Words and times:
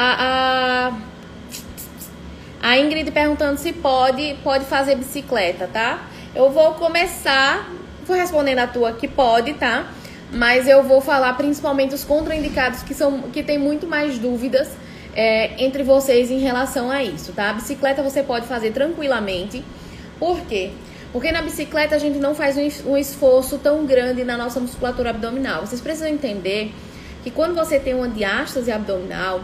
a, 0.00 0.92
a, 2.62 2.70
a 2.70 2.78
Ingrid 2.78 3.10
perguntando 3.10 3.58
se 3.58 3.72
pode, 3.72 4.36
pode 4.44 4.64
fazer 4.66 4.94
bicicleta, 4.94 5.66
tá? 5.66 6.06
Eu 6.32 6.50
vou 6.50 6.74
começar, 6.74 7.68
vou 8.06 8.16
respondendo 8.16 8.60
a 8.60 8.68
tua 8.68 8.92
que 8.92 9.08
pode, 9.08 9.54
tá? 9.54 9.90
Mas 10.32 10.68
eu 10.68 10.84
vou 10.84 11.00
falar 11.00 11.32
principalmente 11.32 11.96
os 11.96 12.04
contraindicados 12.04 12.84
que 12.84 12.94
são 12.94 13.22
que 13.22 13.42
tem 13.42 13.58
muito 13.58 13.88
mais 13.88 14.18
dúvidas 14.18 14.68
é, 15.16 15.64
entre 15.64 15.82
vocês 15.82 16.30
em 16.30 16.38
relação 16.38 16.92
a 16.92 17.02
isso, 17.02 17.32
tá? 17.32 17.50
A 17.50 17.54
bicicleta 17.54 18.00
você 18.00 18.22
pode 18.22 18.46
fazer 18.46 18.70
tranquilamente. 18.70 19.64
Por 20.16 20.40
quê? 20.42 20.70
Porque 21.12 21.32
na 21.32 21.42
bicicleta 21.42 21.96
a 21.96 21.98
gente 21.98 22.18
não 22.18 22.36
faz 22.36 22.56
um 22.86 22.96
esforço 22.96 23.58
tão 23.58 23.84
grande 23.84 24.22
na 24.22 24.36
nossa 24.36 24.60
musculatura 24.60 25.10
abdominal. 25.10 25.66
Vocês 25.66 25.80
precisam 25.80 26.08
entender 26.08 26.72
que 27.24 27.32
quando 27.32 27.52
você 27.52 27.80
tem 27.80 27.94
uma 27.94 28.08
diástase 28.08 28.70
abdominal, 28.70 29.40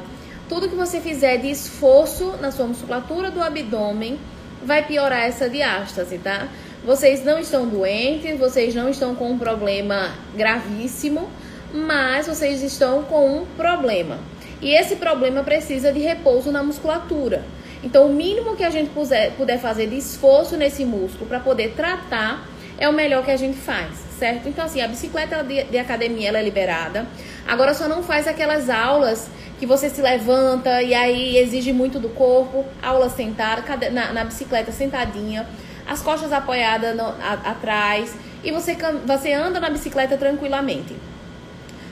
tudo 0.54 0.68
que 0.68 0.76
você 0.76 1.00
fizer 1.00 1.38
de 1.38 1.50
esforço 1.50 2.36
na 2.40 2.52
sua 2.52 2.68
musculatura 2.68 3.28
do 3.28 3.42
abdômen 3.42 4.20
vai 4.64 4.86
piorar 4.86 5.24
essa 5.24 5.50
diástase, 5.50 6.16
tá? 6.18 6.46
Vocês 6.84 7.24
não 7.24 7.40
estão 7.40 7.66
doentes, 7.66 8.38
vocês 8.38 8.72
não 8.72 8.88
estão 8.88 9.16
com 9.16 9.32
um 9.32 9.36
problema 9.36 10.14
gravíssimo, 10.32 11.28
mas 11.72 12.28
vocês 12.28 12.62
estão 12.62 13.02
com 13.02 13.38
um 13.38 13.46
problema. 13.56 14.20
E 14.62 14.70
esse 14.70 14.94
problema 14.94 15.42
precisa 15.42 15.92
de 15.92 15.98
repouso 15.98 16.52
na 16.52 16.62
musculatura. 16.62 17.42
Então, 17.82 18.06
o 18.06 18.14
mínimo 18.14 18.54
que 18.54 18.62
a 18.62 18.70
gente 18.70 18.90
puder, 18.90 19.32
puder 19.32 19.58
fazer 19.58 19.88
de 19.88 19.98
esforço 19.98 20.56
nesse 20.56 20.84
músculo 20.84 21.26
para 21.26 21.40
poder 21.40 21.72
tratar 21.74 22.46
é 22.78 22.88
o 22.88 22.92
melhor 22.92 23.24
que 23.24 23.32
a 23.32 23.36
gente 23.36 23.56
faz, 23.58 23.90
certo? 24.20 24.48
Então, 24.48 24.64
assim, 24.64 24.80
a 24.80 24.86
bicicleta 24.86 25.42
de, 25.42 25.64
de 25.64 25.78
academia 25.78 26.28
é 26.28 26.42
liberada. 26.42 27.06
Agora, 27.44 27.74
só 27.74 27.88
não 27.88 28.04
faz 28.04 28.28
aquelas 28.28 28.70
aulas 28.70 29.28
que 29.58 29.66
você 29.66 29.88
se 29.88 30.02
levanta 30.02 30.82
e 30.82 30.94
aí 30.94 31.38
exige 31.38 31.72
muito 31.72 31.98
do 31.98 32.08
corpo, 32.08 32.64
aula 32.82 33.08
sentada, 33.08 33.90
na, 33.90 34.12
na 34.12 34.24
bicicleta 34.24 34.72
sentadinha, 34.72 35.46
as 35.86 36.00
costas 36.00 36.32
apoiadas 36.32 36.96
no, 36.96 37.04
a, 37.04 37.32
atrás 37.44 38.14
e 38.42 38.50
você, 38.50 38.76
você 39.06 39.32
anda 39.32 39.60
na 39.60 39.70
bicicleta 39.70 40.16
tranquilamente. 40.16 40.94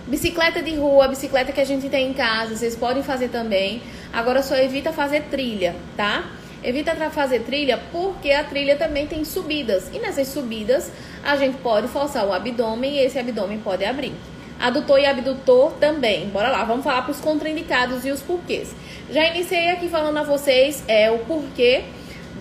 Bicicleta 0.07 0.61
de 0.61 0.75
rua, 0.75 1.09
bicicleta 1.09 1.53
que 1.53 1.61
a 1.61 1.65
gente 1.65 1.89
tem 1.89 2.11
em 2.11 2.13
casa, 2.13 2.57
vocês 2.57 2.75
podem 2.75 3.03
fazer 3.03 3.29
também. 3.29 3.83
Agora 4.13 4.43
só 4.43 4.57
evita 4.57 4.93
fazer 4.93 5.23
trilha, 5.31 5.75
tá? 5.97 6.25
Evita 6.63 6.95
fazer 7.11 7.41
trilha 7.41 7.81
porque 7.91 8.31
a 8.33 8.45
trilha 8.45 8.77
também 8.77 9.07
tem 9.07 9.25
subidas. 9.25 9.89
E 9.93 9.99
nessas 9.99 10.29
subidas 10.29 10.91
a 11.25 11.37
gente 11.37 11.57
pode 11.59 11.89
forçar 11.89 12.27
o 12.27 12.33
abdômen 12.33 12.97
e 12.97 12.99
esse 12.99 13.19
abdômen 13.19 13.59
pode 13.59 13.85
abrir. 13.85 14.13
Adutor 14.61 14.99
e 14.99 15.07
abdutor 15.07 15.73
também. 15.81 16.29
Bora 16.29 16.49
lá, 16.49 16.65
vamos 16.65 16.85
falar 16.85 17.03
para 17.03 17.11
os 17.13 17.21
contraindicados 17.21 18.05
e 18.05 18.11
os 18.11 18.21
porquês. 18.21 18.75
Já 19.11 19.27
iniciei 19.29 19.71
aqui 19.71 19.89
falando 19.89 20.19
a 20.19 20.23
vocês 20.23 20.85
é 20.87 21.11
o 21.11 21.19
porquê 21.21 21.85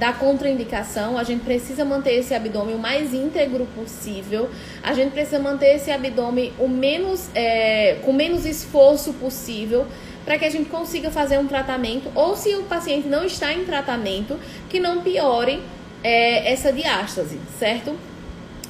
da 0.02 0.12
contraindicação, 0.14 1.16
a 1.16 1.24
gente 1.24 1.44
precisa 1.44 1.86
manter 1.86 2.14
esse 2.14 2.34
abdômen 2.34 2.74
o 2.74 2.80
mais 2.80 3.14
íntegro 3.14 3.68
possível. 3.76 4.50
A 4.82 4.94
gente 4.94 5.12
precisa 5.12 5.38
manter 5.38 5.76
esse 5.76 5.92
abdômen 5.92 6.52
o 6.58 6.68
menos, 6.68 7.30
é, 7.36 7.98
com 8.04 8.12
menos 8.12 8.44
esforço 8.46 9.14
possível 9.14 9.86
para 10.26 10.40
que 10.40 10.46
a 10.46 10.50
gente 10.50 10.70
consiga 10.70 11.12
fazer 11.12 11.38
um 11.38 11.48
tratamento, 11.48 12.12
ou 12.16 12.36
se 12.36 12.56
o 12.56 12.64
paciente 12.64 13.08
não 13.08 13.24
está 13.24 13.54
em 13.54 13.64
tratamento, 13.64 14.40
que 14.70 14.80
não 14.80 15.02
piore 15.02 15.62
é, 16.04 16.52
essa 16.52 16.74
diástase, 16.74 17.40
certo? 17.60 17.96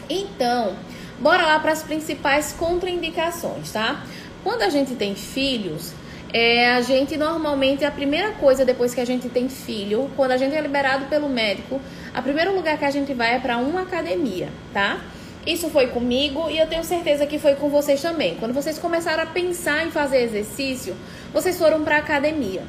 Então, 0.09 0.75
bora 1.21 1.45
lá 1.45 1.59
para 1.59 1.71
as 1.71 1.83
principais 1.83 2.51
contraindicações, 2.51 3.71
tá? 3.71 4.03
Quando 4.43 4.63
a 4.63 4.69
gente 4.69 4.95
tem 4.95 5.13
filhos, 5.13 5.93
é, 6.33 6.71
a 6.71 6.81
gente 6.81 7.15
normalmente, 7.15 7.85
a 7.85 7.91
primeira 7.91 8.31
coisa 8.31 8.65
depois 8.65 8.93
que 8.93 8.99
a 8.99 9.05
gente 9.05 9.29
tem 9.29 9.47
filho, 9.47 10.09
quando 10.15 10.31
a 10.31 10.37
gente 10.37 10.55
é 10.55 10.61
liberado 10.61 11.05
pelo 11.05 11.29
médico, 11.29 11.79
a 12.13 12.21
primeiro 12.21 12.55
lugar 12.55 12.77
que 12.77 12.85
a 12.85 12.91
gente 12.91 13.13
vai 13.13 13.35
é 13.35 13.39
para 13.39 13.57
uma 13.57 13.81
academia, 13.81 14.49
tá? 14.73 14.99
Isso 15.45 15.69
foi 15.69 15.87
comigo 15.87 16.49
e 16.49 16.57
eu 16.57 16.67
tenho 16.67 16.83
certeza 16.83 17.25
que 17.25 17.37
foi 17.39 17.55
com 17.55 17.69
vocês 17.69 18.01
também. 18.01 18.35
Quando 18.35 18.53
vocês 18.53 18.77
começaram 18.77 19.23
a 19.23 19.25
pensar 19.25 19.85
em 19.85 19.91
fazer 19.91 20.21
exercício, 20.23 20.95
vocês 21.33 21.57
foram 21.57 21.83
para 21.83 21.97
academia. 21.97 22.63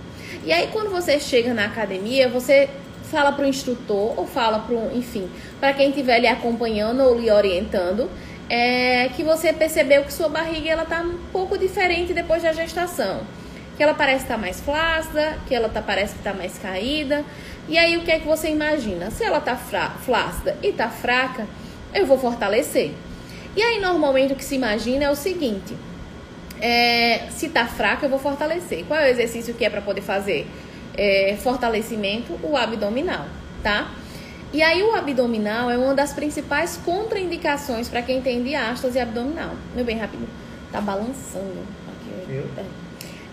E 0.45 0.53
aí 0.53 0.69
quando 0.73 0.91
você 0.91 1.21
chega 1.21 1.55
na 1.55 1.67
academia, 1.67 2.29
você 2.29 2.69
fala 3.13 3.31
para 3.33 3.45
o 3.45 3.49
instrutor 3.49 4.19
ou 4.19 4.27
fala 4.27 4.61
para, 4.61 4.77
enfim, 4.95 5.29
para 5.61 5.75
quem 5.75 5.91
estiver 5.91 6.19
lhe 6.19 6.27
acompanhando 6.27 7.03
ou 7.03 7.19
lhe 7.19 7.31
orientando, 7.31 8.09
é 8.49 9.09
que 9.15 9.23
você 9.23 9.53
percebeu 9.53 10.05
que 10.05 10.13
sua 10.13 10.29
barriga 10.29 10.71
ela 10.71 10.85
tá 10.85 11.01
um 11.01 11.19
pouco 11.33 11.57
diferente 11.57 12.13
depois 12.13 12.43
da 12.43 12.53
gestação 12.53 13.23
que 13.77 13.83
ela 13.83 13.95
parece 13.95 14.23
estar 14.25 14.35
tá 14.35 14.41
mais 14.41 14.61
flácida, 14.61 15.39
que 15.47 15.55
ela 15.55 15.69
tá, 15.69 15.81
parece 15.83 16.13
que 16.13 16.21
está 16.21 16.33
mais 16.33 16.59
caída. 16.59 17.25
E 17.69 17.79
aí 17.79 17.97
o 17.97 18.03
que 18.03 18.11
é 18.11 18.19
que 18.19 18.27
você 18.27 18.49
imagina? 18.49 19.11
Se 19.11 19.25
ela 19.25 19.39
está 19.39 19.57
flácida 19.57 20.57
e 20.63 20.69
está 20.69 20.89
fraca, 20.89 21.47
eu 21.95 22.07
vou 22.07 22.19
fortalecer. 22.19 22.93
E 23.57 23.63
aí 23.63 23.81
normalmente 23.81 24.33
o 24.33 24.37
que 24.37 24.45
se 24.45 24.55
imagina 24.55 25.05
é 25.05 25.11
o 25.11 25.17
seguinte: 25.17 25.77
é, 26.61 27.27
se 27.31 27.47
está 27.47 27.67
fraca, 27.67 28.07
eu 28.07 28.11
vou 28.11 28.19
fortalecer. 28.19 28.85
Qual 28.87 28.99
é 28.99 29.07
o 29.07 29.09
exercício 29.09 29.55
que 29.55 29.65
é 29.65 29.71
para 29.71 29.81
poder 29.81 30.03
fazer? 30.03 30.47
É, 30.95 31.37
fortalecimento, 31.43 32.39
o 32.43 32.57
abdominal, 32.57 33.27
tá? 33.63 33.91
E 34.53 34.63
aí 34.63 34.83
o 34.83 34.95
abdominal 34.95 35.71
é 35.71 35.79
uma 35.79 35.95
das 35.95 36.13
principais 36.13 36.79
contraindicações 36.85 37.89
para 37.89 38.03
quem 38.03 38.21
tem 38.21 38.43
diástase 38.43 38.99
abdominal. 38.99 39.55
Meu 39.75 39.85
bem 39.85 39.97
rápido, 39.97 40.29
tá 40.71 40.81
balançando. 40.81 41.67
Aqui, 41.89 42.45
é. 42.59 42.65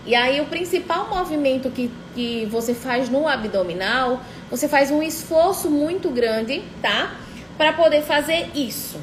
E 0.06 0.14
aí 0.14 0.40
o 0.40 0.46
principal 0.46 1.08
movimento 1.08 1.70
que, 1.70 1.90
que 2.14 2.46
você 2.46 2.72
faz 2.72 3.10
no 3.10 3.28
abdominal, 3.28 4.22
você 4.50 4.66
faz 4.66 4.90
um 4.90 5.02
esforço 5.02 5.70
muito 5.70 6.08
grande, 6.08 6.62
tá? 6.80 7.16
Para 7.58 7.74
poder 7.74 8.02
fazer 8.02 8.48
isso. 8.54 8.98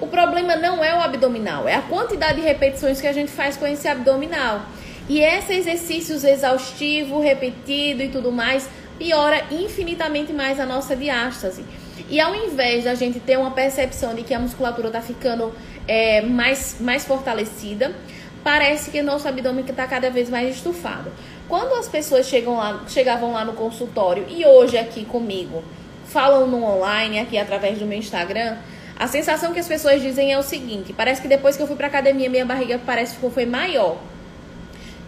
O 0.00 0.06
problema 0.06 0.56
não 0.56 0.82
é 0.82 0.94
o 0.94 1.00
abdominal, 1.00 1.68
é 1.68 1.74
a 1.74 1.82
quantidade 1.82 2.40
de 2.40 2.46
repetições 2.46 3.00
que 3.00 3.06
a 3.06 3.12
gente 3.12 3.30
faz 3.30 3.56
com 3.58 3.66
esse 3.66 3.86
abdominal. 3.86 4.62
E 5.08 5.20
esses 5.20 5.50
exercícios 5.50 6.24
exaustivos, 6.24 7.22
repetido 7.22 8.02
e 8.02 8.08
tudo 8.08 8.30
mais, 8.32 8.68
piora 8.98 9.44
infinitamente 9.50 10.32
mais 10.32 10.58
a 10.58 10.66
nossa 10.66 10.96
diástase. 10.96 11.64
E 12.10 12.20
ao 12.20 12.34
invés 12.34 12.84
da 12.84 12.94
gente 12.94 13.20
ter 13.20 13.38
uma 13.38 13.50
percepção 13.50 14.14
de 14.14 14.22
que 14.22 14.34
a 14.34 14.38
musculatura 14.38 14.88
está 14.88 15.00
ficando 15.00 15.52
é, 15.86 16.22
mais, 16.22 16.76
mais 16.80 17.04
fortalecida, 17.04 17.94
parece 18.42 18.90
que 18.90 19.02
nosso 19.02 19.28
abdômen 19.28 19.64
está 19.64 19.86
cada 19.86 20.10
vez 20.10 20.28
mais 20.28 20.56
estufado. 20.56 21.12
Quando 21.48 21.74
as 21.74 21.88
pessoas 21.88 22.26
chegam 22.26 22.56
lá, 22.56 22.84
chegavam 22.88 23.32
lá 23.32 23.44
no 23.44 23.54
consultório 23.54 24.26
e 24.28 24.44
hoje 24.44 24.76
aqui 24.76 25.04
comigo 25.04 25.62
falam 26.06 26.46
no 26.46 26.62
online, 26.64 27.20
aqui 27.20 27.38
através 27.38 27.78
do 27.78 27.86
meu 27.86 27.98
Instagram, 27.98 28.56
a 28.98 29.06
sensação 29.06 29.52
que 29.52 29.60
as 29.60 29.68
pessoas 29.68 30.02
dizem 30.02 30.32
é 30.32 30.38
o 30.38 30.42
seguinte: 30.42 30.92
parece 30.92 31.22
que 31.22 31.28
depois 31.28 31.56
que 31.56 31.62
eu 31.62 31.66
fui 31.66 31.76
para 31.76 31.86
academia, 31.86 32.28
minha 32.28 32.44
barriga 32.44 32.80
parece 32.84 33.16
que 33.16 33.30
foi 33.30 33.46
maior. 33.46 33.96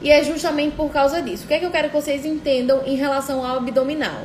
E 0.02 0.10
é 0.10 0.24
justamente 0.24 0.74
por 0.76 0.90
causa 0.90 1.20
disso. 1.20 1.44
O 1.44 1.48
que 1.48 1.54
é 1.54 1.58
que 1.58 1.66
eu 1.66 1.70
quero 1.70 1.88
que 1.88 1.94
vocês 1.94 2.24
entendam 2.24 2.82
em 2.86 2.96
relação 2.96 3.44
ao 3.44 3.58
abdominal? 3.58 4.22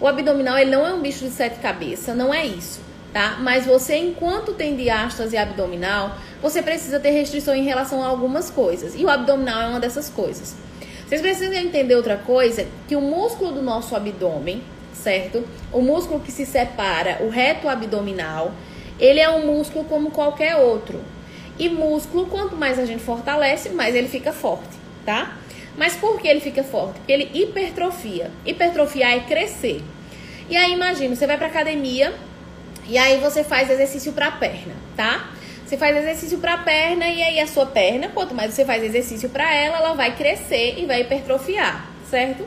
O 0.00 0.06
abdominal 0.06 0.58
ele 0.58 0.70
não 0.70 0.86
é 0.86 0.92
um 0.92 1.00
bicho 1.00 1.24
de 1.24 1.30
sete 1.30 1.58
cabeças, 1.58 2.16
não 2.16 2.32
é 2.32 2.46
isso 2.46 2.86
tá? 3.16 3.38
Mas 3.40 3.64
você, 3.64 3.96
enquanto 3.96 4.52
tem 4.52 4.76
diástase 4.76 5.38
abdominal, 5.38 6.18
você 6.42 6.60
precisa 6.60 7.00
ter 7.00 7.12
restrição 7.12 7.54
em 7.54 7.64
relação 7.64 8.04
a 8.04 8.08
algumas 8.08 8.50
coisas. 8.50 8.94
E 8.94 9.06
o 9.06 9.08
abdominal 9.08 9.62
é 9.62 9.66
uma 9.68 9.80
dessas 9.80 10.10
coisas. 10.10 10.54
Vocês 11.08 11.22
precisam 11.22 11.54
entender 11.54 11.94
outra 11.94 12.18
coisa, 12.18 12.66
que 12.86 12.94
o 12.94 13.00
músculo 13.00 13.52
do 13.52 13.62
nosso 13.62 13.96
abdômen, 13.96 14.62
certo? 14.92 15.42
O 15.72 15.80
músculo 15.80 16.20
que 16.20 16.30
se 16.30 16.44
separa, 16.44 17.22
o 17.22 17.30
reto 17.30 17.70
abdominal, 17.70 18.52
ele 19.00 19.18
é 19.18 19.30
um 19.30 19.46
músculo 19.46 19.86
como 19.86 20.10
qualquer 20.10 20.56
outro. 20.56 21.00
E 21.58 21.70
músculo, 21.70 22.26
quanto 22.26 22.54
mais 22.54 22.78
a 22.78 22.84
gente 22.84 23.02
fortalece, 23.02 23.70
mais 23.70 23.94
ele 23.94 24.08
fica 24.08 24.30
forte, 24.30 24.76
tá? 25.06 25.38
Mas 25.78 25.94
por 25.94 26.20
que 26.20 26.28
ele 26.28 26.40
fica 26.40 26.62
forte? 26.62 26.98
Porque 26.98 27.12
ele 27.12 27.30
hipertrofia. 27.32 28.30
Hipertrofiar 28.44 29.12
é 29.12 29.20
crescer. 29.20 29.82
E 30.50 30.56
aí 30.56 30.72
imagina, 30.72 31.14
você 31.14 31.26
vai 31.26 31.38
pra 31.38 31.46
academia, 31.46 32.12
e 32.88 32.98
aí 32.98 33.18
você 33.18 33.42
faz 33.42 33.70
exercício 33.70 34.12
para 34.12 34.30
perna, 34.30 34.74
tá? 34.96 35.30
Você 35.64 35.76
faz 35.76 35.96
exercício 35.96 36.38
para 36.38 36.58
perna 36.58 37.08
e 37.08 37.20
aí 37.20 37.40
a 37.40 37.46
sua 37.46 37.66
perna, 37.66 38.08
quanto 38.08 38.32
mais 38.32 38.54
você 38.54 38.64
faz 38.64 38.84
exercício 38.84 39.28
para 39.28 39.52
ela, 39.52 39.78
ela 39.78 39.94
vai 39.94 40.14
crescer 40.14 40.76
e 40.78 40.86
vai 40.86 41.00
hipertrofiar, 41.00 41.86
certo? 42.08 42.46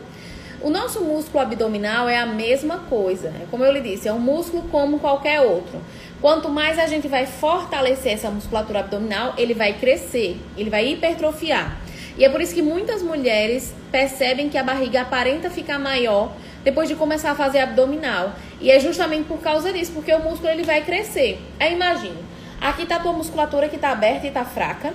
O 0.62 0.70
nosso 0.70 1.02
músculo 1.02 1.44
abdominal 1.44 2.08
é 2.08 2.18
a 2.18 2.26
mesma 2.26 2.80
coisa. 2.90 3.28
É 3.30 3.46
como 3.52 3.66
eu 3.66 3.74
lhe 3.74 3.82
disse, 3.82 4.08
é 4.08 4.14
um 4.14 4.20
músculo 4.20 4.64
como 4.70 5.00
qualquer 5.00 5.42
outro. 5.42 5.82
Quanto 6.22 6.48
mais 6.48 6.80
a 6.80 6.86
gente 6.86 7.10
vai 7.10 7.26
fortalecer 7.26 8.14
essa 8.14 8.30
musculatura 8.30 8.80
abdominal, 8.80 9.34
ele 9.38 9.54
vai 9.54 9.74
crescer, 9.74 10.38
ele 10.58 10.70
vai 10.70 10.88
hipertrofiar. 10.88 11.78
E 12.20 12.26
é 12.26 12.30
por 12.30 12.42
isso 12.42 12.54
que 12.54 12.62
muitas 12.62 13.02
mulheres 13.02 13.74
percebem 13.90 14.50
que 14.50 14.58
a 14.58 14.64
barriga 14.64 15.04
aparenta 15.04 15.50
ficar 15.50 15.80
maior 15.80 16.34
depois 16.66 16.90
de 16.90 16.96
começar 16.96 17.32
a 17.32 17.36
fazer 17.36 17.60
abdominal. 17.60 18.34
E 18.60 18.70
é 18.70 18.78
justamente 18.78 19.26
por 19.26 19.40
causa 19.40 19.72
disso, 19.72 19.94
porque 19.94 20.14
o 20.14 20.20
músculo 20.20 20.50
ele 20.50 20.64
vai 20.64 20.84
crescer. 20.84 21.40
Aí 21.58 21.74
imagine, 21.74 22.18
aqui 22.60 22.86
tá 22.86 23.00
tua 23.00 23.14
musculatura 23.14 23.70
que 23.70 23.78
tá 23.78 23.92
aberta 23.92 24.28
e 24.28 24.32
tá 24.32 24.44
fraca. 24.44 24.94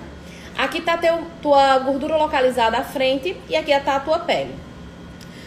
Aqui 0.55 0.81
tá 0.81 0.97
teu, 0.97 1.23
tua 1.41 1.79
gordura 1.79 2.15
localizada 2.15 2.77
à 2.77 2.83
frente 2.83 3.35
e 3.49 3.55
aqui 3.55 3.77
tá 3.79 3.95
a 3.95 3.99
tua 3.99 4.19
pele. 4.19 4.53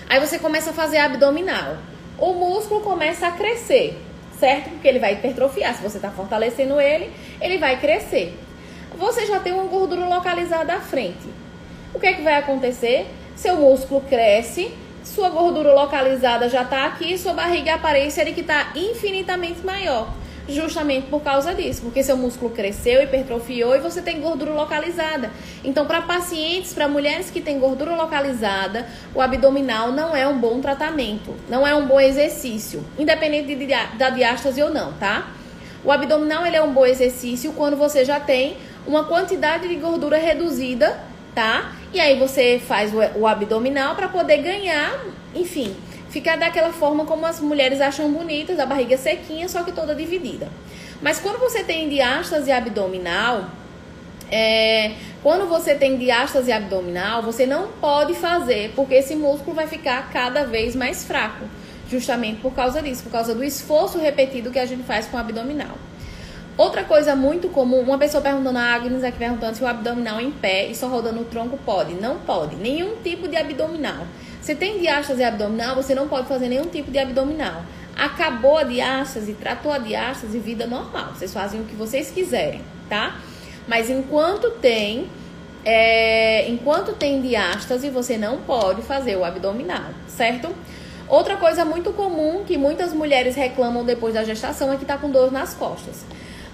Aí 0.09 0.19
você 0.19 0.37
começa 0.37 0.71
a 0.71 0.73
fazer 0.73 0.99
abdominal. 0.99 1.77
O 2.19 2.33
músculo 2.33 2.81
começa 2.81 3.29
a 3.29 3.31
crescer, 3.31 3.97
certo? 4.37 4.71
Porque 4.71 4.89
ele 4.89 4.99
vai 4.99 5.13
hipertrofiar. 5.13 5.77
Se 5.77 5.83
você 5.83 5.99
está 5.99 6.11
fortalecendo 6.11 6.81
ele, 6.81 7.13
ele 7.41 7.57
vai 7.57 7.79
crescer. 7.79 8.37
Você 8.99 9.27
já 9.27 9.39
tem 9.39 9.53
uma 9.53 9.65
gordura 9.65 10.07
localizada 10.07 10.75
à 10.75 10.81
frente. 10.81 11.48
O 11.95 11.99
que 11.99 12.07
é 12.07 12.13
que 12.13 12.23
vai 12.23 12.37
acontecer? 12.37 13.07
Seu 13.35 13.57
músculo 13.57 14.01
cresce, 14.03 14.75
sua 15.03 15.31
gordura 15.31 15.73
localizada 15.73 16.49
já 16.49 16.63
está 16.63 16.87
aqui, 16.87 17.17
sua 17.17 17.33
barriga 17.33 17.75
aparece 17.75 18.21
ele 18.21 18.33
que 18.33 18.43
está 18.43 18.73
infinitamente 18.75 19.65
maior 19.65 20.13
justamente 20.49 21.09
por 21.09 21.21
causa 21.21 21.55
disso, 21.55 21.83
porque 21.83 22.03
seu 22.03 22.17
músculo 22.17 22.51
cresceu, 22.51 23.03
hipertrofiou 23.03 23.77
e 23.77 23.81
você 23.81 24.01
tem 24.01 24.21
gordura 24.21 24.53
localizada. 24.53 25.31
Então, 25.63 25.87
para 25.87 26.03
pacientes, 26.03 26.73
para 26.73 26.89
mulheres 26.89 27.31
que 27.31 27.41
têm 27.41 27.59
gordura 27.59 27.95
localizada, 27.95 28.87
o 29.15 29.21
abdominal 29.21 29.93
não 29.93 30.17
é 30.17 30.27
um 30.27 30.39
bom 30.39 30.61
tratamento, 30.61 31.35
não 31.49 31.67
é 31.67 31.75
um 31.75 31.87
bom 31.87 32.01
exercício, 32.01 32.83
independente 32.99 33.55
de, 33.55 33.67
da 33.67 34.11
diástase 34.11 34.63
ou 34.63 34.71
não, 34.71 34.95
tá? 34.95 35.29
O 35.85 35.93
abdominal 35.93 36.47
ele 36.47 36.57
é 36.57 36.63
um 36.63 36.73
bom 36.73 36.87
exercício 36.87 37.53
quando 37.53 37.77
você 37.77 38.05
já 38.05 38.19
tem 38.19 38.57
uma 38.87 39.05
quantidade 39.05 39.69
de 39.69 39.77
gordura 39.77 40.17
reduzida, 40.17 40.99
tá? 41.35 41.73
E 41.93 42.01
aí 42.01 42.19
você 42.19 42.61
faz 42.65 42.93
o, 42.93 43.21
o 43.21 43.27
abdominal 43.27 43.95
para 43.95 44.09
poder 44.09 44.39
ganhar, 44.39 45.05
enfim, 45.35 45.75
fica 46.11 46.37
daquela 46.37 46.73
forma 46.73 47.05
como 47.05 47.27
as 47.27 47.41
mulheres 47.41 47.81
acham 47.81 48.11
bonitas, 48.13 48.59
a 48.59 48.67
barriga 48.67 48.97
sequinha, 48.97 49.49
só 49.49 49.63
que 49.63 49.73
toda 49.73 49.95
dividida. 49.95 50.49
Mas 51.01 51.21
quando 51.21 51.39
você 51.39 51.63
tem 51.63 51.89
diástase 51.89 52.51
abdominal, 52.51 53.47
é, 54.31 54.93
quando 55.23 55.49
você 55.49 55.75
tem 55.75 55.97
diástase 55.97 56.53
abdominal, 56.53 57.23
você 57.23 57.47
não 57.47 57.69
pode 57.69 58.15
fazer, 58.15 58.73
porque 58.75 58.95
esse 58.95 59.15
músculo 59.15 59.55
vai 59.55 59.67
ficar 59.67 60.11
cada 60.11 60.45
vez 60.45 60.77
mais 60.77 61.05
fraco, 61.05 61.45
justamente 61.91 62.41
por 62.41 62.53
causa 62.53 62.83
disso, 62.83 63.05
por 63.05 63.13
causa 63.13 63.35
do 63.35 63.43
esforço 63.43 63.99
repetido 63.99 64.51
que 64.51 64.59
a 64.59 64.67
gente 64.67 64.83
faz 64.83 65.07
com 65.07 65.17
o 65.17 65.21
abdominal. 65.21 65.77
Outra 66.59 66.83
coisa 66.83 67.15
muito 67.15 67.49
comum, 67.51 67.79
uma 67.83 67.97
pessoa 67.97 68.21
perguntando, 68.21 68.59
a 68.59 68.75
Agnes 68.75 69.05
aqui 69.05 69.17
perguntando 69.17 69.57
se 69.57 69.63
o 69.63 69.67
abdominal 69.67 70.21
em 70.21 70.33
pé 70.33 70.67
e 70.67 70.75
só 70.75 70.89
rodando 70.89 71.21
o 71.21 71.25
tronco 71.25 71.57
pode. 71.65 71.95
Não 71.95 72.19
pode, 72.19 72.57
nenhum 72.57 72.97
tipo 72.97 73.29
de 73.29 73.37
abdominal. 73.37 74.05
Se 74.43 74.57
tem 74.57 74.81
diástase 74.81 75.23
abdominal, 75.23 75.77
você 75.77 75.95
não 75.95 76.09
pode 76.09 76.27
fazer 76.27 76.49
nenhum 76.49 76.65
tipo 76.65 76.91
de 76.91 76.99
abdominal. 76.99 77.63
Acabou 77.97 78.59
a 78.59 78.65
diástase, 78.65 79.35
tratou 79.35 79.73
a 79.73 79.79
diástase, 79.79 80.37
vida 80.41 80.67
normal. 80.67 81.15
Vocês 81.15 81.33
fazem 81.33 81.61
o 81.61 81.65
que 81.65 81.77
vocês 81.77 82.11
quiserem, 82.11 82.61
tá? 82.89 83.21
Mas 83.69 83.89
enquanto 83.89 84.51
tem, 84.51 85.09
é, 85.65 86.49
enquanto 86.51 86.93
tem 86.93 87.23
diástase, 87.23 87.89
você 87.89 88.19
não 88.19 88.39
pode 88.39 88.83
fazer 88.83 89.15
o 89.15 89.25
abdominal, 89.25 89.91
certo? 90.09 90.53
Outra 91.09 91.37
coisa 91.37 91.65
muito 91.65 91.93
comum 91.93 92.43
que 92.45 92.59
muitas 92.59 92.93
mulheres 92.93 93.37
reclamam 93.37 93.85
depois 93.85 94.15
da 94.15 94.25
gestação 94.25 94.73
é 94.73 94.77
que 94.77 94.85
tá 94.85 94.99
com 94.99 95.09
dor 95.09 95.31
nas 95.31 95.55
costas. 95.55 96.05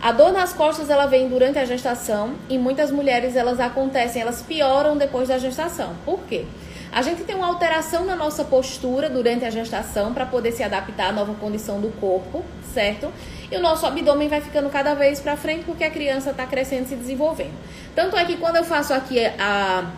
A 0.05 0.13
dor 0.13 0.35
nas 0.35 0.53
costas 0.53 0.91
ela 0.91 1.07
vem 1.07 1.31
durante 1.31 1.59
a 1.59 1.65
gestação 1.65 2.35
e 2.47 2.59
muitas 2.59 2.91
mulheres 2.91 3.35
elas 3.37 3.59
acontecem, 3.59 4.21
elas 4.21 4.43
pioram 4.43 4.99
depois 4.99 5.29
da 5.29 5.39
gestação. 5.39 5.95
Por 6.05 6.21
quê? 6.25 6.45
A 6.93 7.01
gente 7.01 7.23
tem 7.23 7.35
uma 7.35 7.47
alteração 7.47 8.05
na 8.05 8.15
nossa 8.15 8.45
postura 8.45 9.09
durante 9.09 9.47
a 9.47 9.51
gestação 9.51 10.13
para 10.13 10.27
poder 10.27 10.53
se 10.53 10.63
adaptar 10.63 11.09
à 11.09 11.13
nova 11.13 11.33
condição 11.37 11.81
do 11.81 11.89
corpo, 11.99 12.45
certo? 12.75 13.11
E 13.51 13.57
o 13.57 13.61
nosso 13.61 13.87
abdômen 13.87 14.29
vai 14.29 14.43
ficando 14.43 14.69
cada 14.69 14.93
vez 14.93 15.21
para 15.21 15.39
frente 15.39 15.65
porque 15.65 15.85
a 15.85 15.91
criança 15.91 16.33
está 16.33 16.45
crescendo 16.45 16.85
e 16.85 16.89
se 16.89 16.97
desenvolvendo. 16.97 17.55
Tanto 17.95 18.15
é 18.15 18.27
que 18.27 18.37
quando 18.37 18.57
eu 18.57 18.65
faço 18.65 18.93
aqui 18.93 19.25
a. 19.25 19.91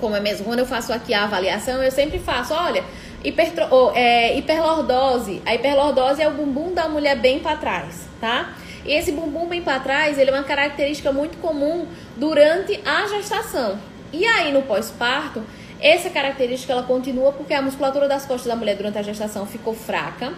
Como 0.00 0.16
é 0.16 0.20
mesmo? 0.20 0.46
Quando 0.46 0.58
eu 0.58 0.66
faço 0.66 0.92
aqui 0.92 1.14
a 1.14 1.22
avaliação, 1.22 1.80
eu 1.80 1.92
sempre 1.92 2.18
faço, 2.18 2.54
olha, 2.54 2.82
hipertro, 3.22 3.68
oh, 3.70 3.92
é, 3.94 4.36
hiperlordose. 4.36 5.40
A 5.46 5.54
hiperlordose 5.54 6.20
é 6.20 6.26
o 6.26 6.32
bumbum 6.32 6.74
da 6.74 6.88
mulher 6.88 7.16
bem 7.16 7.38
para 7.38 7.56
trás, 7.56 8.08
tá? 8.20 8.52
Esse 8.88 9.12
bumbum 9.12 9.46
bem 9.46 9.60
para 9.60 9.78
trás, 9.80 10.18
ele 10.18 10.30
é 10.30 10.32
uma 10.32 10.42
característica 10.42 11.12
muito 11.12 11.36
comum 11.38 11.86
durante 12.16 12.80
a 12.86 13.06
gestação. 13.06 13.78
E 14.10 14.24
aí 14.24 14.50
no 14.50 14.62
pós-parto, 14.62 15.42
essa 15.78 16.08
característica 16.08 16.72
ela 16.72 16.82
continua 16.82 17.32
porque 17.32 17.52
a 17.52 17.60
musculatura 17.60 18.08
das 18.08 18.24
costas 18.24 18.46
da 18.46 18.56
mulher 18.56 18.76
durante 18.76 18.96
a 18.96 19.02
gestação 19.02 19.44
ficou 19.44 19.74
fraca, 19.74 20.32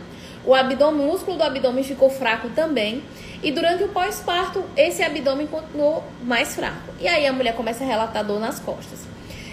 o 0.44 0.52
abdômen, 0.52 1.06
o 1.06 1.06
músculo 1.12 1.36
do 1.36 1.44
abdômen 1.44 1.84
ficou 1.84 2.10
fraco 2.10 2.48
também, 2.50 3.04
e 3.40 3.52
durante 3.52 3.84
o 3.84 3.88
pós-parto 3.88 4.64
esse 4.76 5.02
abdômen 5.02 5.46
continuou 5.46 6.02
mais 6.24 6.56
fraco. 6.56 6.92
E 6.98 7.06
aí 7.06 7.26
a 7.26 7.32
mulher 7.32 7.54
começa 7.54 7.84
a 7.84 7.86
relatar 7.86 8.24
dor 8.24 8.40
nas 8.40 8.58
costas. 8.58 9.06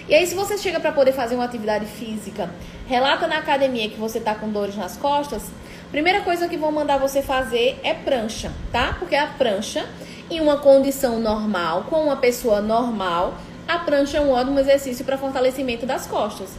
E 0.10 0.16
aí 0.16 0.26
se 0.26 0.34
você 0.34 0.58
chega 0.58 0.80
para 0.80 0.92
poder 0.92 1.12
fazer 1.12 1.36
uma 1.36 1.46
atividade 1.46 1.86
física, 1.86 2.50
relata 2.88 3.28
na 3.28 3.38
academia 3.38 3.90
que 3.90 4.00
você 4.00 4.18
está 4.18 4.34
com 4.34 4.50
dores 4.50 4.76
nas 4.76 4.98
costas, 4.98 5.44
primeira 5.92 6.22
coisa 6.22 6.48
que 6.48 6.58
vão 6.58 6.72
mandar 6.72 6.98
você 6.98 7.22
fazer 7.22 7.80
é 7.84 7.94
prancha, 7.94 8.52
tá? 8.72 8.96
Porque 9.00 9.16
a 9.16 9.28
prancha 9.28 9.86
em 10.30 10.42
uma 10.42 10.58
condição 10.58 11.20
normal, 11.20 11.86
com 11.90 12.04
uma 12.04 12.18
pessoa 12.18 12.62
normal, 12.62 13.36
a 13.68 13.80
prancha 13.80 14.18
é 14.18 14.22
um 14.22 14.32
ótimo 14.32 14.60
exercício 14.60 15.04
para 15.04 15.18
fortalecimento 15.18 15.86
das 15.86 16.08
costas. 16.08 16.50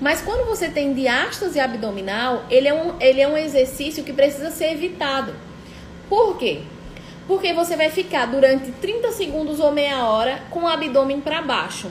Mas 0.00 0.20
quando 0.20 0.46
você 0.46 0.68
tem 0.68 0.92
diástase 0.92 1.58
abdominal, 1.58 2.44
ele 2.50 2.68
é, 2.68 2.74
um, 2.74 2.94
ele 3.00 3.20
é 3.20 3.26
um 3.26 3.36
exercício 3.36 4.04
que 4.04 4.12
precisa 4.12 4.50
ser 4.50 4.72
evitado. 4.72 5.34
Por 6.08 6.38
quê? 6.38 6.60
Porque 7.26 7.52
você 7.52 7.76
vai 7.76 7.90
ficar 7.90 8.26
durante 8.26 8.70
30 8.70 9.12
segundos 9.12 9.60
ou 9.60 9.72
meia 9.72 10.04
hora 10.04 10.40
com 10.50 10.60
o 10.60 10.68
abdômen 10.68 11.20
para 11.20 11.42
baixo. 11.42 11.90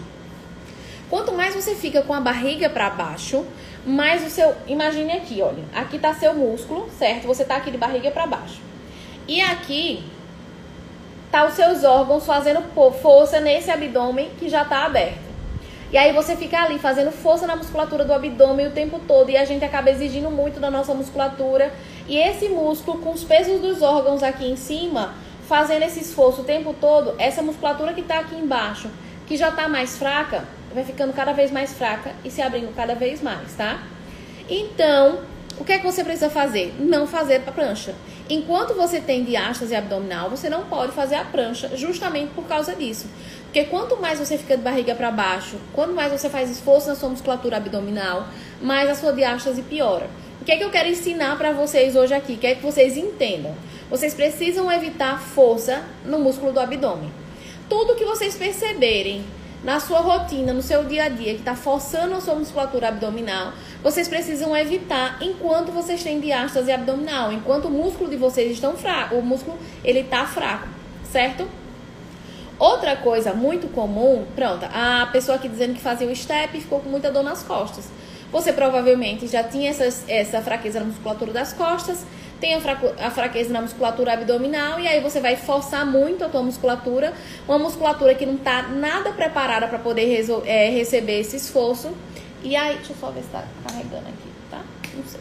Quanto 1.09 1.33
mais 1.33 1.55
você 1.55 1.75
fica 1.75 2.01
com 2.01 2.13
a 2.13 2.19
barriga 2.19 2.69
para 2.69 2.89
baixo, 2.89 3.45
mais 3.87 4.25
o 4.25 4.29
seu. 4.29 4.53
Imagine 4.67 5.13
aqui, 5.13 5.41
olha. 5.41 5.63
Aqui 5.73 5.97
tá 5.97 6.13
seu 6.13 6.33
músculo, 6.33 6.89
certo? 6.99 7.25
Você 7.25 7.45
tá 7.45 7.55
aqui 7.55 7.71
de 7.71 7.77
barriga 7.77 8.11
para 8.11 8.27
baixo. 8.27 8.61
E 9.27 9.41
aqui 9.41 10.03
tá 11.31 11.45
os 11.45 11.53
seus 11.53 11.83
órgãos 11.83 12.25
fazendo 12.25 12.61
força 13.01 13.39
nesse 13.39 13.71
abdômen 13.71 14.29
que 14.37 14.49
já 14.49 14.63
está 14.63 14.85
aberto. 14.85 15.27
E 15.89 15.97
aí 15.97 16.11
você 16.11 16.35
fica 16.35 16.61
ali 16.63 16.77
fazendo 16.77 17.11
força 17.11 17.47
na 17.47 17.55
musculatura 17.55 18.03
do 18.03 18.11
abdômen 18.11 18.67
o 18.67 18.71
tempo 18.71 18.99
todo 19.07 19.29
e 19.29 19.37
a 19.37 19.45
gente 19.45 19.63
acaba 19.63 19.89
exigindo 19.89 20.29
muito 20.29 20.59
da 20.59 20.69
nossa 20.69 20.93
musculatura. 20.93 21.73
E 22.09 22.17
esse 22.17 22.49
músculo 22.49 22.99
com 22.99 23.11
os 23.11 23.23
pesos 23.23 23.61
dos 23.61 23.81
órgãos 23.81 24.21
aqui 24.21 24.45
em 24.45 24.57
cima, 24.57 25.13
fazendo 25.47 25.83
esse 25.83 26.01
esforço 26.01 26.41
o 26.41 26.43
tempo 26.43 26.75
todo, 26.79 27.15
essa 27.17 27.41
musculatura 27.41 27.93
que 27.93 28.01
está 28.01 28.19
aqui 28.19 28.35
embaixo, 28.35 28.89
que 29.25 29.37
já 29.37 29.47
está 29.47 29.69
mais 29.69 29.97
fraca, 29.97 30.43
vai 30.77 30.85
ficando 30.85 31.11
cada 31.11 31.33
vez 31.33 31.49
mais 31.49 31.73
fraca 31.73 32.11
e 32.23 32.29
se 32.29 32.39
abrindo 32.39 32.71
cada 32.75 32.93
vez 32.93 33.19
mais, 33.19 33.53
tá? 33.55 33.81
Então, 34.47 35.21
o 35.59 35.63
que 35.63 35.73
é 35.73 35.79
que 35.79 35.83
você 35.83 36.03
precisa 36.03 36.29
fazer? 36.29 36.75
Não 36.79 37.07
fazer 37.07 37.41
a 37.47 37.51
prancha. 37.51 37.95
Enquanto 38.29 38.75
você 38.75 39.01
tem 39.01 39.23
diástase 39.23 39.75
abdominal, 39.75 40.29
você 40.29 40.49
não 40.49 40.65
pode 40.65 40.91
fazer 40.91 41.15
a 41.15 41.23
prancha, 41.23 41.75
justamente 41.75 42.31
por 42.35 42.43
causa 42.43 42.75
disso. 42.75 43.07
Porque 43.45 43.63
quanto 43.63 43.97
mais 43.97 44.19
você 44.19 44.37
fica 44.37 44.55
de 44.55 44.61
barriga 44.61 44.93
para 44.93 45.09
baixo, 45.09 45.57
quanto 45.73 45.93
mais 45.93 46.11
você 46.11 46.29
faz 46.29 46.47
esforço 46.51 46.89
na 46.89 46.95
sua 46.95 47.09
musculatura 47.09 47.57
abdominal, 47.57 48.27
mais 48.61 48.87
a 48.87 48.93
sua 48.93 49.11
diástase 49.13 49.63
piora. 49.63 50.07
O 50.39 50.45
que 50.45 50.51
é 50.51 50.57
que 50.57 50.63
eu 50.63 50.69
quero 50.69 50.89
ensinar 50.89 51.35
para 51.39 51.53
vocês 51.53 51.95
hoje 51.95 52.13
aqui? 52.13 52.33
O 52.33 52.37
que 52.37 52.45
é 52.45 52.53
que 52.53 52.61
vocês 52.61 52.95
entendam? 52.95 53.55
Vocês 53.89 54.13
precisam 54.13 54.71
evitar 54.71 55.19
força 55.19 55.81
no 56.05 56.19
músculo 56.19 56.53
do 56.53 56.59
abdômen. 56.59 57.11
Tudo 57.67 57.95
que 57.95 58.05
vocês 58.05 58.35
perceberem 58.35 59.25
na 59.67 59.81
sua 59.81 59.99
rotina, 59.99 60.53
no 60.53 60.61
seu 60.61 60.85
dia 60.85 61.03
a 61.03 61.09
dia, 61.09 61.33
que 61.33 61.41
está 61.41 61.53
forçando 61.53 62.15
a 62.15 62.21
sua 62.21 62.35
musculatura 62.35 62.87
abdominal, 62.87 63.51
vocês 63.83 64.07
precisam 64.07 64.55
evitar 64.55 65.17
enquanto 65.21 65.73
vocês 65.73 66.01
têm 66.01 66.21
diástase 66.21 66.71
abdominal, 66.71 67.33
enquanto 67.33 67.65
o 67.65 67.69
músculo 67.69 68.09
de 68.09 68.15
vocês 68.15 68.53
estão 68.53 68.77
fraco, 68.77 69.15
o 69.15 69.21
músculo 69.21 69.59
ele 69.83 69.99
está 69.99 70.25
fraco, 70.25 70.69
certo? 71.11 71.45
Outra 72.57 72.95
coisa 72.95 73.33
muito 73.33 73.67
comum, 73.67 74.25
pronto, 74.33 74.65
a 74.73 75.09
pessoa 75.11 75.35
aqui 75.35 75.49
dizendo 75.49 75.73
que 75.73 75.81
fazia 75.81 76.07
o 76.07 76.15
step 76.15 76.57
e 76.57 76.61
ficou 76.61 76.79
com 76.79 76.87
muita 76.87 77.11
dor 77.11 77.23
nas 77.23 77.43
costas. 77.43 77.89
Você 78.31 78.53
provavelmente 78.53 79.27
já 79.27 79.43
tinha 79.43 79.69
essa, 79.69 80.05
essa 80.07 80.41
fraqueza 80.41 80.79
na 80.79 80.85
musculatura 80.85 81.33
das 81.33 81.51
costas, 81.51 82.05
tem 82.39 82.55
a, 82.55 82.61
fraco, 82.61 82.93
a 82.99 83.09
fraqueza 83.09 83.51
na 83.51 83.61
musculatura 83.61 84.13
abdominal 84.13 84.79
e 84.79 84.87
aí 84.87 85.01
você 85.01 85.19
vai 85.19 85.35
forçar 85.35 85.85
muito 85.85 86.23
a 86.23 86.29
tua 86.29 86.43
musculatura, 86.43 87.13
uma 87.47 87.57
musculatura 87.57 88.13
que 88.15 88.25
não 88.25 88.35
está 88.35 88.63
nada 88.63 89.11
preparada 89.11 89.67
para 89.67 89.79
poder 89.79 90.05
resol, 90.05 90.43
é, 90.45 90.69
receber 90.69 91.19
esse 91.19 91.35
esforço. 91.35 91.91
E 92.43 92.55
aí, 92.55 92.75
deixa 92.75 92.93
eu 92.93 92.97
só 92.99 93.09
ver 93.09 93.21
se 93.21 93.27
está 93.27 93.43
carregando 93.67 94.07
aqui, 94.07 94.29
tá? 94.49 94.61
Não 94.95 95.03
sei. 95.03 95.19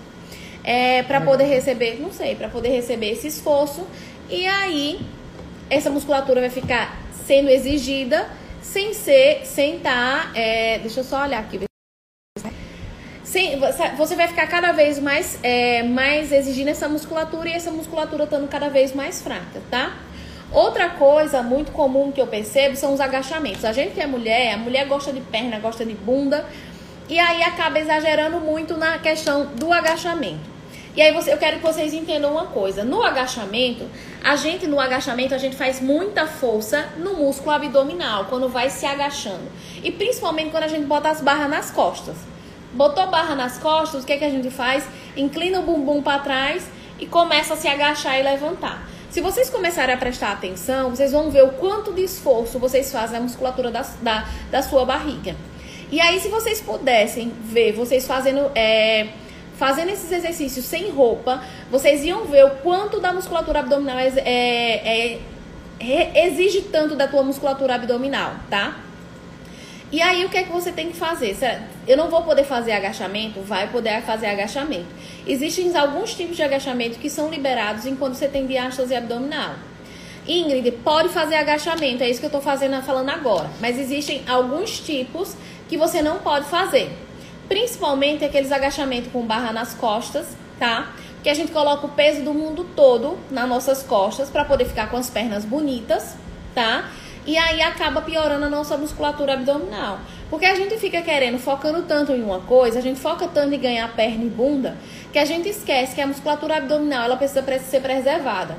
É, 0.63 1.03
para 1.03 1.21
poder 1.21 1.45
receber, 1.45 1.99
não 2.01 2.13
sei, 2.13 2.35
para 2.35 2.49
poder 2.49 2.69
receber 2.69 3.13
esse 3.13 3.27
esforço. 3.27 3.87
E 4.29 4.47
aí, 4.47 5.01
essa 5.71 5.91
musculatura 5.91 6.41
vai 6.41 6.51
ficar 6.51 7.01
sendo 7.27 7.49
exigida 7.49 8.29
sem 8.61 8.93
ser, 8.93 9.47
sem 9.47 9.77
estar, 9.77 10.33
tá, 10.33 10.39
é, 10.39 10.79
deixa 10.81 11.01
eu 11.01 11.05
só 11.05 11.23
olhar 11.23 11.39
aqui, 11.39 11.66
Sim, 13.27 13.59
você 13.99 14.15
vai 14.15 14.29
ficar 14.29 14.47
cada 14.47 14.71
vez 14.71 15.01
mais, 15.01 15.37
é, 15.43 15.83
mais 15.83 16.31
exigindo 16.31 16.69
essa 16.69 16.89
musculatura 16.89 17.49
e 17.49 17.53
essa 17.53 17.73
musculatura 17.73 18.23
estando 18.23 18.49
cada 18.49 18.69
vez 18.69 18.95
mais 18.95 19.21
fraca, 19.21 19.61
tá? 19.69 19.97
Outra 20.53 20.91
coisa 20.91 21.43
muito 21.43 21.73
comum 21.73 22.13
que 22.13 22.21
eu 22.21 22.29
percebo 22.29 22.77
são 22.77 22.95
os 22.95 23.01
agachamentos. 23.01 23.65
A 23.65 23.73
gente 23.73 23.95
que 23.95 24.01
é 24.01 24.07
mulher, 24.07 24.55
a 24.55 24.57
mulher 24.57 24.87
gosta 24.87 25.13
de 25.13 25.21
perna, 25.21 25.59
gosta 25.59 25.85
de 25.85 25.93
bunda, 25.93 26.47
e 27.09 27.19
aí 27.19 27.43
acaba 27.43 27.81
exagerando 27.81 28.39
muito 28.39 28.77
na 28.77 28.97
questão 29.01 29.47
do 29.57 29.73
agachamento. 29.73 30.49
E 30.95 31.03
aí 31.03 31.13
você, 31.13 31.33
eu 31.33 31.37
quero 31.37 31.57
que 31.57 31.65
vocês 31.65 31.93
entendam 31.93 32.31
uma 32.31 32.47
coisa. 32.47 32.85
No 32.85 33.03
agachamento, 33.03 33.91
a 34.23 34.37
gente 34.37 34.69
no 34.69 34.79
agachamento 34.79 35.35
a 35.35 35.39
gente 35.39 35.57
faz 35.57 35.81
muita 35.81 36.29
força 36.29 36.91
no 36.97 37.15
músculo 37.15 37.51
abdominal 37.51 38.27
quando 38.27 38.49
vai 38.49 38.71
se 38.71 38.87
agachando. 38.87 39.51
E 39.83 39.91
principalmente 39.91 40.53
quando 40.53 40.63
a 40.63 40.69
gente 40.69 40.87
bota 40.87 41.09
as 41.09 41.21
barras 41.21 41.51
nas 41.51 41.71
costas. 41.73 42.36
Botou 42.77 43.07
barra 43.07 43.35
nas 43.35 43.59
costas, 43.59 44.03
o 44.03 44.07
que, 44.07 44.13
é 44.13 44.19
que 44.19 44.25
a 44.25 44.31
gente 44.31 44.51
faz? 44.51 44.87
Inclina 45.17 45.61
o 45.61 45.63
bumbum 45.63 46.03
para 46.03 46.19
trás 46.19 46.69
e 46.99 47.07
começa 47.07 47.55
a 47.55 47.57
se 47.57 47.67
agachar 47.67 48.21
e 48.21 48.23
levantar. 48.23 48.87
Se 49.11 49.21
vocês 49.23 49.49
começarem 49.49 49.95
a 49.95 49.99
prestar 49.99 50.33
atenção, 50.33 50.91
vocês 50.91 51.13
vão 51.13 51.31
ver 51.31 51.43
o 51.43 51.49
quanto 51.53 51.93
de 51.93 52.03
esforço 52.03 52.59
vocês 52.59 52.93
fazem 52.93 53.19
na 53.19 53.23
musculatura 53.23 53.71
da, 53.71 53.81
da, 54.03 54.29
da 54.51 54.63
sua 54.63 54.85
barriga. 54.85 55.35
E 55.91 56.01
aí, 56.01 56.21
se 56.21 56.29
vocês 56.29 56.61
pudessem 56.61 57.33
ver 57.45 57.73
vocês 57.73 58.07
fazendo. 58.07 58.51
É, 58.55 59.09
fazendo 59.57 59.89
esses 59.89 60.13
exercícios 60.13 60.67
sem 60.67 60.91
roupa, 60.91 61.43
vocês 61.71 62.05
iam 62.05 62.27
ver 62.27 62.45
o 62.45 62.51
quanto 62.57 63.01
da 63.01 63.11
musculatura 63.11 63.61
abdominal 63.61 63.99
é, 63.99 64.09
é, 64.19 65.19
é, 65.81 66.27
exige 66.27 66.61
tanto 66.61 66.95
da 66.95 67.09
tua 67.09 67.23
musculatura 67.23 67.75
abdominal, 67.75 68.35
tá? 68.51 68.77
E 69.97 70.03
aí 70.03 70.27
o 70.27 70.29
que 70.29 70.37
é 70.37 70.43
que 70.43 70.53
você 70.53 70.71
tem 70.71 70.91
que 70.91 70.97
fazer? 70.99 71.35
Eu 71.89 71.97
não 71.97 72.11
vou 72.11 72.21
poder 72.23 72.45
fazer 72.45 72.73
agachamento? 72.73 73.41
Vai 73.41 73.67
poder 73.69 74.03
fazer 74.03 74.27
agachamento. 74.27 74.85
Existem 75.27 75.75
alguns 75.75 76.13
tipos 76.13 76.37
de 76.37 76.43
agachamento 76.43 76.99
que 76.99 77.09
são 77.09 77.31
liberados 77.31 77.87
enquanto 77.87 78.13
você 78.13 78.29
tem 78.29 78.47
diástase 78.47 78.95
abdominal. 78.95 79.55
Ingrid, 80.29 80.71
pode 80.85 81.09
fazer 81.09 81.37
agachamento, 81.37 82.03
é 82.03 82.11
isso 82.11 82.21
que 82.21 82.27
eu 82.27 82.31
tô 82.31 82.43
fazendo, 82.43 82.79
falando 82.83 83.09
agora. 83.09 83.49
Mas 83.59 83.79
existem 83.79 84.23
alguns 84.29 84.81
tipos 84.81 85.35
que 85.67 85.79
você 85.79 86.03
não 86.03 86.19
pode 86.19 86.45
fazer. 86.45 86.91
Principalmente 87.49 88.23
aqueles 88.23 88.53
agachamentos 88.53 89.11
com 89.11 89.23
barra 89.23 89.51
nas 89.51 89.73
costas, 89.73 90.27
tá? 90.59 90.93
Que 91.23 91.31
a 91.31 91.35
gente 91.35 91.53
coloca 91.53 91.87
o 91.87 91.89
peso 91.89 92.21
do 92.21 92.35
mundo 92.35 92.67
todo 92.77 93.17
nas 93.31 93.49
nossas 93.49 93.83
costas 93.83 94.29
para 94.29 94.45
poder 94.45 94.67
ficar 94.67 94.91
com 94.91 94.99
as 94.99 95.09
pernas 95.09 95.47
bonitas, 95.47 96.17
tá? 96.55 96.85
E 97.27 97.37
aí 97.37 97.61
acaba 97.61 98.03
piorando 98.03 98.45
a 98.45 98.49
nossa 98.49 98.77
musculatura 98.77 99.33
abdominal. 99.35 99.99
Porque 100.31 100.47
a 100.47 100.55
gente 100.55 100.77
fica 100.79 101.03
querendo, 101.03 101.39
focando 101.39 101.83
tanto 101.83 102.13
em 102.13 102.23
uma 102.23 102.41
coisa, 102.41 102.79
a 102.79 102.83
gente 102.83 103.01
foca 103.01 103.27
tanto 103.27 103.55
em 103.55 103.59
ganhar 103.59 103.93
perna 103.95 104.25
e 104.25 104.29
bunda, 104.29 104.77
que 105.13 105.19
a 105.19 105.25
gente 105.25 105.49
esquece 105.49 105.95
que 105.95 106.01
a 106.01 106.07
musculatura 106.07 106.57
abdominal 106.57 107.05
ela 107.05 107.17
precisa 107.17 107.43
ser 107.59 107.81
preservada. 107.81 108.57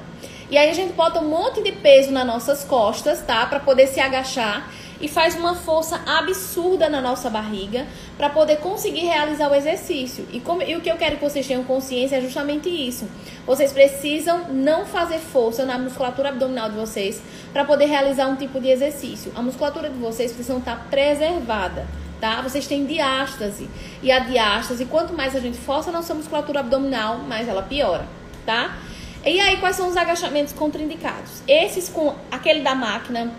E 0.50 0.58
aí 0.58 0.70
a 0.70 0.74
gente 0.74 0.94
bota 0.94 1.20
um 1.20 1.28
monte 1.28 1.62
de 1.62 1.74
peso 1.74 2.12
nas 2.12 2.26
nossas 2.26 2.64
costas, 2.64 3.22
tá? 3.22 3.46
Para 3.46 3.60
poder 3.60 3.88
se 3.88 4.00
agachar 4.00 4.70
e 5.00 5.08
faz 5.08 5.36
uma 5.36 5.56
força 5.56 6.02
absurda 6.06 6.90
na 6.90 7.02
nossa 7.02 7.30
barriga 7.30 7.86
para 8.18 8.30
poder 8.30 8.58
conseguir 8.58 9.06
realizar 9.06 9.52
o 9.52 9.56
exercício. 9.56 10.28
E, 10.32 10.40
como, 10.40 10.62
e 10.62 10.76
o 10.76 10.82
que 10.82 10.90
eu 10.90 10.98
quero 10.98 11.18
que 11.18 11.24
vocês 11.24 11.46
tenham 11.46 11.64
consciência 11.64 12.18
é 12.18 12.22
justamente 12.22 12.70
isso. 12.70 13.08
Vocês 13.46 13.72
precisam 13.72 14.46
não 14.50 14.86
fazer 14.86 15.20
força 15.20 15.66
na 15.66 15.78
musculatura 15.78 16.30
abdominal 16.30 16.70
de 16.70 16.76
vocês 16.76 17.22
para 17.54 17.64
poder 17.64 17.86
realizar 17.86 18.28
um 18.28 18.36
tipo 18.36 18.60
de 18.60 18.70
exercício. 18.70 19.32
A 19.36 19.42
musculatura 19.42 19.90
de 19.90 19.98
vocês 19.98 20.32
precisa 20.32 20.58
estar 20.58 20.88
preservada. 20.90 21.88
Tá? 22.20 22.42
Vocês 22.42 22.66
têm 22.66 22.86
diástase. 22.86 23.70
E 24.02 24.12
a 24.12 24.20
diástase, 24.20 24.86
quanto 24.86 25.14
mais 25.14 25.36
a 25.36 25.40
gente 25.40 25.58
força 25.58 25.92
a 25.92 25.94
nossa 25.94 26.16
musculatura 26.16 26.62
abdominal, 26.62 27.20
mais 27.20 27.48
ela 27.48 27.62
piora, 27.62 28.08
tá? 28.44 28.76
E 29.24 29.40
aí, 29.40 29.58
quais 29.58 29.76
são 29.76 29.90
os 29.90 29.98
agachamentos 29.98 30.54
contraindicados? 30.54 31.44
Esses 31.48 31.90
com 31.90 32.16
aquele 32.32 32.62
da 32.62 32.74
máquina, 32.74 33.32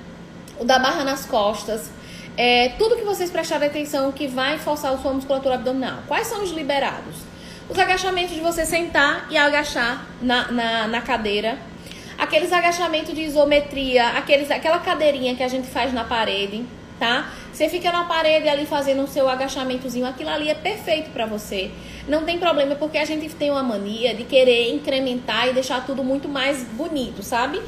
o 0.58 0.64
da 0.64 0.78
barra 0.78 1.04
nas 1.04 1.24
costas, 1.24 1.90
é, 2.36 2.70
tudo 2.78 2.96
que 2.96 3.02
vocês 3.02 3.30
prestarem 3.30 3.68
atenção 3.68 4.12
que 4.12 4.28
vai 4.28 4.58
forçar 4.58 4.92
a 4.92 4.98
sua 4.98 5.12
musculatura 5.12 5.56
abdominal. 5.56 5.98
Quais 6.06 6.26
são 6.28 6.42
os 6.42 6.50
liberados? 6.50 7.16
Os 7.68 7.78
agachamentos 7.78 8.34
de 8.34 8.40
você 8.40 8.64
sentar 8.64 9.26
e 9.28 9.36
agachar 9.36 10.06
na, 10.22 10.50
na, 10.50 10.86
na 10.86 11.00
cadeira. 11.02 11.58
Aqueles 12.16 12.52
agachamentos 12.52 13.14
de 13.14 13.22
isometria, 13.22 14.08
aqueles, 14.10 14.50
aquela 14.50 14.78
cadeirinha 14.78 15.34
que 15.34 15.42
a 15.42 15.48
gente 15.48 15.68
faz 15.68 15.92
na 15.92 16.04
parede, 16.04 16.64
tá? 16.98 17.32
Você 17.52 17.68
fica 17.68 17.90
na 17.90 18.04
parede 18.04 18.48
ali 18.48 18.66
fazendo 18.66 19.02
o 19.02 19.06
seu 19.08 19.28
agachamentozinho, 19.28 20.06
aquilo 20.06 20.30
ali 20.30 20.48
é 20.48 20.54
perfeito 20.54 21.10
para 21.10 21.26
você. 21.26 21.70
Não 22.08 22.24
tem 22.24 22.38
problema, 22.38 22.76
porque 22.76 22.98
a 22.98 23.04
gente 23.04 23.28
tem 23.34 23.50
uma 23.50 23.62
mania 23.62 24.14
de 24.14 24.24
querer 24.24 24.72
incrementar 24.72 25.48
e 25.48 25.52
deixar 25.52 25.84
tudo 25.84 26.02
muito 26.04 26.28
mais 26.28 26.62
bonito, 26.64 27.22
sabe? 27.22 27.60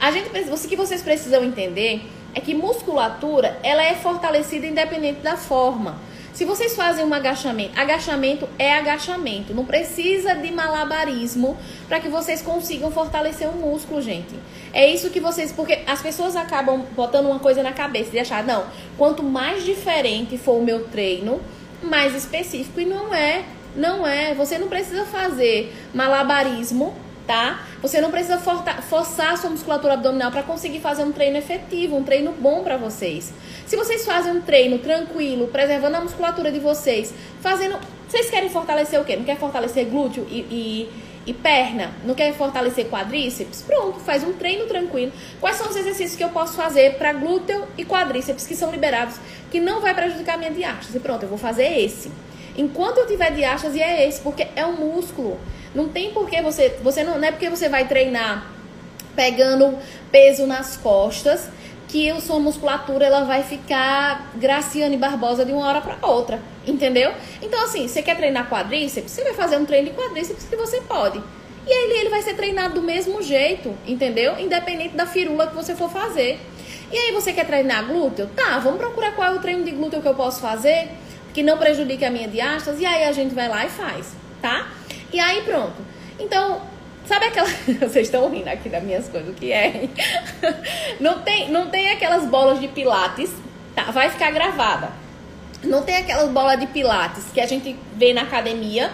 A 0.00 0.10
gente, 0.10 0.28
o 0.28 0.68
que 0.68 0.76
vocês 0.76 1.02
precisam 1.02 1.42
entender 1.42 2.02
é 2.38 2.40
que 2.40 2.54
musculatura 2.54 3.58
ela 3.64 3.82
é 3.82 3.94
fortalecida 3.96 4.66
independente 4.66 5.20
da 5.20 5.36
forma. 5.36 5.98
Se 6.32 6.44
vocês 6.44 6.76
fazem 6.76 7.04
um 7.04 7.12
agachamento, 7.12 7.72
agachamento 7.76 8.48
é 8.56 8.72
agachamento. 8.72 9.52
Não 9.52 9.64
precisa 9.64 10.36
de 10.36 10.52
malabarismo 10.52 11.56
para 11.88 11.98
que 11.98 12.08
vocês 12.08 12.40
consigam 12.40 12.92
fortalecer 12.92 13.48
o 13.48 13.54
músculo, 13.54 14.00
gente. 14.00 14.36
É 14.72 14.88
isso 14.88 15.10
que 15.10 15.18
vocês. 15.18 15.50
Porque 15.50 15.80
as 15.84 16.00
pessoas 16.00 16.36
acabam 16.36 16.84
botando 16.94 17.26
uma 17.26 17.40
coisa 17.40 17.60
na 17.60 17.72
cabeça 17.72 18.12
de 18.12 18.20
achar, 18.20 18.44
não, 18.44 18.66
quanto 18.96 19.20
mais 19.20 19.64
diferente 19.64 20.38
for 20.38 20.60
o 20.60 20.62
meu 20.62 20.84
treino, 20.84 21.40
mais 21.82 22.14
específico. 22.14 22.80
E 22.80 22.84
não 22.84 23.12
é. 23.12 23.42
Não 23.74 24.06
é. 24.06 24.32
Você 24.34 24.58
não 24.58 24.68
precisa 24.68 25.04
fazer 25.06 25.74
malabarismo 25.92 26.94
tá? 27.28 27.60
Você 27.82 28.00
não 28.00 28.10
precisa 28.10 28.38
forçar 28.38 29.34
a 29.34 29.36
sua 29.36 29.50
musculatura 29.50 29.92
abdominal 29.92 30.32
para 30.32 30.42
conseguir 30.42 30.80
fazer 30.80 31.04
um 31.04 31.12
treino 31.12 31.36
efetivo, 31.36 31.94
um 31.94 32.02
treino 32.02 32.32
bom 32.32 32.64
para 32.64 32.78
vocês. 32.78 33.34
Se 33.66 33.76
vocês 33.76 34.04
fazem 34.06 34.32
um 34.32 34.40
treino 34.40 34.78
tranquilo, 34.78 35.46
preservando 35.48 35.98
a 35.98 36.00
musculatura 36.00 36.50
de 36.50 36.58
vocês, 36.58 37.12
fazendo. 37.40 37.78
Vocês 38.08 38.30
querem 38.30 38.48
fortalecer 38.48 38.98
o 38.98 39.04
quê? 39.04 39.16
Não 39.16 39.24
quer 39.24 39.36
fortalecer 39.36 39.84
glúteo 39.84 40.26
e, 40.30 40.38
e, 40.50 40.90
e 41.26 41.34
perna? 41.34 41.92
Não 42.06 42.14
quer 42.14 42.32
fortalecer 42.32 42.88
quadríceps? 42.88 43.60
Pronto, 43.60 44.00
faz 44.00 44.24
um 44.24 44.32
treino 44.32 44.64
tranquilo. 44.64 45.12
Quais 45.38 45.58
são 45.58 45.68
os 45.68 45.76
exercícios 45.76 46.16
que 46.16 46.24
eu 46.24 46.30
posso 46.30 46.54
fazer 46.54 46.94
para 46.94 47.12
glúteo 47.12 47.66
e 47.76 47.84
quadríceps 47.84 48.46
que 48.46 48.56
são 48.56 48.70
liberados, 48.70 49.16
que 49.50 49.60
não 49.60 49.82
vai 49.82 49.94
prejudicar 49.94 50.36
a 50.36 50.38
minha 50.38 50.50
diástase? 50.50 50.98
Pronto, 51.00 51.24
eu 51.24 51.28
vou 51.28 51.36
fazer 51.36 51.78
esse. 51.78 52.10
Enquanto 52.58 52.98
eu 52.98 53.06
tiver 53.06 53.30
diástase, 53.30 53.80
é 53.80 54.06
esse, 54.08 54.20
porque 54.20 54.48
é 54.56 54.66
um 54.66 54.72
músculo. 54.72 55.38
Não 55.72 55.88
tem 55.88 56.12
porque 56.12 56.42
você. 56.42 56.76
Você 56.82 57.04
não, 57.04 57.16
não 57.16 57.28
é 57.28 57.30
porque 57.30 57.48
você 57.48 57.68
vai 57.68 57.86
treinar 57.86 58.50
pegando 59.14 59.78
peso 60.10 60.46
nas 60.46 60.76
costas 60.76 61.48
que 61.86 62.10
a 62.10 62.20
sua 62.20 62.38
musculatura 62.38 63.06
ela 63.06 63.24
vai 63.24 63.42
ficar 63.42 64.30
Graciane 64.34 64.96
Barbosa 64.96 65.44
de 65.44 65.52
uma 65.52 65.66
hora 65.66 65.80
para 65.80 66.06
outra, 66.06 66.40
entendeu? 66.66 67.12
Então 67.40 67.62
assim, 67.64 67.88
você 67.88 68.02
quer 68.02 68.16
treinar 68.16 68.48
quadríceps, 68.48 69.10
você 69.10 69.24
vai 69.24 69.32
fazer 69.32 69.56
um 69.56 69.64
treino 69.64 69.88
de 69.88 69.96
quadríceps 69.96 70.44
que 70.44 70.56
você 70.56 70.80
pode. 70.82 71.22
E 71.66 71.72
aí 71.72 72.00
ele 72.00 72.10
vai 72.10 72.22
ser 72.22 72.34
treinado 72.34 72.74
do 72.74 72.82
mesmo 72.82 73.22
jeito, 73.22 73.74
entendeu? 73.86 74.38
Independente 74.38 74.94
da 74.94 75.06
firula 75.06 75.46
que 75.46 75.54
você 75.54 75.74
for 75.74 75.90
fazer. 75.90 76.38
E 76.92 76.96
aí 76.96 77.12
você 77.12 77.32
quer 77.32 77.46
treinar 77.46 77.86
glúteo? 77.86 78.26
Tá, 78.36 78.58
vamos 78.58 78.78
procurar 78.78 79.12
qual 79.12 79.32
é 79.32 79.36
o 79.36 79.40
treino 79.40 79.64
de 79.64 79.70
glúteo 79.70 80.00
que 80.02 80.08
eu 80.08 80.14
posso 80.14 80.40
fazer 80.40 80.88
que 81.38 81.42
não 81.44 81.56
prejudique 81.56 82.04
a 82.04 82.10
minha 82.10 82.26
diástase 82.26 82.82
e 82.82 82.84
aí 82.84 83.04
a 83.04 83.12
gente 83.12 83.32
vai 83.32 83.46
lá 83.46 83.64
e 83.64 83.68
faz, 83.68 84.12
tá? 84.42 84.72
E 85.12 85.20
aí 85.20 85.42
pronto. 85.42 85.76
Então, 86.18 86.62
sabe 87.06 87.26
aquela. 87.26 87.46
Vocês 87.78 88.08
estão 88.08 88.28
rindo 88.28 88.48
aqui 88.48 88.68
das 88.68 88.82
minhas 88.82 89.08
coisas, 89.08 89.30
o 89.30 89.34
que 89.34 89.52
é? 89.52 89.88
não, 90.98 91.20
tem, 91.20 91.48
não 91.48 91.68
tem 91.70 91.92
aquelas 91.92 92.26
bolas 92.26 92.58
de 92.58 92.66
pilates, 92.66 93.30
tá? 93.72 93.84
Vai 93.92 94.10
ficar 94.10 94.32
gravada. 94.32 94.90
Não 95.62 95.84
tem 95.84 95.98
aquelas 95.98 96.28
bolas 96.28 96.58
de 96.58 96.66
pilates 96.66 97.26
que 97.32 97.40
a 97.40 97.46
gente 97.46 97.76
vê 97.94 98.12
na 98.12 98.22
academia. 98.22 98.90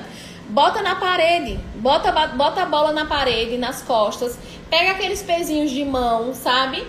Bota 0.46 0.82
na 0.82 0.96
parede, 0.96 1.58
bota, 1.76 2.12
bota 2.26 2.60
a 2.60 2.66
bola 2.66 2.92
na 2.92 3.06
parede, 3.06 3.56
nas 3.56 3.80
costas, 3.80 4.38
pega 4.68 4.90
aqueles 4.90 5.22
pezinhos 5.22 5.70
de 5.70 5.82
mão, 5.82 6.34
sabe? 6.34 6.86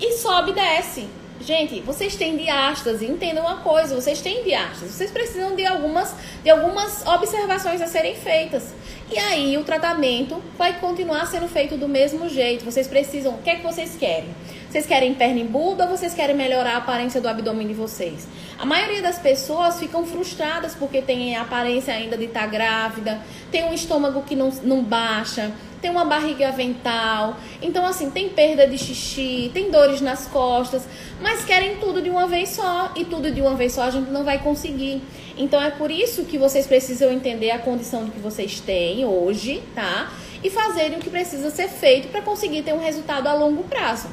E 0.00 0.14
sobe 0.14 0.50
e 0.50 0.54
desce. 0.54 1.08
Gente, 1.40 1.80
vocês 1.80 2.16
têm 2.16 2.36
diástase, 2.36 3.06
entendam 3.06 3.44
uma 3.44 3.58
coisa, 3.58 3.94
vocês 3.94 4.20
têm 4.20 4.42
diástase, 4.42 4.92
vocês 4.92 5.10
precisam 5.10 5.54
de 5.54 5.64
algumas, 5.66 6.14
de 6.42 6.50
algumas 6.50 7.06
observações 7.06 7.80
a 7.80 7.86
serem 7.86 8.14
feitas. 8.14 8.74
E 9.10 9.18
aí 9.18 9.56
o 9.56 9.62
tratamento 9.62 10.42
vai 10.58 10.80
continuar 10.80 11.26
sendo 11.26 11.46
feito 11.46 11.76
do 11.76 11.88
mesmo 11.88 12.28
jeito. 12.28 12.64
Vocês 12.64 12.88
precisam, 12.88 13.34
o 13.34 13.38
que 13.38 13.50
é 13.50 13.56
que 13.56 13.62
vocês 13.62 13.96
querem? 13.96 14.30
Vocês 14.68 14.84
querem 14.84 15.14
perna 15.14 15.40
em 15.40 15.46
Buda 15.46 15.84
ou 15.84 15.90
vocês 15.96 16.12
querem 16.12 16.34
melhorar 16.34 16.74
a 16.74 16.76
aparência 16.78 17.20
do 17.20 17.28
abdômen 17.28 17.68
de 17.68 17.74
vocês? 17.74 18.26
A 18.58 18.66
maioria 18.66 19.00
das 19.00 19.18
pessoas 19.18 19.78
ficam 19.78 20.04
frustradas 20.04 20.74
porque 20.74 21.00
tem 21.00 21.36
a 21.36 21.42
aparência 21.42 21.94
ainda 21.94 22.16
de 22.16 22.24
estar 22.24 22.40
tá 22.40 22.46
grávida, 22.46 23.20
tem 23.50 23.64
um 23.64 23.72
estômago 23.72 24.22
que 24.22 24.34
não, 24.34 24.50
não 24.64 24.82
baixa, 24.82 25.52
tem 25.80 25.90
uma 25.90 26.04
barriga 26.04 26.48
avental. 26.48 27.36
Então, 27.60 27.84
assim, 27.84 28.10
tem 28.10 28.28
perda 28.28 28.66
de 28.66 28.78
xixi, 28.78 29.50
tem 29.52 29.70
dores 29.70 30.00
nas 30.00 30.26
costas, 30.26 30.86
mas 31.20 31.44
querem 31.44 31.76
tudo 31.76 32.00
de 32.02 32.10
uma 32.10 32.26
vez 32.26 32.50
só. 32.50 32.92
E 32.94 33.04
tudo 33.04 33.30
de 33.30 33.40
uma 33.40 33.54
vez 33.54 33.72
só 33.72 33.82
a 33.82 33.90
gente 33.90 34.10
não 34.10 34.24
vai 34.24 34.38
conseguir. 34.38 35.02
Então, 35.36 35.62
é 35.62 35.70
por 35.70 35.90
isso 35.90 36.24
que 36.24 36.38
vocês 36.38 36.66
precisam 36.66 37.12
entender 37.12 37.50
a 37.50 37.58
condição 37.58 38.08
que 38.08 38.18
vocês 38.18 38.60
têm 38.60 39.04
hoje, 39.04 39.62
tá? 39.74 40.10
E 40.42 40.50
fazerem 40.50 40.98
o 40.98 41.00
que 41.00 41.10
precisa 41.10 41.50
ser 41.50 41.68
feito 41.68 42.08
para 42.08 42.22
conseguir 42.22 42.62
ter 42.62 42.72
um 42.72 42.80
resultado 42.80 43.26
a 43.26 43.34
longo 43.34 43.64
prazo. 43.64 44.08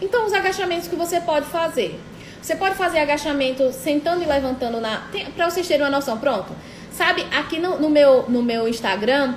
Então, 0.00 0.26
os 0.26 0.32
agachamentos 0.32 0.88
que 0.88 0.96
você 0.96 1.20
pode 1.20 1.46
fazer. 1.46 2.00
Você 2.42 2.56
pode 2.56 2.74
fazer 2.74 2.98
agachamento 2.98 3.72
sentando 3.72 4.22
e 4.22 4.26
levantando 4.26 4.80
na. 4.80 5.08
Para 5.34 5.48
vocês 5.48 5.66
terem 5.66 5.82
uma 5.82 5.90
noção, 5.90 6.18
pronto. 6.18 6.52
Sabe, 6.92 7.26
aqui 7.32 7.58
no, 7.58 7.80
no, 7.80 7.88
meu, 7.88 8.28
no 8.28 8.42
meu 8.42 8.68
Instagram 8.68 9.34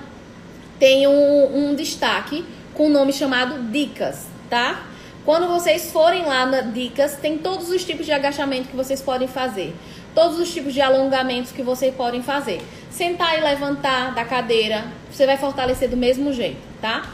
tem 0.80 1.08
um, 1.08 1.70
um 1.70 1.76
destaque 1.76 2.46
com 2.74 2.88
um 2.88 2.90
nome 2.90 3.12
chamado 3.12 3.72
Dicas, 3.72 4.28
tá? 4.50 4.86
Quando 5.26 5.48
vocês 5.48 5.92
forem 5.92 6.24
lá 6.24 6.46
na 6.46 6.62
Dicas, 6.62 7.18
tem 7.18 7.38
todos 7.38 7.70
os 7.70 7.84
tipos 7.84 8.06
de 8.06 8.12
agachamento 8.14 8.70
que 8.70 8.76
vocês 8.76 9.02
podem 9.02 9.28
fazer. 9.28 9.76
Todos 10.16 10.40
os 10.40 10.54
tipos 10.54 10.74
de 10.74 10.80
alongamentos 10.80 11.52
que 11.52 11.62
vocês 11.62 11.94
podem 11.94 12.24
fazer. 12.24 12.62
Sentar 12.90 13.38
e 13.38 13.42
levantar 13.42 14.16
da 14.16 14.24
cadeira, 14.24 14.86
você 15.12 15.26
vai 15.26 15.38
fortalecer 15.38 15.90
do 15.90 15.98
mesmo 15.98 16.32
jeito, 16.32 16.62
tá? 16.82 17.12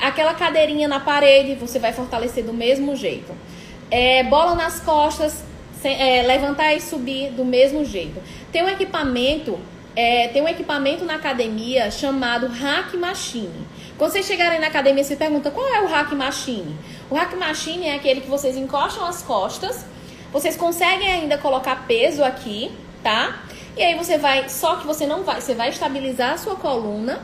Aquela 0.00 0.34
cadeirinha 0.34 0.86
na 0.86 1.00
parede, 1.00 1.56
você 1.56 1.78
vai 1.78 1.92
fortalecer 1.92 2.44
do 2.44 2.54
mesmo 2.54 2.94
jeito. 2.94 3.32
É, 3.90 4.22
bola 4.22 4.54
nas 4.54 4.78
costas, 4.78 5.42
é, 5.82 6.22
levantar 6.22 6.74
e 6.74 6.80
subir 6.80 7.30
do 7.32 7.44
mesmo 7.44 7.84
jeito. 7.84 8.22
Tem 8.52 8.62
um 8.62 8.68
equipamento, 8.68 9.58
é, 9.94 10.28
tem 10.28 10.42
um 10.42 10.48
equipamento 10.48 11.04
na 11.04 11.14
academia 11.14 11.90
chamado 11.90 12.46
Hack 12.46 12.94
Machine. 12.94 13.66
Quando 13.96 14.12
vocês 14.12 14.26
chegarem 14.26 14.60
na 14.60 14.68
academia, 14.68 15.02
você 15.02 15.16
pergunta 15.16 15.50
qual 15.50 15.66
é 15.74 15.82
o 15.82 15.86
Hack 15.86 16.12
Machine. 16.12 16.76
O 17.10 17.14
Hack 17.14 17.34
Machine 17.34 17.86
é 17.86 17.96
aquele 17.96 18.20
que 18.20 18.28
vocês 18.28 18.56
encostam 18.56 19.04
as 19.04 19.22
costas, 19.22 19.84
vocês 20.32 20.56
conseguem 20.56 21.10
ainda 21.10 21.36
colocar 21.38 21.86
peso 21.86 22.22
aqui, 22.22 22.70
tá? 23.02 23.40
E 23.76 23.82
aí 23.82 23.94
você 23.94 24.18
vai, 24.18 24.48
só 24.48 24.76
que 24.76 24.86
você 24.86 25.06
não 25.06 25.22
vai, 25.22 25.40
você 25.40 25.54
vai 25.54 25.70
estabilizar 25.70 26.34
a 26.34 26.38
sua 26.38 26.56
coluna, 26.56 27.20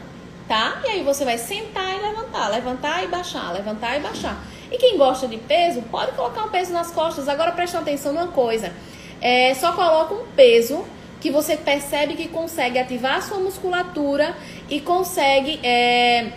tá? 0.49 0.81
E 0.85 0.89
aí 0.89 1.03
você 1.03 1.25
vai 1.25 1.39
sentar 1.39 1.95
e 1.97 2.01
levantar, 2.01 2.49
levantar 2.49 3.05
e 3.05 3.09
baixar, 3.09 3.53
levantar 3.53 3.97
e 3.97 4.01
baixar. 4.01 4.37
E 4.71 4.77
quem 4.77 4.97
gosta 4.97 5.29
de 5.29 5.37
peso, 5.37 5.83
pode 5.83 6.13
colocar 6.13 6.45
um 6.45 6.49
peso 6.49 6.73
nas 6.73 6.91
costas. 6.91 7.29
Agora 7.29 7.53
presta 7.53 7.79
atenção 7.79 8.13
numa 8.13 8.29
coisa. 8.29 8.73
É, 9.21 9.55
só 9.55 9.73
coloca 9.73 10.15
um 10.15 10.27
peso 10.35 10.85
que 11.25 11.31
você 11.31 11.57
percebe 11.57 12.17
que 12.17 12.29
consegue 12.29 12.79
ativar 12.79 13.17
a 13.17 13.23
sua 13.23 13.39
musculatura 13.39 14.37
e 14.69 14.79
consegue, 14.79 15.59
é, 15.63 16.33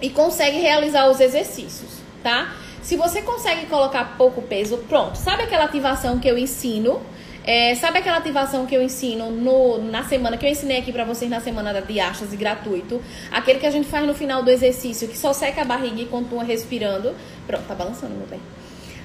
e 0.00 0.08
consegue 0.08 0.58
realizar 0.58 1.10
os 1.10 1.20
exercícios, 1.20 1.98
tá? 2.22 2.50
Se 2.80 2.96
você 2.96 3.20
consegue 3.20 3.66
colocar 3.66 4.16
pouco 4.16 4.40
peso, 4.40 4.78
pronto. 4.88 5.16
Sabe 5.16 5.42
aquela 5.42 5.64
ativação 5.64 6.18
que 6.18 6.26
eu 6.26 6.38
ensino? 6.38 7.02
É, 7.44 7.74
sabe 7.74 7.98
aquela 7.98 8.16
ativação 8.16 8.64
que 8.64 8.74
eu 8.74 8.82
ensino 8.82 9.30
no, 9.30 9.76
na 9.90 10.02
semana, 10.04 10.38
que 10.38 10.46
eu 10.46 10.50
ensinei 10.50 10.78
aqui 10.78 10.92
pra 10.92 11.04
vocês 11.04 11.30
na 11.30 11.40
semana 11.40 11.70
da 11.70 11.80
diástase 11.80 12.34
gratuito? 12.34 13.02
Aquele 13.30 13.58
que 13.58 13.66
a 13.66 13.70
gente 13.70 13.86
faz 13.86 14.06
no 14.06 14.14
final 14.14 14.42
do 14.42 14.50
exercício, 14.50 15.08
que 15.08 15.18
só 15.18 15.34
seca 15.34 15.60
a 15.60 15.64
barriga 15.66 16.00
e 16.00 16.06
continua 16.06 16.42
respirando. 16.42 17.14
Pronto, 17.46 17.64
tá 17.68 17.74
balançando, 17.74 18.14
meu 18.14 18.26
bem. 18.26 18.40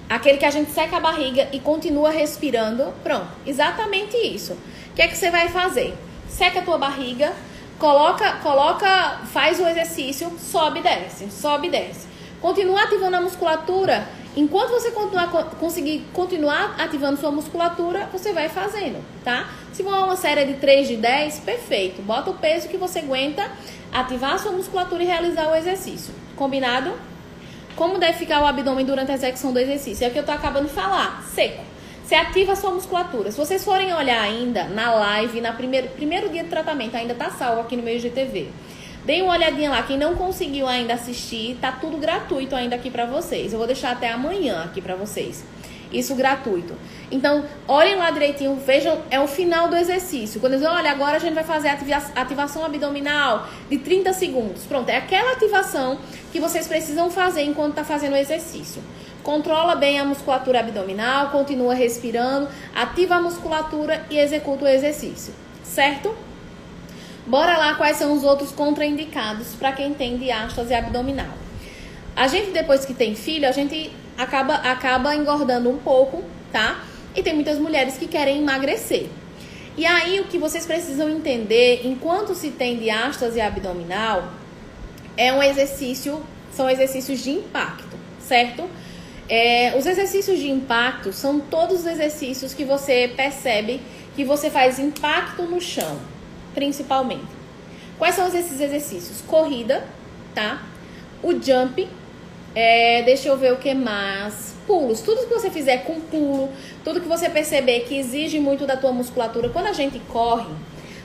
Aquele 0.10 0.38
que 0.38 0.46
a 0.46 0.51
gente 0.51 0.72
seca 0.72 0.96
a 0.96 1.00
barriga 1.01 1.50
e 1.51 1.60
continua 1.60 2.12
respirando. 2.12 2.93
Pronto, 3.03 3.27
exatamente 3.46 4.15
isso. 4.15 4.55
Que 4.97 5.03
é 5.03 5.07
que 5.07 5.15
você 5.15 5.29
vai 5.29 5.47
fazer? 5.49 5.95
Seca 6.27 6.57
a 6.57 6.63
tua 6.63 6.79
barriga, 6.79 7.31
coloca, 7.77 8.31
coloca, 8.37 9.19
faz 9.31 9.59
o 9.59 9.67
exercício, 9.67 10.35
sobe 10.39 10.79
e 10.79 10.81
desce, 10.81 11.29
sobe 11.29 11.67
e 11.67 11.69
desce. 11.69 12.07
Continua 12.41 12.81
ativando 12.81 13.15
a 13.15 13.21
musculatura 13.21 14.07
Enquanto 14.35 14.69
você 14.69 14.91
continuar, 14.91 15.29
conseguir 15.59 16.05
continuar 16.13 16.75
ativando 16.77 17.19
sua 17.19 17.31
musculatura, 17.31 18.07
você 18.11 18.33
vai 18.33 18.47
fazendo, 18.47 19.03
tá? 19.23 19.49
Se 19.73 19.83
for 19.83 19.91
uma 19.91 20.15
série 20.15 20.45
de 20.45 20.53
3 20.59 20.87
de 20.89 20.95
10, 20.95 21.39
perfeito. 21.39 22.03
Bota 22.03 22.29
o 22.29 22.35
peso 22.35 22.67
que 22.67 22.77
você 22.77 22.99
aguenta, 22.99 23.49
ativar 23.91 24.33
a 24.33 24.37
sua 24.37 24.51
musculatura 24.51 25.01
e 25.01 25.07
realizar 25.07 25.49
o 25.49 25.55
exercício. 25.55 26.13
Combinado? 26.35 26.93
Como 27.75 27.97
deve 27.97 28.13
ficar 28.19 28.41
o 28.41 28.45
abdômen 28.45 28.85
durante 28.85 29.11
a 29.11 29.15
execução 29.15 29.51
do 29.51 29.57
exercício? 29.57 30.05
É 30.05 30.09
o 30.09 30.11
que 30.11 30.19
eu 30.19 30.25
tô 30.25 30.31
acabando 30.31 30.67
de 30.67 30.73
falar. 30.73 31.23
Seco. 31.33 31.76
Você 32.07 32.15
ativa 32.15 32.53
a 32.53 32.55
sua 32.55 32.71
musculatura. 32.71 33.29
Se 33.29 33.37
vocês 33.37 33.65
forem 33.65 33.93
olhar 33.93 34.21
ainda 34.21 34.63
na 34.69 34.93
live, 34.95 35.41
na 35.41 35.51
primeiro, 35.51 35.89
primeiro 35.89 36.29
dia 36.29 36.41
de 36.41 36.49
tratamento, 36.49 36.95
ainda 36.95 37.13
tá 37.13 37.29
salvo 37.31 37.59
aqui 37.59 37.75
no 37.75 37.83
meu 37.83 37.97
IGTV. 37.97 38.47
Deem 39.03 39.23
uma 39.23 39.33
olhadinha 39.33 39.69
lá. 39.69 39.83
Quem 39.83 39.97
não 39.97 40.15
conseguiu 40.15 40.67
ainda 40.67 40.93
assistir, 40.93 41.58
tá 41.60 41.69
tudo 41.69 41.97
gratuito 41.97 42.55
ainda 42.55 42.77
aqui 42.77 42.89
para 42.89 43.05
vocês. 43.05 43.51
Eu 43.51 43.58
vou 43.58 43.67
deixar 43.67 43.91
até 43.91 44.10
amanhã 44.10 44.63
aqui 44.63 44.79
para 44.79 44.95
vocês. 44.95 45.43
Isso 45.91 46.15
gratuito. 46.15 46.75
Então, 47.12 47.43
olhem 47.67 47.97
lá 47.97 48.10
direitinho, 48.10 48.55
vejam, 48.55 49.01
é 49.10 49.19
o 49.19 49.27
final 49.27 49.67
do 49.67 49.75
exercício. 49.75 50.39
Quando 50.39 50.53
eles 50.53 50.65
olha, 50.65 50.89
agora 50.89 51.17
a 51.17 51.19
gente 51.19 51.34
vai 51.34 51.43
fazer 51.43 51.67
a 51.67 52.21
ativação 52.21 52.63
abdominal 52.63 53.49
de 53.69 53.79
30 53.79 54.13
segundos. 54.13 54.63
Pronto, 54.63 54.88
é 54.88 54.95
aquela 54.95 55.34
ativação 55.34 55.99
que 56.32 56.39
vocês 56.39 56.69
precisam 56.69 57.12
fazer 57.12 57.43
enquanto 57.43 57.75
tá 57.75 57.84
fazendo 57.84 58.13
o 58.13 58.17
exercício. 58.17 58.82
Controla 59.27 59.75
bem 59.75 59.99
a 59.99 60.05
musculatura 60.05 60.61
abdominal, 60.61 61.31
continua 61.31 61.73
respirando, 61.73 62.47
ativa 62.73 63.15
a 63.15 63.21
musculatura 63.21 64.05
e 64.09 64.17
executa 64.17 64.63
o 64.63 64.67
exercício. 64.69 65.33
Certo? 65.65 66.15
Bora 67.25 67.57
lá 67.57 67.75
quais 67.75 67.97
são 67.97 68.13
os 68.13 68.23
outros 68.23 68.53
contraindicados 68.53 69.47
para 69.59 69.73
quem 69.73 69.93
tem 69.93 70.15
diástase 70.15 70.73
abdominal. 70.73 71.33
A 72.15 72.29
gente 72.29 72.51
depois 72.51 72.85
que 72.85 72.93
tem 72.93 73.15
filho, 73.15 73.49
a 73.49 73.51
gente 73.51 73.91
acaba 74.17 74.53
acaba 74.53 75.13
engordando 75.13 75.69
um 75.69 75.77
pouco, 75.77 76.23
tá? 76.49 76.85
E 77.13 77.21
tem 77.21 77.33
muitas 77.33 77.59
mulheres 77.59 77.97
que 77.97 78.07
querem 78.07 78.37
emagrecer. 78.37 79.09
E 79.75 79.85
aí 79.85 80.21
o 80.21 80.23
que 80.23 80.37
vocês 80.37 80.65
precisam 80.65 81.09
entender, 81.09 81.81
enquanto 81.83 82.33
se 82.33 82.51
tem 82.51 82.79
diástase 82.79 83.41
abdominal, 83.41 84.31
é 85.17 85.33
um 85.33 85.43
exercício, 85.43 86.23
são 86.49 86.69
exercícios 86.69 87.21
de 87.21 87.31
impacto, 87.31 87.97
certo? 88.21 88.69
É, 89.29 89.75
os 89.77 89.85
exercícios 89.85 90.39
de 90.39 90.49
impacto 90.49 91.11
são 91.11 91.39
todos 91.39 91.81
os 91.81 91.85
exercícios 91.85 92.53
que 92.53 92.63
você 92.63 93.11
percebe 93.15 93.81
que 94.15 94.23
você 94.23 94.49
faz 94.49 94.79
impacto 94.79 95.43
no 95.43 95.59
chão 95.59 95.99
principalmente. 96.57 97.27
Quais 97.99 98.15
são 98.15 98.27
esses 98.27 98.59
exercícios? 98.59 99.21
Corrida, 99.27 99.85
tá? 100.33 100.63
O 101.21 101.31
jump, 101.33 101.87
é, 102.55 103.03
deixa 103.03 103.29
eu 103.29 103.37
ver 103.37 103.53
o 103.53 103.57
que 103.57 103.75
mais. 103.75 104.55
Pulos, 104.65 105.01
tudo 105.01 105.27
que 105.27 105.33
você 105.33 105.51
fizer 105.51 105.83
com 105.83 106.01
pulo, 106.01 106.49
tudo 106.83 106.99
que 106.99 107.07
você 107.07 107.29
perceber 107.29 107.81
que 107.81 107.95
exige 107.95 108.39
muito 108.39 108.65
da 108.65 108.75
tua 108.75 108.91
musculatura. 108.91 109.49
Quando 109.49 109.67
a 109.67 109.73
gente 109.73 109.99
corre, 110.09 110.51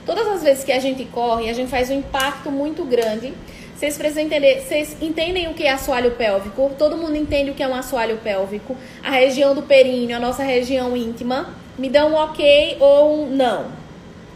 todas 0.07 0.27
as 0.27 0.41
vezes 0.41 0.63
que 0.63 0.71
a 0.71 0.79
gente 0.79 1.05
corre, 1.05 1.51
a 1.51 1.53
gente 1.53 1.69
faz 1.69 1.91
um 1.91 1.99
impacto 1.99 2.51
muito 2.51 2.83
grande. 2.83 3.31
Vocês 3.75 3.97
precisam 3.97 4.23
entender, 4.23 4.61
vocês 4.61 4.95
entendem 5.01 5.47
o 5.47 5.53
que 5.53 5.63
é 5.63 5.71
assoalho 5.71 6.11
pélvico? 6.11 6.71
Todo 6.77 6.95
mundo 6.95 7.15
entende 7.15 7.51
o 7.51 7.53
que 7.53 7.63
é 7.63 7.67
um 7.67 7.75
assoalho 7.75 8.17
pélvico? 8.17 8.77
A 9.03 9.11
região 9.11 9.53
do 9.53 9.63
períneo, 9.63 10.15
a 10.15 10.19
nossa 10.19 10.43
região 10.43 10.95
íntima. 10.95 11.53
Me 11.77 11.89
dão 11.89 12.11
um 12.11 12.15
ok 12.15 12.77
ou 12.79 13.23
um 13.23 13.29
não 13.29 13.83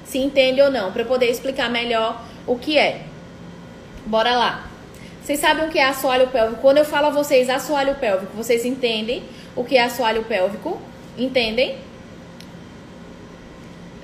se 0.08 0.18
entende 0.20 0.62
ou 0.62 0.72
não, 0.72 0.92
para 0.92 1.02
eu 1.02 1.06
poder 1.06 1.30
explicar 1.30 1.70
melhor 1.70 2.24
o 2.46 2.58
que 2.58 2.78
é. 2.78 3.02
Bora 4.06 4.36
lá. 4.36 4.68
Vocês 5.22 5.40
sabem 5.40 5.68
o 5.68 5.70
que 5.70 5.78
é 5.78 5.86
assoalho 5.86 6.28
pélvico? 6.28 6.62
Quando 6.62 6.78
eu 6.78 6.86
falo 6.86 7.08
a 7.08 7.10
vocês 7.10 7.50
assoalho 7.50 7.96
pélvico, 7.96 8.32
vocês 8.36 8.64
entendem 8.66 9.24
o 9.56 9.66
que 9.66 9.76
é 9.76 9.84
assoalho 9.84 10.24
pélvico? 10.24 10.82
Entendem? 11.18 11.78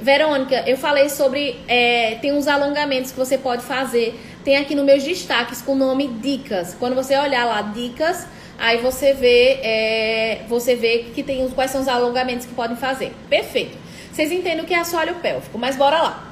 Verônica, 0.01 0.63
eu 0.67 0.75
falei 0.75 1.07
sobre. 1.07 1.61
É, 1.65 2.15
tem 2.15 2.33
uns 2.33 2.47
alongamentos 2.47 3.11
que 3.11 3.17
você 3.17 3.37
pode 3.37 3.63
fazer. 3.63 4.19
Tem 4.43 4.57
aqui 4.57 4.75
nos 4.75 4.83
meus 4.83 5.03
destaques 5.03 5.61
com 5.61 5.71
o 5.71 5.75
nome 5.75 6.07
Dicas. 6.07 6.75
Quando 6.77 6.95
você 6.95 7.17
olhar 7.17 7.45
lá, 7.45 7.61
Dicas, 7.61 8.27
aí 8.59 8.79
você 8.79 9.13
vê, 9.13 9.59
é, 9.63 10.41
você 10.49 10.75
vê 10.75 11.05
que 11.15 11.23
tem 11.23 11.45
os, 11.45 11.53
quais 11.53 11.71
são 11.71 11.79
os 11.79 11.87
alongamentos 11.87 12.45
que 12.45 12.53
podem 12.53 12.75
fazer. 12.75 13.13
Perfeito. 13.29 13.77
Vocês 14.11 14.31
entendem 14.33 14.61
o 14.61 14.65
que 14.65 14.73
é 14.73 14.79
assoalho 14.79 15.15
pélvico, 15.15 15.57
mas 15.57 15.77
bora 15.77 16.01
lá. 16.01 16.27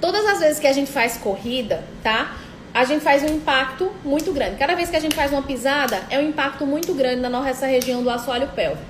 Todas 0.00 0.24
as 0.24 0.38
vezes 0.38 0.60
que 0.60 0.68
a 0.68 0.72
gente 0.72 0.90
faz 0.90 1.16
corrida, 1.16 1.82
tá? 2.00 2.36
A 2.72 2.84
gente 2.84 3.02
faz 3.02 3.24
um 3.24 3.34
impacto 3.34 3.90
muito 4.04 4.32
grande. 4.32 4.56
Cada 4.56 4.76
vez 4.76 4.88
que 4.88 4.96
a 4.96 5.00
gente 5.00 5.16
faz 5.16 5.32
uma 5.32 5.42
pisada, 5.42 6.04
é 6.10 6.18
um 6.20 6.28
impacto 6.28 6.64
muito 6.64 6.94
grande 6.94 7.20
na 7.20 7.28
nossa 7.28 7.66
região 7.66 8.04
do 8.04 8.10
assoalho 8.10 8.48
pélvico. 8.54 8.86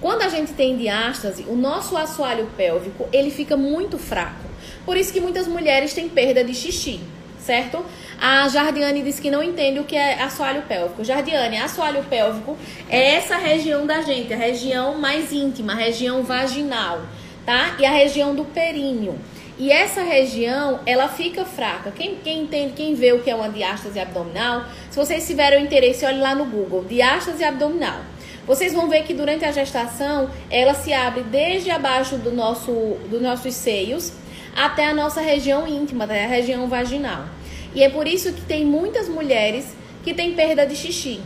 Quando 0.00 0.22
a 0.22 0.28
gente 0.28 0.52
tem 0.52 0.76
diástase, 0.76 1.44
o 1.48 1.56
nosso 1.56 1.96
assoalho 1.96 2.48
pélvico, 2.56 3.08
ele 3.12 3.30
fica 3.30 3.56
muito 3.56 3.98
fraco. 3.98 4.44
Por 4.86 4.96
isso 4.96 5.12
que 5.12 5.20
muitas 5.20 5.48
mulheres 5.48 5.92
têm 5.92 6.08
perda 6.08 6.44
de 6.44 6.54
xixi, 6.54 7.00
certo? 7.44 7.84
A 8.20 8.48
Jardiane 8.48 9.02
disse 9.02 9.20
que 9.20 9.30
não 9.30 9.42
entende 9.42 9.78
o 9.78 9.84
que 9.84 9.96
é 9.96 10.22
assoalho 10.22 10.62
pélvico. 10.62 11.04
Jardiane, 11.04 11.58
assoalho 11.58 12.02
pélvico 12.04 12.56
é 12.88 13.16
essa 13.16 13.36
região 13.36 13.86
da 13.86 14.00
gente, 14.00 14.32
a 14.32 14.36
região 14.36 14.98
mais 14.98 15.32
íntima, 15.32 15.72
a 15.72 15.76
região 15.76 16.22
vaginal 16.22 17.00
tá? 17.44 17.76
E 17.78 17.84
a 17.84 17.90
região 17.90 18.34
do 18.34 18.44
períneo. 18.44 19.18
E 19.56 19.70
essa 19.70 20.02
região, 20.02 20.80
ela 20.84 21.08
fica 21.08 21.44
fraca. 21.44 21.92
Quem, 21.92 22.16
quem 22.16 22.42
entende, 22.42 22.72
quem 22.72 22.94
vê 22.94 23.12
o 23.12 23.22
que 23.22 23.30
é 23.30 23.34
uma 23.34 23.48
diástase 23.48 24.00
abdominal, 24.00 24.64
se 24.90 24.96
vocês 24.96 25.26
tiverem 25.26 25.64
interesse, 25.64 26.04
olhe 26.04 26.18
lá 26.18 26.34
no 26.34 26.44
Google, 26.44 26.84
diástase 26.84 27.44
abdominal. 27.44 28.00
Vocês 28.46 28.72
vão 28.72 28.88
ver 28.88 29.04
que 29.04 29.14
durante 29.14 29.44
a 29.44 29.52
gestação, 29.52 30.28
ela 30.50 30.74
se 30.74 30.92
abre 30.92 31.22
desde 31.22 31.70
abaixo 31.70 32.16
do 32.16 32.32
nosso, 32.32 32.72
dos 33.08 33.22
nossos 33.22 33.54
seios 33.54 34.12
até 34.56 34.86
a 34.86 34.94
nossa 34.94 35.20
região 35.20 35.66
íntima, 35.66 36.04
até 36.04 36.24
a 36.24 36.28
região 36.28 36.66
vaginal. 36.68 37.24
E 37.74 37.82
é 37.82 37.88
por 37.88 38.06
isso 38.06 38.32
que 38.32 38.42
tem 38.42 38.64
muitas 38.64 39.08
mulheres 39.08 39.66
que 40.04 40.14
têm 40.14 40.34
perda 40.34 40.66
de 40.66 40.76
xixi. 40.76 41.20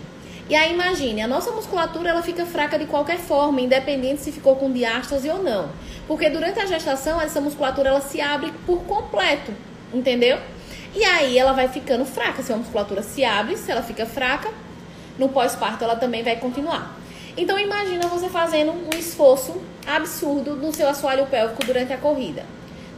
E 0.48 0.54
aí 0.54 0.72
imagine, 0.72 1.20
a 1.20 1.28
nossa 1.28 1.50
musculatura 1.50 2.08
ela 2.08 2.22
fica 2.22 2.46
fraca 2.46 2.78
de 2.78 2.86
qualquer 2.86 3.18
forma, 3.18 3.60
independente 3.60 4.22
se 4.22 4.32
ficou 4.32 4.56
com 4.56 4.72
diástase 4.72 5.28
ou 5.28 5.42
não. 5.42 5.68
Porque 6.06 6.30
durante 6.30 6.58
a 6.58 6.64
gestação 6.64 7.20
essa 7.20 7.38
musculatura 7.38 7.90
ela 7.90 8.00
se 8.00 8.18
abre 8.18 8.50
por 8.64 8.82
completo, 8.84 9.52
entendeu? 9.92 10.38
E 10.96 11.04
aí 11.04 11.36
ela 11.36 11.52
vai 11.52 11.68
ficando 11.68 12.06
fraca. 12.06 12.42
Se 12.42 12.50
a 12.50 12.56
musculatura 12.56 13.02
se 13.02 13.22
abre, 13.24 13.58
se 13.58 13.70
ela 13.70 13.82
fica 13.82 14.06
fraca, 14.06 14.50
no 15.18 15.28
pós-parto 15.28 15.84
ela 15.84 15.96
também 15.96 16.22
vai 16.22 16.36
continuar. 16.36 16.98
Então 17.36 17.58
imagina 17.58 18.08
você 18.08 18.30
fazendo 18.30 18.72
um 18.72 18.98
esforço 18.98 19.60
absurdo 19.86 20.56
no 20.56 20.72
seu 20.72 20.88
assoalho 20.88 21.26
pélvico 21.26 21.64
durante 21.64 21.92
a 21.92 21.98
corrida, 21.98 22.44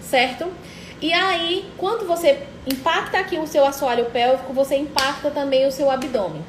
certo? 0.00 0.46
E 1.00 1.12
aí, 1.12 1.64
quando 1.78 2.06
você 2.06 2.40
impacta 2.66 3.18
aqui 3.18 3.38
o 3.38 3.46
seu 3.46 3.64
assoalho 3.64 4.06
pélvico, 4.06 4.52
você 4.52 4.76
impacta 4.76 5.30
também 5.30 5.66
o 5.66 5.72
seu 5.72 5.90
abdômen. 5.90 6.44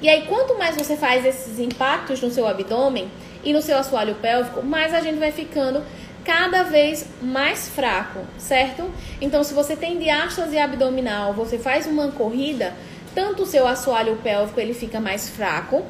E 0.00 0.08
aí, 0.08 0.26
quanto 0.26 0.56
mais 0.56 0.76
você 0.76 0.96
faz 0.96 1.24
esses 1.24 1.58
impactos 1.58 2.20
no 2.20 2.30
seu 2.30 2.46
abdômen 2.46 3.10
e 3.42 3.52
no 3.52 3.60
seu 3.60 3.76
assoalho 3.76 4.14
pélvico, 4.16 4.62
mais 4.62 4.94
a 4.94 5.00
gente 5.00 5.18
vai 5.18 5.32
ficando 5.32 5.82
cada 6.24 6.62
vez 6.62 7.06
mais 7.20 7.68
fraco, 7.68 8.20
certo? 8.38 8.90
Então, 9.20 9.42
se 9.42 9.54
você 9.54 9.74
tem 9.74 9.98
diástase 9.98 10.58
abdominal, 10.58 11.32
você 11.32 11.58
faz 11.58 11.86
uma 11.86 12.08
corrida, 12.08 12.74
tanto 13.14 13.44
o 13.44 13.46
seu 13.46 13.66
assoalho 13.66 14.16
pélvico 14.22 14.60
ele 14.60 14.74
fica 14.74 15.00
mais 15.00 15.30
fraco, 15.30 15.84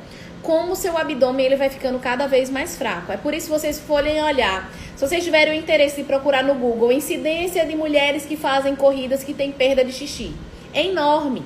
como 0.47 0.75
o 0.75 0.77
seu 0.77 0.97
abdômen 0.97 1.45
ele 1.45 1.57
vai 1.57 1.69
ficando 1.69 1.99
cada 1.99 2.29
vez 2.29 2.49
mais 2.49 2.79
fraco. 2.79 3.11
É 3.11 3.17
por 3.17 3.35
isso 3.35 3.47
que 3.47 3.59
vocês 3.59 3.81
forem 3.81 4.23
olhar, 4.23 4.73
se 4.95 5.05
vocês 5.05 5.25
tiverem 5.25 5.53
o 5.53 5.61
interesse 5.61 5.97
de 5.97 6.05
procurar 6.05 6.45
no 6.45 6.55
Google 6.55 6.93
incidência 6.93 7.67
de 7.67 7.75
mulheres 7.75 8.25
que 8.25 8.37
fazem 8.37 8.77
corridas 8.77 9.25
que 9.25 9.35
têm 9.35 9.51
perda 9.51 9.85
de 9.85 9.93
xixi, 9.93 10.33
é 10.73 10.87
enorme 10.87 11.43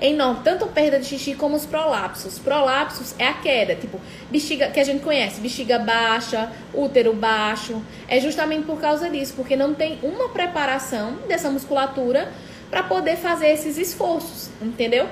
enorme, 0.00 0.40
tanto 0.44 0.66
perda 0.66 0.98
de 0.98 1.06
xixi 1.06 1.34
como 1.34 1.56
os 1.56 1.66
prolapsos. 1.66 2.38
Prolapsos 2.38 3.14
é 3.18 3.26
a 3.26 3.34
queda, 3.34 3.74
tipo, 3.74 4.00
bexiga, 4.30 4.68
que 4.68 4.78
a 4.78 4.84
gente 4.84 5.02
conhece, 5.02 5.40
bexiga 5.40 5.78
baixa, 5.78 6.50
útero 6.72 7.12
baixo. 7.12 7.82
É 8.06 8.20
justamente 8.20 8.64
por 8.66 8.80
causa 8.80 9.08
disso, 9.08 9.34
porque 9.36 9.56
não 9.56 9.74
tem 9.74 9.98
uma 10.02 10.28
preparação 10.28 11.18
dessa 11.28 11.50
musculatura 11.50 12.30
para 12.70 12.82
poder 12.82 13.16
fazer 13.16 13.48
esses 13.48 13.78
esforços, 13.78 14.50
entendeu? 14.60 15.08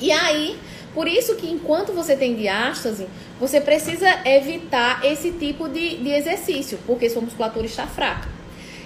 E 0.00 0.12
aí, 0.12 0.58
por 0.96 1.06
isso 1.06 1.36
que 1.36 1.46
enquanto 1.46 1.92
você 1.92 2.16
tem 2.16 2.34
diástase, 2.34 3.06
você 3.38 3.60
precisa 3.60 4.08
evitar 4.24 5.04
esse 5.04 5.30
tipo 5.30 5.68
de, 5.68 5.98
de 5.98 6.08
exercício, 6.08 6.78
porque 6.86 7.10
sua 7.10 7.20
musculatura 7.20 7.66
está 7.66 7.86
fraca. 7.86 8.26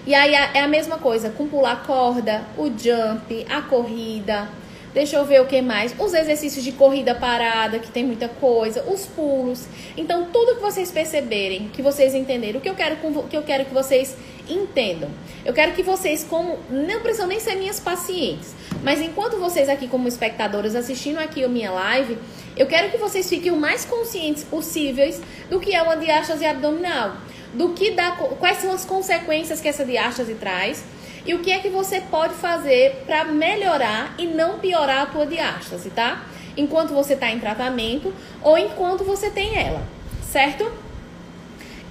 E 0.04 0.12
aí 0.12 0.34
é 0.34 0.60
a 0.60 0.66
mesma 0.66 0.98
coisa 0.98 1.30
com 1.30 1.46
pular 1.46 1.84
corda, 1.86 2.42
o 2.58 2.66
jump, 2.66 3.46
a 3.48 3.62
corrida, 3.62 4.48
Deixa 4.92 5.16
eu 5.16 5.24
ver 5.24 5.40
o 5.40 5.46
que 5.46 5.62
mais. 5.62 5.94
Os 5.98 6.12
exercícios 6.12 6.64
de 6.64 6.72
corrida 6.72 7.14
parada, 7.14 7.78
que 7.78 7.90
tem 7.90 8.04
muita 8.04 8.28
coisa, 8.28 8.82
os 8.90 9.06
pulos. 9.06 9.66
Então, 9.96 10.26
tudo 10.32 10.56
que 10.56 10.60
vocês 10.60 10.90
perceberem, 10.90 11.68
que 11.68 11.80
vocês 11.80 12.12
entenderem, 12.12 12.56
o 12.56 12.60
que 12.60 12.68
eu 12.68 12.74
quero, 12.74 12.96
que 13.28 13.36
eu 13.36 13.42
quero 13.42 13.64
que 13.64 13.72
vocês 13.72 14.16
entendam. 14.48 15.08
Eu 15.44 15.54
quero 15.54 15.72
que 15.72 15.82
vocês, 15.82 16.24
como. 16.28 16.58
Não 16.68 17.00
precisam 17.00 17.28
nem 17.28 17.38
ser 17.38 17.54
minhas 17.54 17.78
pacientes. 17.78 18.52
Mas 18.82 19.00
enquanto 19.00 19.36
vocês 19.36 19.68
aqui, 19.68 19.86
como 19.86 20.08
espectadores, 20.08 20.74
assistindo 20.74 21.18
aqui 21.18 21.44
a 21.44 21.48
minha 21.48 21.70
live, 21.70 22.18
eu 22.56 22.66
quero 22.66 22.90
que 22.90 22.96
vocês 22.96 23.28
fiquem 23.28 23.52
o 23.52 23.56
mais 23.56 23.84
conscientes 23.84 24.42
possíveis 24.42 25.20
do 25.48 25.60
que 25.60 25.72
é 25.72 25.80
uma 25.82 25.96
diástase 25.96 26.44
abdominal. 26.44 27.16
Do 27.54 27.70
que 27.70 27.92
dá, 27.92 28.12
quais 28.12 28.58
são 28.58 28.72
as 28.72 28.84
consequências 28.84 29.60
que 29.60 29.68
essa 29.68 29.84
diástase 29.84 30.34
traz 30.34 30.84
e 31.30 31.34
o 31.34 31.38
que 31.38 31.52
é 31.52 31.60
que 31.60 31.68
você 31.68 32.00
pode 32.00 32.34
fazer 32.34 33.04
para 33.06 33.24
melhorar 33.24 34.14
e 34.18 34.26
não 34.26 34.58
piorar 34.58 35.02
a 35.02 35.06
tua 35.06 35.24
diástase, 35.24 35.88
tá? 35.90 36.24
Enquanto 36.56 36.92
você 36.92 37.14
está 37.14 37.30
em 37.30 37.38
tratamento 37.38 38.12
ou 38.42 38.58
enquanto 38.58 39.04
você 39.04 39.30
tem 39.30 39.56
ela, 39.56 39.80
certo? 40.24 40.68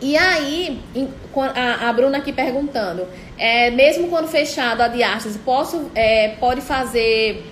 E 0.02 0.18
aí, 0.18 0.82
a, 1.56 1.94
Bruna 1.94 2.18
aqui 2.18 2.34
perguntando, 2.34 3.08
é, 3.38 3.72
mesmo 3.72 4.10
quando 4.10 4.28
fechado 4.28 4.82
a 4.82 4.90
diástase, 4.90 5.40
posso, 5.40 5.90
é, 5.96 6.36
pode 6.38 6.60
fazer, 6.60 7.46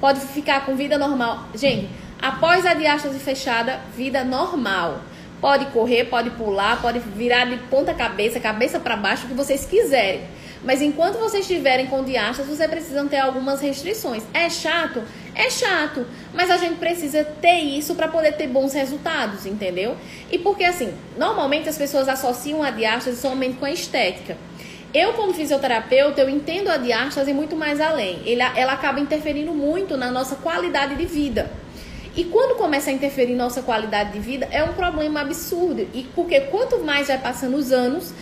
pode 0.00 0.20
ficar 0.20 0.64
com 0.64 0.76
vida 0.76 0.96
normal? 0.96 1.44
Gente, 1.54 1.90
após 2.22 2.64
a 2.64 2.72
diástase 2.72 3.18
fechada, 3.18 3.80
vida 3.94 4.24
normal. 4.24 5.00
Pode 5.38 5.66
correr, 5.66 6.04
pode 6.04 6.30
pular, 6.30 6.80
pode 6.80 6.98
virar 6.98 7.44
de 7.44 7.58
ponta 7.68 7.92
cabeça, 7.92 8.40
cabeça 8.40 8.80
para 8.80 8.96
baixo, 8.96 9.26
o 9.26 9.28
que 9.28 9.34
vocês 9.34 9.66
quiserem. 9.66 10.22
Mas 10.64 10.82
enquanto 10.82 11.18
vocês 11.18 11.48
estiverem 11.48 11.86
com 11.86 12.02
diastas, 12.02 12.46
vocês 12.46 12.68
precisam 12.70 13.06
ter 13.06 13.18
algumas 13.18 13.60
restrições. 13.60 14.22
É 14.32 14.48
chato? 14.50 15.02
É 15.34 15.50
chato, 15.50 16.06
mas 16.32 16.50
a 16.50 16.56
gente 16.56 16.76
precisa 16.76 17.22
ter 17.22 17.58
isso 17.58 17.94
para 17.94 18.08
poder 18.08 18.32
ter 18.32 18.46
bons 18.46 18.72
resultados, 18.72 19.44
entendeu? 19.44 19.96
E 20.30 20.38
porque 20.38 20.64
assim, 20.64 20.94
normalmente 21.16 21.68
as 21.68 21.76
pessoas 21.76 22.08
associam 22.08 22.62
a 22.62 22.70
diástase 22.70 23.20
somente 23.20 23.58
com 23.58 23.66
a 23.66 23.70
estética. 23.70 24.36
Eu, 24.94 25.12
como 25.12 25.34
fisioterapeuta, 25.34 26.22
eu 26.22 26.30
entendo 26.30 26.68
a 26.70 26.78
diástase 26.78 27.32
muito 27.34 27.54
mais 27.54 27.82
além. 27.82 28.22
ela 28.54 28.72
acaba 28.72 28.98
interferindo 28.98 29.52
muito 29.52 29.94
na 29.94 30.10
nossa 30.10 30.36
qualidade 30.36 30.94
de 30.94 31.04
vida. 31.04 31.50
E 32.16 32.24
quando 32.24 32.56
começa 32.56 32.88
a 32.88 32.92
interferir 32.94 33.34
nossa 33.34 33.60
qualidade 33.60 34.12
de 34.12 34.20
vida, 34.20 34.48
é 34.50 34.64
um 34.64 34.72
problema 34.72 35.20
absurdo. 35.20 35.86
E 35.92 36.08
porque 36.14 36.40
quanto 36.40 36.78
mais 36.78 37.08
vai 37.08 37.18
passando 37.18 37.58
os 37.58 37.72
anos, 37.72 38.14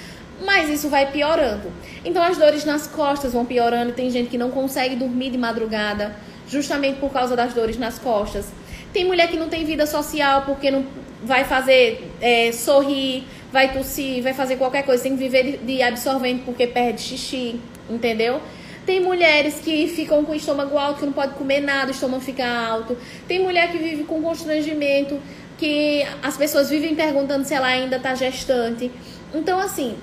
mais 0.45 0.69
isso 0.69 0.89
vai 0.89 1.11
piorando. 1.11 1.71
Então 2.05 2.23
as 2.23 2.37
dores 2.37 2.65
nas 2.65 2.87
costas 2.87 3.33
vão 3.33 3.45
piorando, 3.45 3.93
tem 3.93 4.11
gente 4.11 4.31
que 4.31 4.39
não 4.39 4.51
consegue 4.51 4.97
dormir 4.97 5.31
de 5.31 5.39
madrugada, 5.39 6.17
justamente 6.49 6.99
por 6.99 7.13
causa 7.13 7.37
das 7.37 7.53
dores 7.53 7.79
nas 7.79 7.99
costas. 7.99 8.47
Tem 8.93 9.05
mulher 9.05 9.29
que 9.29 9.37
não 9.37 9.49
tem 9.49 9.65
vida 9.65 9.87
social 9.87 10.43
porque 10.43 10.71
não 10.71 10.85
vai 11.23 11.45
fazer 11.45 12.11
é, 12.21 12.53
sorrir, 12.53 13.25
vai 13.53 13.73
tossir, 13.73 14.23
vai 14.23 14.35
fazer 14.35 14.57
qualquer 14.57 14.85
coisa, 14.85 15.03
tem 15.03 15.17
que 15.17 15.19
viver 15.19 15.61
de 15.65 15.83
absorvente 15.83 16.43
porque 16.45 16.67
perde 16.67 17.01
xixi, 17.01 17.61
entendeu? 17.89 18.41
Tem 18.85 19.01
mulheres 19.01 19.61
que 19.61 19.89
ficam 19.89 20.25
com 20.25 20.33
o 20.33 20.35
estômago 20.35 20.77
alto, 20.77 21.01
que 21.01 21.07
não 21.07 21.13
pode 21.13 21.35
comer 21.35 21.61
nada, 21.61 21.89
o 21.89 21.91
estômago 21.91 22.23
fica 22.23 22.47
alto. 22.47 22.97
Tem 23.27 23.41
mulher 23.41 23.73
que 23.73 23.79
vive 23.79 24.05
com 24.05 24.21
constrangimento, 24.21 25.19
que 25.57 26.07
as 26.23 26.37
pessoas 26.37 26.69
vivem 26.69 26.95
perguntando 26.95 27.45
se 27.47 27.55
ela 27.55 27.67
ainda 27.67 27.97
está 27.97 28.15
gestante. 28.15 28.91
Então, 29.33 29.59
assim, 29.59 29.97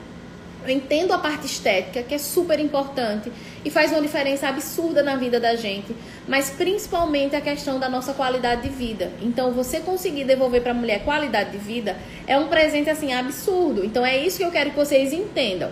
entendo 0.68 1.12
a 1.14 1.18
parte 1.18 1.46
estética, 1.46 2.04
que 2.04 2.14
é 2.14 2.18
super 2.18 2.60
importante 2.60 3.32
e 3.64 3.70
faz 3.70 3.92
uma 3.92 4.02
diferença 4.02 4.48
absurda 4.48 5.04
na 5.04 5.16
vida 5.16 5.40
da 5.40 5.56
gente, 5.56 5.96
mas 6.28 6.50
principalmente 6.50 7.36
a 7.36 7.42
questão 7.42 7.80
da 7.80 7.90
nossa 7.90 8.14
qualidade 8.14 8.64
de 8.64 8.70
vida. 8.70 9.12
Então, 9.22 9.52
você 9.52 9.80
conseguir 9.80 10.26
devolver 10.26 10.62
para 10.62 10.72
a 10.72 10.76
mulher 10.76 11.04
qualidade 11.04 11.52
de 11.52 11.58
vida 11.58 11.98
é 12.28 12.38
um 12.38 12.48
presente 12.48 12.90
assim 12.90 13.14
absurdo. 13.14 13.86
Então, 13.86 14.06
é 14.06 14.18
isso 14.18 14.38
que 14.38 14.44
eu 14.44 14.52
quero 14.52 14.72
que 14.72 14.76
vocês 14.76 15.14
entendam. 15.14 15.72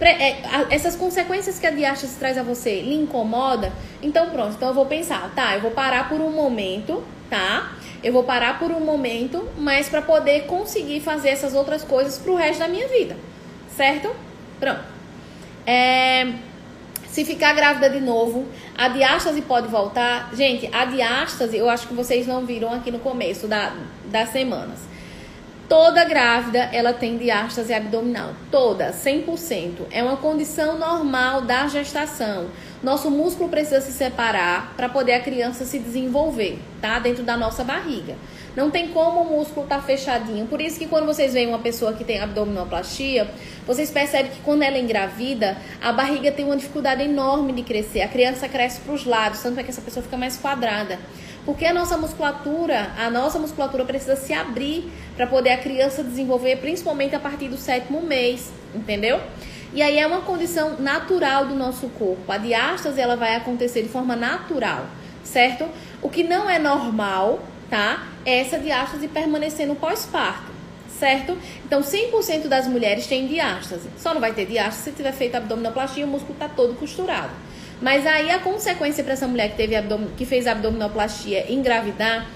É, 0.00 0.38
essas 0.70 0.96
consequências 0.96 1.58
que 1.58 1.66
a 1.66 1.70
diástase 1.70 2.16
traz 2.16 2.38
a 2.38 2.42
você 2.42 2.80
lhe 2.80 2.94
incomoda, 2.94 3.70
então 4.02 4.30
pronto, 4.30 4.54
então 4.56 4.68
eu 4.68 4.74
vou 4.74 4.86
pensar, 4.86 5.30
tá, 5.34 5.54
eu 5.54 5.60
vou 5.60 5.72
parar 5.72 6.08
por 6.08 6.22
um 6.22 6.30
momento, 6.30 7.04
tá? 7.28 7.72
Eu 8.02 8.10
vou 8.10 8.24
parar 8.24 8.58
por 8.58 8.70
um 8.70 8.80
momento, 8.80 9.46
mas 9.58 9.90
para 9.90 10.00
poder 10.00 10.46
conseguir 10.46 11.00
fazer 11.00 11.28
essas 11.28 11.52
outras 11.52 11.84
coisas 11.84 12.16
pro 12.16 12.34
resto 12.34 12.60
da 12.60 12.68
minha 12.68 12.88
vida, 12.88 13.14
certo? 13.80 14.14
Pronto. 14.58 14.84
É, 15.66 16.34
se 17.08 17.24
ficar 17.24 17.54
grávida 17.54 17.88
de 17.88 17.98
novo, 17.98 18.46
a 18.76 18.88
diástase 18.88 19.40
pode 19.40 19.68
voltar. 19.68 20.28
Gente, 20.34 20.68
a 20.70 20.84
diástase, 20.84 21.56
eu 21.56 21.70
acho 21.70 21.88
que 21.88 21.94
vocês 21.94 22.26
não 22.26 22.44
viram 22.44 22.70
aqui 22.70 22.90
no 22.90 22.98
começo 22.98 23.48
da, 23.48 23.72
das 24.04 24.28
semanas. 24.28 24.80
Toda 25.66 26.04
grávida, 26.04 26.58
ela 26.74 26.92
tem 26.92 27.16
diástase 27.16 27.72
abdominal. 27.72 28.34
Toda, 28.50 28.92
100%. 28.92 29.86
É 29.90 30.02
uma 30.02 30.18
condição 30.18 30.78
normal 30.78 31.40
da 31.40 31.66
gestação. 31.66 32.48
Nosso 32.82 33.10
músculo 33.10 33.50
precisa 33.50 33.80
se 33.82 33.92
separar 33.92 34.72
para 34.74 34.88
poder 34.88 35.12
a 35.12 35.20
criança 35.20 35.66
se 35.66 35.78
desenvolver, 35.78 36.58
tá? 36.80 36.98
Dentro 36.98 37.22
da 37.22 37.36
nossa 37.36 37.62
barriga. 37.62 38.16
Não 38.56 38.70
tem 38.70 38.88
como 38.88 39.20
o 39.20 39.36
músculo 39.36 39.64
estar 39.64 39.76
tá 39.76 39.82
fechadinho. 39.82 40.46
Por 40.46 40.62
isso 40.62 40.78
que 40.78 40.86
quando 40.86 41.04
vocês 41.04 41.34
veem 41.34 41.46
uma 41.46 41.58
pessoa 41.58 41.92
que 41.92 42.04
tem 42.04 42.18
abdominoplastia, 42.18 43.30
vocês 43.66 43.90
percebem 43.90 44.32
que 44.32 44.40
quando 44.40 44.62
ela 44.62 44.78
engravida, 44.78 45.58
a 45.80 45.92
barriga 45.92 46.32
tem 46.32 46.46
uma 46.46 46.56
dificuldade 46.56 47.02
enorme 47.02 47.52
de 47.52 47.62
crescer. 47.62 48.00
A 48.00 48.08
criança 48.08 48.48
cresce 48.48 48.80
para 48.80 48.94
os 48.94 49.04
lados, 49.04 49.40
tanto 49.40 49.60
é 49.60 49.62
que 49.62 49.70
essa 49.70 49.82
pessoa 49.82 50.02
fica 50.02 50.16
mais 50.16 50.38
quadrada. 50.38 50.98
Porque 51.44 51.66
a 51.66 51.74
nossa 51.74 51.98
musculatura, 51.98 52.92
a 52.98 53.10
nossa 53.10 53.38
musculatura 53.38 53.84
precisa 53.84 54.16
se 54.16 54.32
abrir 54.32 54.90
para 55.16 55.26
poder 55.26 55.50
a 55.50 55.58
criança 55.58 56.02
desenvolver, 56.02 56.56
principalmente 56.56 57.14
a 57.14 57.20
partir 57.20 57.48
do 57.48 57.58
sétimo 57.58 58.00
mês, 58.00 58.50
entendeu? 58.74 59.20
E 59.72 59.82
aí 59.82 59.98
é 59.98 60.06
uma 60.06 60.22
condição 60.22 60.76
natural 60.80 61.46
do 61.46 61.54
nosso 61.54 61.88
corpo. 61.90 62.30
A 62.30 62.38
diástase 62.38 63.00
ela 63.00 63.16
vai 63.16 63.36
acontecer 63.36 63.82
de 63.82 63.88
forma 63.88 64.16
natural, 64.16 64.86
certo? 65.22 65.68
O 66.02 66.08
que 66.08 66.24
não 66.24 66.50
é 66.50 66.58
normal, 66.58 67.40
tá? 67.68 68.06
É 68.24 68.40
essa 68.40 68.58
diástase 68.58 69.06
permanecer 69.06 69.68
no 69.68 69.76
pós-parto, 69.76 70.50
certo? 70.98 71.38
Então 71.64 71.82
100% 71.82 72.48
das 72.48 72.66
mulheres 72.66 73.06
têm 73.06 73.28
diástase. 73.28 73.88
Só 73.96 74.12
não 74.12 74.20
vai 74.20 74.32
ter 74.32 74.44
diástase 74.46 74.90
se 74.90 74.92
tiver 74.92 75.12
feito 75.12 75.36
abdominoplastia 75.36 76.02
e 76.02 76.04
o 76.04 76.08
músculo 76.08 76.36
tá 76.36 76.48
todo 76.48 76.74
costurado. 76.74 77.30
Mas 77.80 78.06
aí 78.06 78.30
a 78.30 78.40
consequência 78.40 79.04
para 79.04 79.12
essa 79.12 79.28
mulher 79.28 79.50
que 79.50 79.56
teve 79.56 79.76
que 80.16 80.26
fez 80.26 80.46
abdominoplastia 80.48 81.50
engravidar 81.50 82.26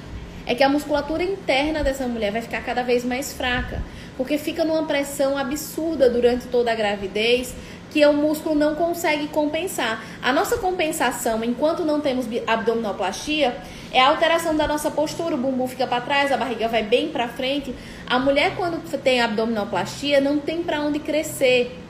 é 0.47 0.55
que 0.55 0.63
a 0.63 0.69
musculatura 0.69 1.23
interna 1.23 1.83
dessa 1.83 2.07
mulher 2.07 2.31
vai 2.31 2.43
ficar 2.43 2.63
cada 2.63 2.83
vez 2.83 3.05
mais 3.05 3.33
fraca, 3.33 3.83
porque 4.17 4.39
fica 4.39 4.65
numa 4.65 4.85
pressão 4.85 5.37
absurda 5.37 6.09
durante 6.09 6.47
toda 6.47 6.73
a 6.73 6.75
gravidez 6.75 7.55
que 7.95 8.05
o 8.05 8.13
músculo 8.13 8.57
não 8.57 8.75
consegue 8.75 9.29
compensar. 9.29 10.05
A 10.21 10.33
nossa 10.33 10.59
compensação, 10.59 11.45
enquanto 11.45 11.85
não 11.85 12.01
temos 12.01 12.27
abdominoplastia, 12.45 13.57
é 13.93 14.01
a 14.01 14.09
alteração 14.09 14.57
da 14.57 14.67
nossa 14.67 14.91
postura, 14.91 15.37
o 15.37 15.39
bumbum 15.39 15.69
fica 15.69 15.87
para 15.87 16.01
trás, 16.01 16.33
a 16.33 16.37
barriga 16.37 16.67
vai 16.67 16.83
bem 16.83 17.11
para 17.11 17.29
frente. 17.29 17.73
A 18.05 18.19
mulher 18.19 18.57
quando 18.57 18.83
tem 19.01 19.21
abdominoplastia 19.21 20.21
não 20.21 20.41
tem 20.41 20.61
para 20.61 20.81
onde 20.81 20.99
crescer. 20.99 21.84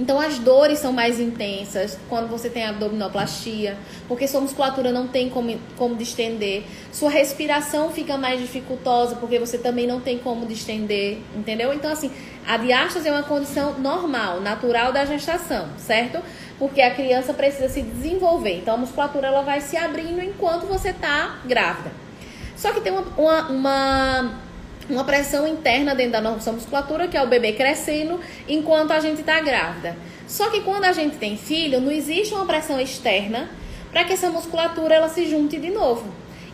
Então 0.00 0.18
as 0.18 0.38
dores 0.38 0.78
são 0.78 0.94
mais 0.94 1.20
intensas 1.20 1.98
quando 2.08 2.26
você 2.26 2.48
tem 2.48 2.64
abdominoplastia, 2.64 3.76
porque 4.08 4.26
sua 4.26 4.40
musculatura 4.40 4.90
não 4.90 5.06
tem 5.06 5.28
como, 5.28 5.60
como 5.76 5.94
distender. 5.94 6.64
Sua 6.90 7.10
respiração 7.10 7.90
fica 7.90 8.16
mais 8.16 8.40
dificultosa, 8.40 9.16
porque 9.16 9.38
você 9.38 9.58
também 9.58 9.86
não 9.86 10.00
tem 10.00 10.18
como 10.18 10.46
distender, 10.46 11.18
entendeu? 11.36 11.74
Então, 11.74 11.92
assim, 11.92 12.10
a 12.46 12.56
diástase 12.56 13.08
é 13.08 13.12
uma 13.12 13.24
condição 13.24 13.78
normal, 13.78 14.40
natural 14.40 14.90
da 14.90 15.04
gestação, 15.04 15.68
certo? 15.76 16.18
Porque 16.58 16.80
a 16.80 16.94
criança 16.94 17.34
precisa 17.34 17.68
se 17.68 17.82
desenvolver. 17.82 18.56
Então 18.56 18.76
a 18.76 18.78
musculatura 18.78 19.26
ela 19.26 19.42
vai 19.42 19.60
se 19.60 19.76
abrindo 19.76 20.22
enquanto 20.22 20.64
você 20.64 20.90
está 20.90 21.40
grávida. 21.44 21.92
Só 22.56 22.72
que 22.72 22.80
tem 22.80 22.90
uma, 22.90 23.02
uma, 23.18 23.48
uma 23.50 24.34
uma 24.90 25.04
pressão 25.04 25.46
interna 25.46 25.94
dentro 25.94 26.12
da 26.12 26.20
nossa 26.20 26.52
musculatura, 26.52 27.08
que 27.08 27.16
é 27.16 27.22
o 27.22 27.26
bebê 27.26 27.52
crescendo 27.52 28.20
enquanto 28.48 28.90
a 28.90 29.00
gente 29.00 29.20
está 29.20 29.40
grávida. 29.40 29.96
Só 30.26 30.50
que 30.50 30.60
quando 30.60 30.84
a 30.84 30.92
gente 30.92 31.16
tem 31.16 31.36
filho, 31.36 31.80
não 31.80 31.90
existe 31.90 32.34
uma 32.34 32.46
pressão 32.46 32.80
externa 32.80 33.48
para 33.90 34.04
que 34.04 34.12
essa 34.12 34.30
musculatura 34.30 34.94
ela 34.94 35.08
se 35.08 35.28
junte 35.28 35.58
de 35.58 35.70
novo. 35.70 36.08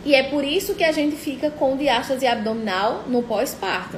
E 0.05 0.15
é 0.15 0.23
por 0.23 0.43
isso 0.43 0.75
que 0.75 0.83
a 0.83 0.91
gente 0.91 1.15
fica 1.15 1.51
com 1.51 1.75
diástase 1.75 2.25
abdominal 2.25 3.03
no 3.07 3.23
pós-parto. 3.23 3.97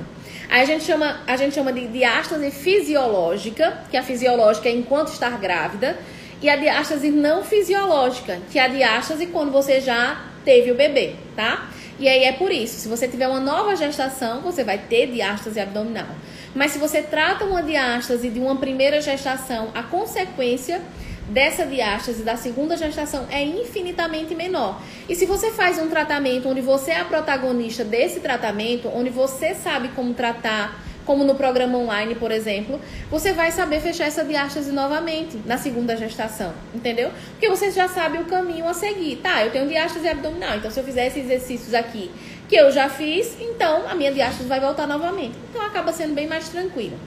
A 0.50 0.66
gente 0.66 0.84
chama, 0.84 1.22
a 1.28 1.38
gente 1.38 1.54
chama 1.54 1.72
de 1.72 1.88
diástase 1.88 2.50
fisiológica, 2.50 3.84
que 3.92 3.96
a 3.96 4.02
fisiológica 4.02 4.68
é 4.68 4.72
enquanto 4.72 5.10
estar 5.10 5.38
grávida, 5.38 6.00
e 6.42 6.50
a 6.50 6.56
diástase 6.56 7.12
não 7.12 7.44
fisiológica, 7.44 8.40
que 8.50 8.58
é 8.58 8.64
a 8.64 8.68
diástase 8.68 9.28
quando 9.28 9.52
você 9.52 9.80
já 9.80 10.26
teve 10.44 10.72
o 10.72 10.76
bebê, 10.76 11.14
tá? 11.36 11.70
E 12.00 12.08
aí 12.08 12.24
é 12.24 12.32
por 12.32 12.50
isso, 12.50 12.80
se 12.80 12.88
você 12.88 13.08
tiver 13.08 13.28
uma 13.28 13.42
nova 13.42 13.76
gestação, 13.76 14.40
você 14.42 14.64
vai 14.64 14.78
ter 14.78 15.08
diástase 15.08 15.60
abdominal. 15.60 16.08
Mas 16.56 16.72
se 16.72 16.80
você 16.80 17.02
trata 17.02 17.44
uma 17.44 17.62
diástase 17.62 18.30
de 18.30 18.40
uma 18.40 18.56
primeira 18.56 19.02
gestação, 19.02 19.70
a 19.76 19.84
consequência 19.84 20.82
dessa 21.28 21.66
diástase 21.66 22.24
da 22.24 22.36
segunda 22.36 22.76
gestação 22.76 23.28
é 23.30 23.44
infinitamente 23.44 24.34
menor. 24.34 24.82
E 25.08 25.16
se 25.16 25.26
você 25.26 25.52
faz 25.52 25.78
um 25.78 25.90
tratamento 25.90 26.50
onde 26.50 26.62
você 26.62 26.92
é 26.92 27.02
a 27.02 27.06
protagonista 27.06 27.84
desse 27.84 28.20
tratamento, 28.20 28.90
onde 28.94 29.10
você 29.10 29.54
sabe 29.54 29.90
como 29.90 30.14
tratar 30.14 30.89
como 31.10 31.24
no 31.24 31.34
programa 31.34 31.76
online, 31.76 32.14
por 32.14 32.30
exemplo, 32.30 32.80
você 33.10 33.34
vai 33.34 33.52
saber 33.52 33.82
fechar 33.82 34.06
essa 34.06 34.24
diástase 34.24 34.72
novamente 34.72 35.40
na 35.44 35.58
segunda 35.58 35.98
gestação, 35.98 36.54
entendeu? 36.72 37.10
Porque 37.32 37.50
você 37.50 37.72
já 37.72 37.88
sabe 37.88 38.20
o 38.20 38.26
caminho 38.26 38.68
a 38.68 38.76
seguir. 38.76 39.16
Tá, 39.16 39.44
eu 39.44 39.50
tenho 39.52 39.68
diástase 39.68 40.08
abdominal, 40.08 40.58
então 40.58 40.70
se 40.70 40.80
eu 40.80 40.84
fizer 40.84 41.08
esses 41.08 41.26
exercícios 41.26 41.74
aqui 41.74 42.12
que 42.48 42.56
eu 42.56 42.72
já 42.72 42.88
fiz, 42.90 43.36
então 43.42 43.90
a 43.90 43.96
minha 43.96 44.12
diástase 44.12 44.48
vai 44.48 44.60
voltar 44.60 44.86
novamente. 44.86 45.36
Então 45.50 45.64
acaba 45.64 45.92
sendo 45.92 46.14
bem 46.14 46.28
mais 46.28 46.48
tranquilo. 46.50 47.00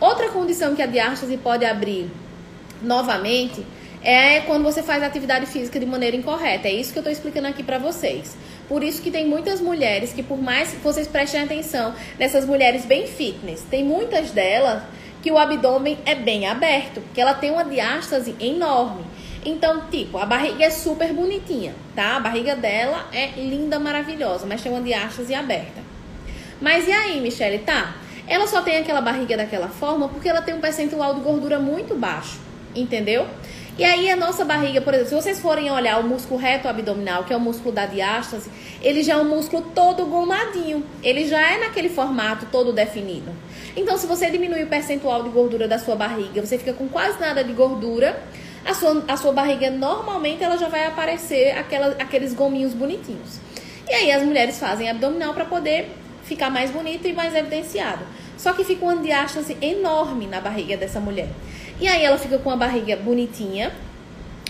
Outra 0.00 0.30
condição 0.30 0.74
que 0.74 0.82
a 0.82 0.86
diástase 0.86 1.36
pode 1.36 1.64
abrir 1.64 2.10
novamente 2.82 3.64
é 4.02 4.40
quando 4.40 4.64
você 4.64 4.82
faz 4.82 5.00
atividade 5.00 5.46
física 5.46 5.78
de 5.78 5.86
maneira 5.86 6.16
incorreta. 6.16 6.66
É 6.66 6.72
isso 6.72 6.92
que 6.92 6.98
eu 6.98 7.02
estou 7.02 7.12
explicando 7.12 7.46
aqui 7.46 7.62
para 7.62 7.78
vocês. 7.78 8.36
Por 8.68 8.82
isso 8.82 9.00
que 9.00 9.10
tem 9.10 9.26
muitas 9.26 9.60
mulheres 9.60 10.12
que, 10.12 10.22
por 10.22 10.40
mais 10.40 10.70
que 10.70 10.76
vocês 10.76 11.08
prestem 11.08 11.42
atenção 11.42 11.94
nessas 12.18 12.44
mulheres 12.44 12.84
bem 12.84 13.06
fitness, 13.06 13.64
tem 13.70 13.82
muitas 13.82 14.30
delas 14.30 14.82
que 15.22 15.32
o 15.32 15.38
abdômen 15.38 15.98
é 16.04 16.14
bem 16.14 16.46
aberto, 16.46 17.02
que 17.14 17.20
ela 17.20 17.34
tem 17.34 17.50
uma 17.50 17.64
diástase 17.64 18.36
enorme. 18.38 19.04
Então, 19.44 19.86
tipo, 19.90 20.18
a 20.18 20.26
barriga 20.26 20.64
é 20.64 20.70
super 20.70 21.12
bonitinha, 21.12 21.74
tá? 21.94 22.16
A 22.16 22.20
barriga 22.20 22.54
dela 22.54 23.08
é 23.12 23.28
linda, 23.36 23.78
maravilhosa, 23.78 24.46
mas 24.46 24.60
tem 24.60 24.70
uma 24.70 24.82
diástase 24.82 25.34
aberta. 25.34 25.82
Mas 26.60 26.86
e 26.86 26.92
aí, 26.92 27.20
Michelle, 27.20 27.60
tá? 27.60 27.96
Ela 28.26 28.46
só 28.46 28.60
tem 28.60 28.76
aquela 28.76 29.00
barriga 29.00 29.36
daquela 29.36 29.68
forma 29.68 30.08
porque 30.08 30.28
ela 30.28 30.42
tem 30.42 30.54
um 30.54 30.60
percentual 30.60 31.14
de 31.14 31.20
gordura 31.20 31.58
muito 31.58 31.94
baixo, 31.94 32.38
entendeu? 32.74 33.26
E 33.78 33.84
aí 33.84 34.10
a 34.10 34.16
nossa 34.16 34.44
barriga, 34.44 34.80
por 34.80 34.92
exemplo, 34.92 35.10
se 35.10 35.14
vocês 35.14 35.40
forem 35.40 35.70
olhar 35.70 36.00
o 36.00 36.02
músculo 36.02 36.40
reto 36.40 36.66
abdominal, 36.66 37.22
que 37.22 37.32
é 37.32 37.36
o 37.36 37.40
músculo 37.40 37.72
da 37.72 37.86
diástase, 37.86 38.50
ele 38.82 39.04
já 39.04 39.14
é 39.14 39.16
um 39.16 39.28
músculo 39.28 39.70
todo 39.72 40.04
gomadinho. 40.04 40.84
Ele 41.00 41.28
já 41.28 41.52
é 41.52 41.58
naquele 41.58 41.88
formato 41.88 42.46
todo 42.50 42.72
definido. 42.72 43.30
Então, 43.76 43.96
se 43.96 44.08
você 44.08 44.28
diminuir 44.30 44.64
o 44.64 44.66
percentual 44.66 45.22
de 45.22 45.28
gordura 45.28 45.68
da 45.68 45.78
sua 45.78 45.94
barriga, 45.94 46.44
você 46.44 46.58
fica 46.58 46.72
com 46.72 46.88
quase 46.88 47.20
nada 47.20 47.44
de 47.44 47.52
gordura, 47.52 48.20
a 48.64 48.74
sua, 48.74 49.04
a 49.06 49.16
sua 49.16 49.32
barriga 49.32 49.70
normalmente 49.70 50.42
ela 50.42 50.58
já 50.58 50.66
vai 50.66 50.84
aparecer 50.84 51.52
aquela, 51.56 51.94
aqueles 52.00 52.34
gominhos 52.34 52.74
bonitinhos. 52.74 53.38
E 53.88 53.94
aí 53.94 54.10
as 54.10 54.24
mulheres 54.24 54.58
fazem 54.58 54.90
abdominal 54.90 55.32
para 55.32 55.44
poder 55.44 55.88
ficar 56.24 56.50
mais 56.50 56.72
bonito 56.72 57.06
e 57.06 57.12
mais 57.12 57.32
evidenciado. 57.32 58.04
Só 58.36 58.52
que 58.52 58.64
fica 58.64 58.84
uma 58.84 58.96
diástase 58.96 59.56
enorme 59.62 60.26
na 60.26 60.40
barriga 60.40 60.76
dessa 60.76 60.98
mulher. 60.98 61.28
E 61.80 61.86
aí 61.86 62.04
ela 62.04 62.18
fica 62.18 62.38
com 62.38 62.50
a 62.50 62.56
barriga 62.56 62.96
bonitinha, 62.96 63.72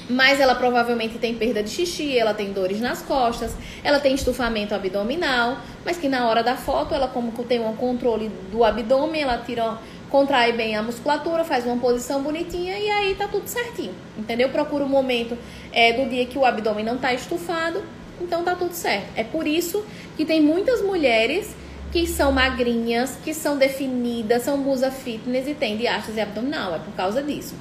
mas 0.08 0.40
ela 0.40 0.54
provavelmente 0.54 1.18
tem 1.18 1.34
perda 1.34 1.62
de 1.62 1.68
xixi, 1.68 2.16
ela 2.16 2.32
tem 2.32 2.52
dores 2.52 2.80
nas 2.80 3.02
costas, 3.02 3.54
ela 3.84 4.00
tem 4.00 4.14
estufamento 4.14 4.74
abdominal, 4.74 5.58
mas 5.84 5.98
que 5.98 6.08
na 6.08 6.26
hora 6.26 6.42
da 6.42 6.56
foto 6.56 6.94
ela 6.94 7.06
como 7.06 7.30
tem 7.44 7.60
um 7.60 7.76
controle 7.76 8.30
do 8.50 8.64
abdômen, 8.64 9.20
ela 9.20 9.36
tira, 9.36 9.76
contrai 10.08 10.52
bem 10.52 10.74
a 10.74 10.82
musculatura, 10.82 11.44
faz 11.44 11.66
uma 11.66 11.76
posição 11.76 12.22
bonitinha 12.22 12.78
e 12.78 12.90
aí 12.90 13.14
tá 13.14 13.28
tudo 13.28 13.46
certinho, 13.46 13.94
entendeu? 14.16 14.48
Procura 14.48 14.84
o 14.84 14.86
um 14.86 14.90
momento 14.90 15.36
é, 15.70 15.92
do 15.92 16.08
dia 16.08 16.24
que 16.24 16.38
o 16.38 16.46
abdômen 16.46 16.84
não 16.84 16.96
tá 16.96 17.12
estufado, 17.12 17.82
então 18.18 18.42
tá 18.42 18.54
tudo 18.54 18.72
certo. 18.72 19.08
É 19.14 19.22
por 19.22 19.46
isso 19.46 19.84
que 20.16 20.24
tem 20.24 20.40
muitas 20.40 20.80
mulheres 20.80 21.54
que 21.92 22.07
são 22.07 22.31
magrinhas, 22.33 23.18
que 23.24 23.33
são 23.33 23.57
definidas, 23.57 24.42
são 24.42 24.57
musa 24.57 24.90
fitness 24.90 25.48
e 25.48 25.55
tem 25.55 25.77
diástase 25.77 26.20
abdominal. 26.20 26.74
É 26.74 26.79
por 26.79 26.92
causa 26.94 27.22
disso. 27.22 27.55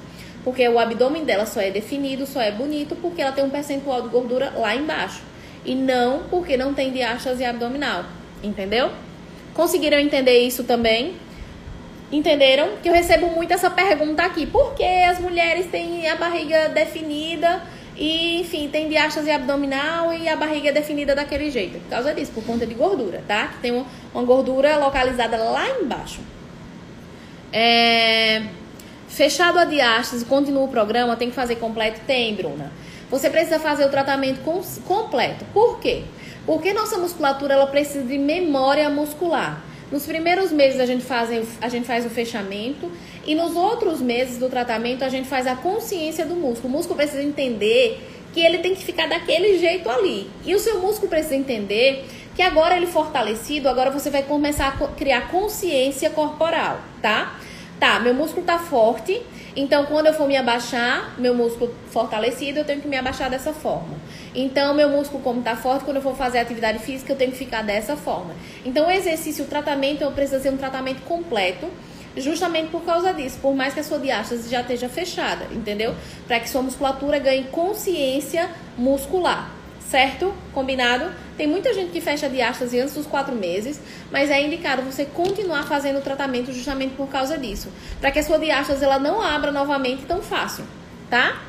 Porque 0.44 0.66
o 0.68 0.78
abdômen 0.78 1.24
dela 1.24 1.46
só 1.46 1.60
é 1.60 1.70
definido, 1.70 2.26
só 2.26 2.40
é 2.40 2.50
bonito 2.50 2.96
porque 2.96 3.20
ela 3.20 3.32
tem 3.32 3.44
um 3.44 3.50
percentual 3.50 4.02
de 4.02 4.08
gordura 4.08 4.52
lá 4.56 4.74
embaixo. 4.74 5.22
E 5.64 5.74
não 5.74 6.24
porque 6.30 6.56
não 6.56 6.74
tem 6.74 6.92
diástase 6.92 7.44
abdominal. 7.44 8.04
Entendeu? 8.42 8.90
Conseguiram 9.54 9.98
entender 9.98 10.38
isso 10.40 10.64
também? 10.64 11.16
Entenderam? 12.10 12.76
Que 12.82 12.88
eu 12.88 12.92
recebo 12.92 13.26
muito 13.26 13.52
essa 13.52 13.68
pergunta 13.68 14.22
aqui. 14.22 14.46
Por 14.46 14.74
que 14.74 14.84
as 14.84 15.18
mulheres 15.18 15.66
têm 15.66 16.08
a 16.08 16.16
barriga 16.16 16.68
definida? 16.68 17.60
E, 17.98 18.40
enfim, 18.40 18.68
tem 18.68 18.88
diástase 18.88 19.28
abdominal 19.28 20.14
e 20.14 20.28
a 20.28 20.36
barriga 20.36 20.68
é 20.68 20.72
definida 20.72 21.16
daquele 21.16 21.50
jeito. 21.50 21.80
Por 21.80 21.90
causa 21.90 22.14
disso, 22.14 22.30
por 22.32 22.44
conta 22.44 22.64
de 22.64 22.72
gordura, 22.72 23.24
tá? 23.26 23.48
Que 23.48 23.58
tem 23.58 23.84
uma 24.14 24.22
gordura 24.22 24.76
localizada 24.76 25.36
lá 25.36 25.68
embaixo. 25.80 26.20
É... 27.52 28.44
Fechado 29.08 29.58
a 29.58 29.64
diástase, 29.64 30.24
continua 30.24 30.62
o 30.62 30.68
programa, 30.68 31.16
tem 31.16 31.28
que 31.28 31.34
fazer 31.34 31.56
completo? 31.56 32.00
Tem, 32.06 32.34
Bruna. 32.36 32.70
Você 33.10 33.28
precisa 33.28 33.58
fazer 33.58 33.84
o 33.84 33.88
tratamento 33.88 34.42
com, 34.42 34.62
completo. 34.86 35.44
Por 35.52 35.80
quê? 35.80 36.04
Porque 36.46 36.72
nossa 36.72 36.98
musculatura 36.98 37.54
ela 37.54 37.66
precisa 37.66 38.04
de 38.04 38.16
memória 38.16 38.88
muscular. 38.88 39.60
Nos 39.90 40.04
primeiros 40.06 40.52
meses 40.52 40.78
a 40.78 40.86
gente, 40.86 41.02
faz, 41.02 41.30
a 41.60 41.68
gente 41.68 41.86
faz 41.86 42.06
o 42.06 42.10
fechamento 42.10 42.92
e 43.28 43.34
nos 43.34 43.54
outros 43.54 44.00
meses 44.00 44.38
do 44.38 44.48
tratamento 44.48 45.04
a 45.04 45.10
gente 45.10 45.28
faz 45.28 45.46
a 45.46 45.54
consciência 45.54 46.24
do 46.24 46.34
músculo. 46.34 46.72
O 46.72 46.76
músculo 46.78 46.96
precisa 46.96 47.22
entender 47.22 48.00
que 48.32 48.40
ele 48.40 48.56
tem 48.56 48.74
que 48.74 48.82
ficar 48.82 49.06
daquele 49.06 49.58
jeito 49.58 49.90
ali. 49.90 50.30
E 50.46 50.54
o 50.54 50.58
seu 50.58 50.80
músculo 50.80 51.10
precisa 51.10 51.36
entender 51.36 52.06
que 52.34 52.40
agora 52.40 52.74
ele 52.74 52.86
fortalecido, 52.86 53.68
agora 53.68 53.90
você 53.90 54.08
vai 54.08 54.22
começar 54.22 54.68
a 54.68 54.88
criar 54.94 55.28
consciência 55.28 56.08
corporal, 56.08 56.80
tá? 57.02 57.38
Tá, 57.78 58.00
meu 58.00 58.14
músculo 58.14 58.46
tá 58.46 58.58
forte, 58.58 59.22
então 59.54 59.84
quando 59.84 60.06
eu 60.06 60.14
for 60.14 60.26
me 60.26 60.36
abaixar, 60.36 61.14
meu 61.18 61.34
músculo 61.34 61.74
fortalecido, 61.90 62.60
eu 62.60 62.64
tenho 62.64 62.80
que 62.80 62.88
me 62.88 62.96
abaixar 62.96 63.28
dessa 63.28 63.52
forma. 63.52 63.94
Então, 64.34 64.72
meu 64.72 64.88
músculo, 64.88 65.22
como 65.22 65.42
tá 65.42 65.54
forte, 65.54 65.84
quando 65.84 65.98
eu 65.98 66.02
for 66.02 66.16
fazer 66.16 66.38
atividade 66.38 66.78
física, 66.78 67.12
eu 67.12 67.16
tenho 67.16 67.30
que 67.30 67.36
ficar 67.36 67.62
dessa 67.62 67.94
forma. 67.94 68.34
Então, 68.64 68.86
o 68.86 68.90
exercício, 68.90 69.44
o 69.44 69.48
tratamento, 69.48 70.02
eu 70.02 70.12
preciso 70.12 70.42
ser 70.42 70.50
um 70.50 70.56
tratamento 70.56 71.02
completo 71.02 71.68
justamente 72.20 72.68
por 72.70 72.82
causa 72.82 73.12
disso, 73.12 73.38
por 73.40 73.54
mais 73.54 73.74
que 73.74 73.80
a 73.80 73.84
sua 73.84 73.98
diástase 73.98 74.48
já 74.48 74.60
esteja 74.60 74.88
fechada, 74.88 75.46
entendeu? 75.52 75.94
Para 76.26 76.40
que 76.40 76.48
sua 76.48 76.62
musculatura 76.62 77.18
ganhe 77.18 77.44
consciência 77.44 78.48
muscular, 78.76 79.50
certo? 79.88 80.34
Combinado? 80.52 81.10
Tem 81.36 81.46
muita 81.46 81.72
gente 81.72 81.90
que 81.92 82.00
fecha 82.00 82.26
a 82.26 82.28
diástase 82.28 82.80
antes 82.80 82.94
dos 82.94 83.06
quatro 83.06 83.34
meses, 83.34 83.80
mas 84.10 84.30
é 84.30 84.42
indicado 84.42 84.82
você 84.82 85.04
continuar 85.04 85.64
fazendo 85.64 85.98
o 85.98 86.02
tratamento 86.02 86.52
justamente 86.52 86.94
por 86.94 87.08
causa 87.08 87.38
disso, 87.38 87.68
para 88.00 88.10
que 88.10 88.18
a 88.18 88.22
sua 88.22 88.38
diástase 88.38 88.84
ela 88.84 88.98
não 88.98 89.22
abra 89.22 89.52
novamente 89.52 90.04
tão 90.04 90.20
fácil, 90.20 90.64
tá? 91.08 91.42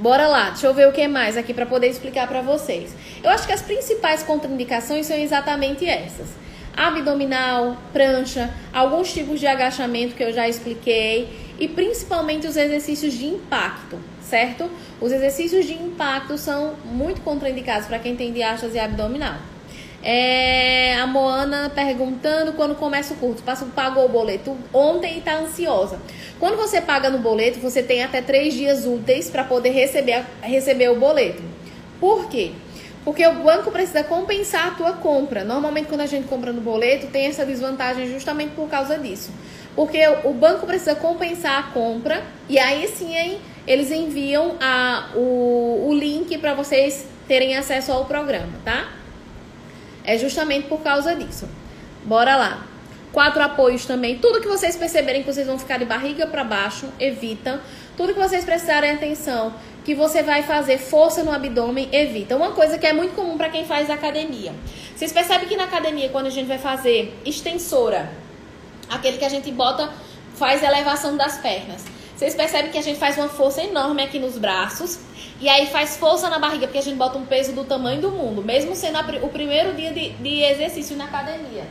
Bora 0.00 0.26
lá, 0.26 0.48
deixa 0.48 0.66
eu 0.66 0.72
ver 0.72 0.88
o 0.88 0.92
que 0.92 1.06
mais 1.06 1.36
aqui 1.36 1.52
para 1.52 1.66
poder 1.66 1.88
explicar 1.88 2.26
para 2.26 2.40
vocês. 2.40 2.96
Eu 3.22 3.28
acho 3.28 3.46
que 3.46 3.52
as 3.52 3.60
principais 3.60 4.22
contraindicações 4.22 5.04
são 5.04 5.14
exatamente 5.14 5.86
essas: 5.86 6.28
abdominal, 6.76 7.76
prancha, 7.92 8.52
alguns 8.72 9.12
tipos 9.12 9.38
de 9.40 9.46
agachamento 9.46 10.14
que 10.14 10.22
eu 10.22 10.32
já 10.32 10.48
expliquei 10.48 11.28
e 11.58 11.68
principalmente 11.68 12.46
os 12.46 12.56
exercícios 12.56 13.14
de 13.14 13.26
impacto, 13.26 13.98
certo? 14.22 14.70
Os 15.00 15.12
exercícios 15.12 15.66
de 15.66 15.74
impacto 15.74 16.38
são 16.38 16.74
muito 16.84 17.20
contraindicados 17.20 17.86
para 17.86 17.98
quem 17.98 18.16
tem 18.16 18.32
diástase 18.32 18.78
abdominal. 18.78 19.36
É, 20.02 20.94
a 20.94 21.06
Moana 21.06 21.70
perguntando 21.74 22.54
quando 22.54 22.74
começa 22.74 23.12
o 23.12 23.16
curso. 23.18 23.42
Pagou 23.74 24.06
o 24.06 24.08
boleto 24.08 24.56
ontem 24.72 25.16
e 25.16 25.18
está 25.18 25.36
ansiosa. 25.36 26.00
Quando 26.38 26.56
você 26.56 26.80
paga 26.80 27.10
no 27.10 27.18
boleto, 27.18 27.60
você 27.60 27.82
tem 27.82 28.02
até 28.02 28.22
três 28.22 28.54
dias 28.54 28.86
úteis 28.86 29.28
para 29.28 29.44
poder 29.44 29.70
receber, 29.70 30.24
receber 30.40 30.88
o 30.88 30.98
boleto. 30.98 31.42
Por 32.00 32.30
quê? 32.30 32.52
Porque 33.04 33.26
o 33.26 33.42
banco 33.42 33.70
precisa 33.70 34.04
compensar 34.04 34.68
a 34.68 34.70
tua 34.72 34.92
compra. 34.92 35.42
Normalmente, 35.42 35.88
quando 35.88 36.02
a 36.02 36.06
gente 36.06 36.28
compra 36.28 36.52
no 36.52 36.60
boleto, 36.60 37.06
tem 37.06 37.26
essa 37.26 37.46
desvantagem 37.46 38.10
justamente 38.12 38.50
por 38.54 38.68
causa 38.68 38.98
disso. 38.98 39.30
Porque 39.74 40.00
o 40.24 40.32
banco 40.32 40.66
precisa 40.66 40.94
compensar 40.94 41.58
a 41.58 41.62
compra 41.72 42.22
e 42.48 42.58
aí 42.58 42.88
sim 42.88 43.14
eles 43.66 43.90
enviam 43.90 44.56
a, 44.60 45.10
o, 45.14 45.86
o 45.88 45.94
link 45.94 46.36
para 46.38 46.54
vocês 46.54 47.06
terem 47.28 47.56
acesso 47.56 47.92
ao 47.92 48.04
programa, 48.04 48.52
tá? 48.64 48.88
É 50.04 50.18
justamente 50.18 50.66
por 50.66 50.80
causa 50.80 51.14
disso. 51.14 51.48
Bora 52.04 52.36
lá. 52.36 52.66
Quatro 53.12 53.42
apoios 53.42 53.86
também. 53.86 54.18
Tudo 54.18 54.40
que 54.40 54.48
vocês 54.48 54.76
perceberem 54.76 55.22
que 55.22 55.32
vocês 55.32 55.46
vão 55.46 55.58
ficar 55.58 55.78
de 55.78 55.84
barriga 55.84 56.26
para 56.26 56.44
baixo, 56.44 56.86
evita. 56.98 57.60
Tudo 57.96 58.12
que 58.12 58.20
vocês 58.20 58.44
prestarem 58.44 58.90
atenção 58.90 59.54
que 59.90 59.94
você 59.96 60.22
vai 60.22 60.44
fazer 60.44 60.78
força 60.78 61.24
no 61.24 61.32
abdômen, 61.32 61.88
evita. 61.90 62.36
Uma 62.36 62.52
coisa 62.52 62.78
que 62.78 62.86
é 62.86 62.92
muito 62.92 63.12
comum 63.12 63.36
para 63.36 63.48
quem 63.48 63.64
faz 63.64 63.90
academia. 63.90 64.54
Vocês 64.94 65.12
percebem 65.12 65.48
que 65.48 65.56
na 65.56 65.64
academia, 65.64 66.08
quando 66.10 66.26
a 66.26 66.30
gente 66.30 66.46
vai 66.46 66.58
fazer 66.58 67.12
extensora, 67.24 68.08
aquele 68.88 69.18
que 69.18 69.24
a 69.24 69.28
gente 69.28 69.50
bota, 69.50 69.92
faz 70.36 70.62
elevação 70.62 71.16
das 71.16 71.38
pernas. 71.38 71.84
Vocês 72.14 72.36
percebem 72.36 72.70
que 72.70 72.78
a 72.78 72.82
gente 72.82 73.00
faz 73.00 73.18
uma 73.18 73.28
força 73.28 73.64
enorme 73.64 74.00
aqui 74.04 74.20
nos 74.20 74.38
braços 74.38 75.00
e 75.40 75.48
aí 75.48 75.66
faz 75.66 75.96
força 75.96 76.30
na 76.30 76.38
barriga, 76.38 76.68
porque 76.68 76.78
a 76.78 76.82
gente 76.82 76.96
bota 76.96 77.18
um 77.18 77.26
peso 77.26 77.52
do 77.52 77.64
tamanho 77.64 78.00
do 78.00 78.12
mundo, 78.12 78.44
mesmo 78.44 78.76
sendo 78.76 78.96
o 79.26 79.28
primeiro 79.28 79.74
dia 79.74 79.92
de, 79.92 80.10
de 80.10 80.42
exercício 80.44 80.96
na 80.96 81.06
academia. 81.06 81.66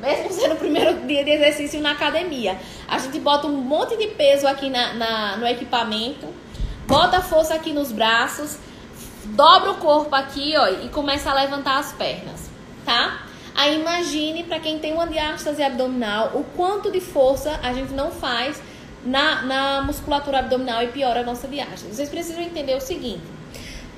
Mesmo 0.00 0.32
sendo 0.32 0.54
o 0.54 0.56
primeiro 0.56 1.06
dia 1.06 1.22
de 1.22 1.32
exercício 1.32 1.82
na 1.82 1.90
academia. 1.90 2.58
A 2.88 2.98
gente 2.98 3.20
bota 3.20 3.46
um 3.46 3.58
monte 3.58 3.94
de 3.98 4.06
peso 4.06 4.48
aqui 4.48 4.70
na, 4.70 4.94
na 4.94 5.36
no 5.36 5.46
equipamento, 5.46 6.26
bota 6.86 7.20
força 7.20 7.54
aqui 7.54 7.72
nos 7.72 7.92
braços, 7.92 8.58
dobra 9.24 9.72
o 9.72 9.76
corpo 9.76 10.14
aqui, 10.14 10.54
ó, 10.56 10.68
e 10.68 10.88
começa 10.88 11.30
a 11.30 11.34
levantar 11.34 11.78
as 11.78 11.92
pernas, 11.92 12.48
tá? 12.84 13.26
Aí 13.54 13.80
imagine 13.80 14.44
para 14.44 14.60
quem 14.60 14.78
tem 14.78 14.92
uma 14.92 15.06
diástase 15.06 15.62
abdominal, 15.62 16.32
o 16.34 16.44
quanto 16.56 16.90
de 16.90 17.00
força 17.00 17.58
a 17.62 17.72
gente 17.72 17.92
não 17.92 18.10
faz 18.10 18.60
na, 19.04 19.42
na 19.42 19.82
musculatura 19.82 20.40
abdominal 20.40 20.82
e 20.82 20.88
piora 20.88 21.20
a 21.20 21.24
nossa 21.24 21.48
diástase. 21.48 21.94
Vocês 21.94 22.08
precisam 22.08 22.42
entender 22.42 22.76
o 22.76 22.80
seguinte: 22.80 23.22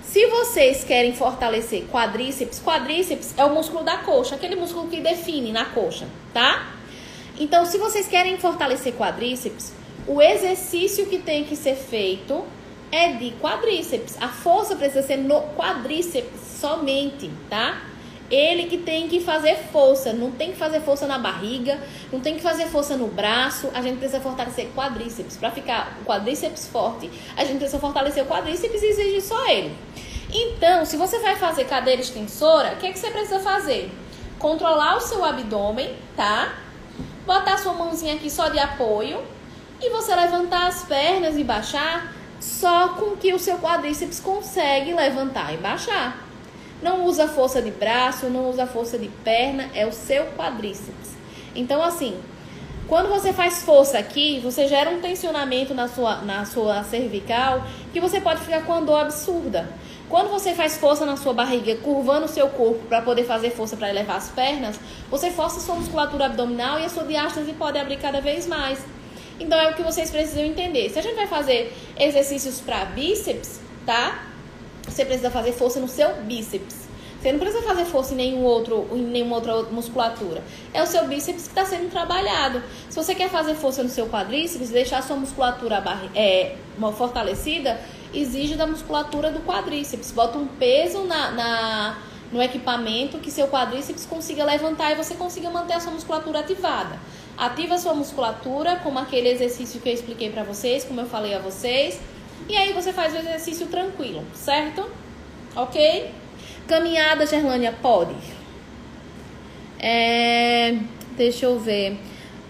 se 0.02 0.26
vocês 0.26 0.84
querem 0.84 1.12
fortalecer 1.14 1.86
quadríceps, 1.90 2.62
quadríceps 2.64 3.34
é 3.36 3.44
o 3.44 3.52
músculo 3.52 3.84
da 3.84 3.98
coxa, 3.98 4.36
aquele 4.36 4.54
músculo 4.54 4.88
que 4.88 5.00
define 5.00 5.50
na 5.50 5.64
coxa, 5.64 6.06
tá? 6.32 6.72
Então, 7.38 7.66
se 7.66 7.78
vocês 7.78 8.08
querem 8.08 8.38
fortalecer 8.38 8.94
quadríceps, 8.94 9.72
o 10.06 10.22
exercício 10.22 11.06
que 11.06 11.18
tem 11.18 11.44
que 11.44 11.54
ser 11.54 11.76
feito 11.76 12.44
é 12.90 13.12
de 13.12 13.32
quadríceps. 13.40 14.16
A 14.20 14.28
força 14.28 14.76
precisa 14.76 15.02
ser 15.02 15.16
no 15.16 15.40
quadríceps 15.56 16.40
somente, 16.60 17.30
tá? 17.48 17.82
Ele 18.30 18.64
que 18.64 18.76
tem 18.76 19.08
que 19.08 19.20
fazer 19.20 19.56
força, 19.72 20.12
não 20.12 20.30
tem 20.30 20.52
que 20.52 20.58
fazer 20.58 20.80
força 20.80 21.06
na 21.06 21.18
barriga, 21.18 21.78
não 22.12 22.20
tem 22.20 22.34
que 22.34 22.42
fazer 22.42 22.66
força 22.66 22.94
no 22.94 23.08
braço. 23.08 23.70
A 23.72 23.80
gente 23.80 23.98
precisa 23.98 24.20
fortalecer 24.20 24.68
quadríceps. 24.74 25.36
Para 25.38 25.50
ficar 25.50 25.96
o 26.02 26.04
quadríceps 26.04 26.68
forte, 26.68 27.10
a 27.36 27.44
gente 27.44 27.56
precisa 27.56 27.78
fortalecer 27.78 28.22
o 28.22 28.26
quadríceps 28.26 28.82
e 28.82 28.86
exigir 28.86 29.22
só 29.22 29.48
ele. 29.48 29.74
Então, 30.30 30.84
se 30.84 30.98
você 30.98 31.18
vai 31.20 31.36
fazer 31.36 31.64
cadeira 31.64 32.02
extensora, 32.02 32.74
o 32.74 32.76
que, 32.76 32.86
é 32.86 32.92
que 32.92 32.98
você 32.98 33.10
precisa 33.10 33.40
fazer? 33.40 33.90
Controlar 34.38 34.96
o 34.96 35.00
seu 35.00 35.24
abdômen, 35.24 35.96
tá? 36.14 36.54
Botar 37.24 37.56
sua 37.56 37.72
mãozinha 37.72 38.14
aqui 38.14 38.30
só 38.30 38.50
de 38.50 38.58
apoio 38.58 39.22
e 39.80 39.88
você 39.88 40.14
levantar 40.14 40.66
as 40.66 40.84
pernas 40.84 41.38
e 41.38 41.44
baixar 41.44 42.12
só 42.40 42.90
com 42.90 43.16
que 43.16 43.32
o 43.32 43.38
seu 43.38 43.58
quadríceps 43.58 44.20
consegue 44.20 44.92
levantar 44.92 45.52
e 45.52 45.56
baixar. 45.56 46.24
Não 46.80 47.04
usa 47.04 47.26
força 47.26 47.60
de 47.60 47.70
braço, 47.70 48.26
não 48.26 48.48
usa 48.48 48.66
força 48.66 48.98
de 48.98 49.08
perna, 49.08 49.68
é 49.74 49.86
o 49.86 49.92
seu 49.92 50.26
quadríceps. 50.36 51.16
Então, 51.54 51.82
assim, 51.82 52.16
quando 52.86 53.08
você 53.08 53.32
faz 53.32 53.62
força 53.62 53.98
aqui, 53.98 54.40
você 54.40 54.66
gera 54.68 54.88
um 54.88 55.00
tensionamento 55.00 55.74
na 55.74 55.88
sua, 55.88 56.16
na 56.22 56.44
sua 56.44 56.84
cervical 56.84 57.64
que 57.92 58.00
você 58.00 58.20
pode 58.20 58.40
ficar 58.40 58.62
com 58.62 58.72
uma 58.72 58.82
dor 58.82 59.00
absurda. 59.00 59.68
Quando 60.08 60.30
você 60.30 60.54
faz 60.54 60.78
força 60.78 61.04
na 61.04 61.16
sua 61.16 61.34
barriga, 61.34 61.76
curvando 61.76 62.24
o 62.24 62.28
seu 62.28 62.48
corpo 62.48 62.86
para 62.86 63.02
poder 63.02 63.24
fazer 63.24 63.50
força 63.50 63.76
para 63.76 63.90
elevar 63.90 64.16
as 64.16 64.30
pernas, 64.30 64.80
você 65.10 65.30
força 65.30 65.58
a 65.58 65.60
sua 65.60 65.74
musculatura 65.74 66.26
abdominal 66.26 66.80
e 66.80 66.84
a 66.84 66.88
sua 66.88 67.04
diástase 67.04 67.52
pode 67.52 67.76
abrir 67.76 67.98
cada 67.98 68.20
vez 68.22 68.46
mais. 68.46 68.78
Então 69.40 69.58
é 69.58 69.70
o 69.70 69.74
que 69.74 69.82
vocês 69.82 70.10
precisam 70.10 70.44
entender. 70.44 70.90
Se 70.90 70.98
a 70.98 71.02
gente 71.02 71.14
vai 71.14 71.26
fazer 71.26 71.72
exercícios 71.98 72.60
para 72.60 72.84
bíceps, 72.86 73.60
tá? 73.86 74.24
Você 74.82 75.04
precisa 75.04 75.30
fazer 75.30 75.52
força 75.52 75.78
no 75.78 75.88
seu 75.88 76.14
bíceps. 76.22 76.88
Você 77.20 77.32
não 77.32 77.40
precisa 77.40 77.62
fazer 77.62 77.84
força 77.84 78.14
em 78.14 78.16
nenhum 78.16 78.44
outro, 78.44 78.86
em 78.92 79.02
nenhuma 79.02 79.36
outra 79.36 79.64
musculatura. 79.64 80.42
É 80.72 80.80
o 80.82 80.86
seu 80.86 81.06
bíceps 81.08 81.42
que 81.42 81.48
está 81.48 81.64
sendo 81.64 81.90
trabalhado. 81.90 82.62
Se 82.88 82.94
você 82.94 83.12
quer 83.14 83.28
fazer 83.28 83.54
força 83.54 83.82
no 83.82 83.88
seu 83.88 84.06
quadríceps, 84.06 84.70
deixar 84.70 84.98
a 84.98 85.02
sua 85.02 85.16
musculatura 85.16 85.82
é, 86.14 86.54
fortalecida, 86.96 87.80
exige 88.14 88.54
da 88.54 88.68
musculatura 88.68 89.32
do 89.32 89.40
quadríceps. 89.40 90.12
Bota 90.12 90.38
um 90.38 90.46
peso 90.46 91.02
na, 91.04 91.32
na, 91.32 91.98
no 92.30 92.40
equipamento 92.40 93.18
que 93.18 93.32
seu 93.32 93.48
quadríceps 93.48 94.06
consiga 94.06 94.44
levantar 94.44 94.92
e 94.92 94.94
você 94.94 95.14
consiga 95.14 95.50
manter 95.50 95.74
a 95.74 95.80
sua 95.80 95.92
musculatura 95.92 96.38
ativada. 96.38 97.00
Ativa 97.38 97.76
a 97.76 97.78
sua 97.78 97.94
musculatura, 97.94 98.80
como 98.82 98.98
aquele 98.98 99.28
exercício 99.28 99.80
que 99.80 99.88
eu 99.88 99.94
expliquei 99.94 100.28
para 100.28 100.42
vocês, 100.42 100.84
como 100.84 101.00
eu 101.00 101.06
falei 101.06 101.34
a 101.34 101.38
vocês. 101.38 102.00
E 102.48 102.56
aí 102.56 102.72
você 102.72 102.92
faz 102.92 103.14
o 103.14 103.18
exercício 103.18 103.68
tranquilo, 103.68 104.24
certo? 104.34 104.90
Ok? 105.54 106.10
Caminhada, 106.66 107.24
Gerlânia, 107.26 107.72
pode. 107.80 108.14
É, 109.78 110.78
deixa 111.16 111.46
eu 111.46 111.60
ver. 111.60 111.96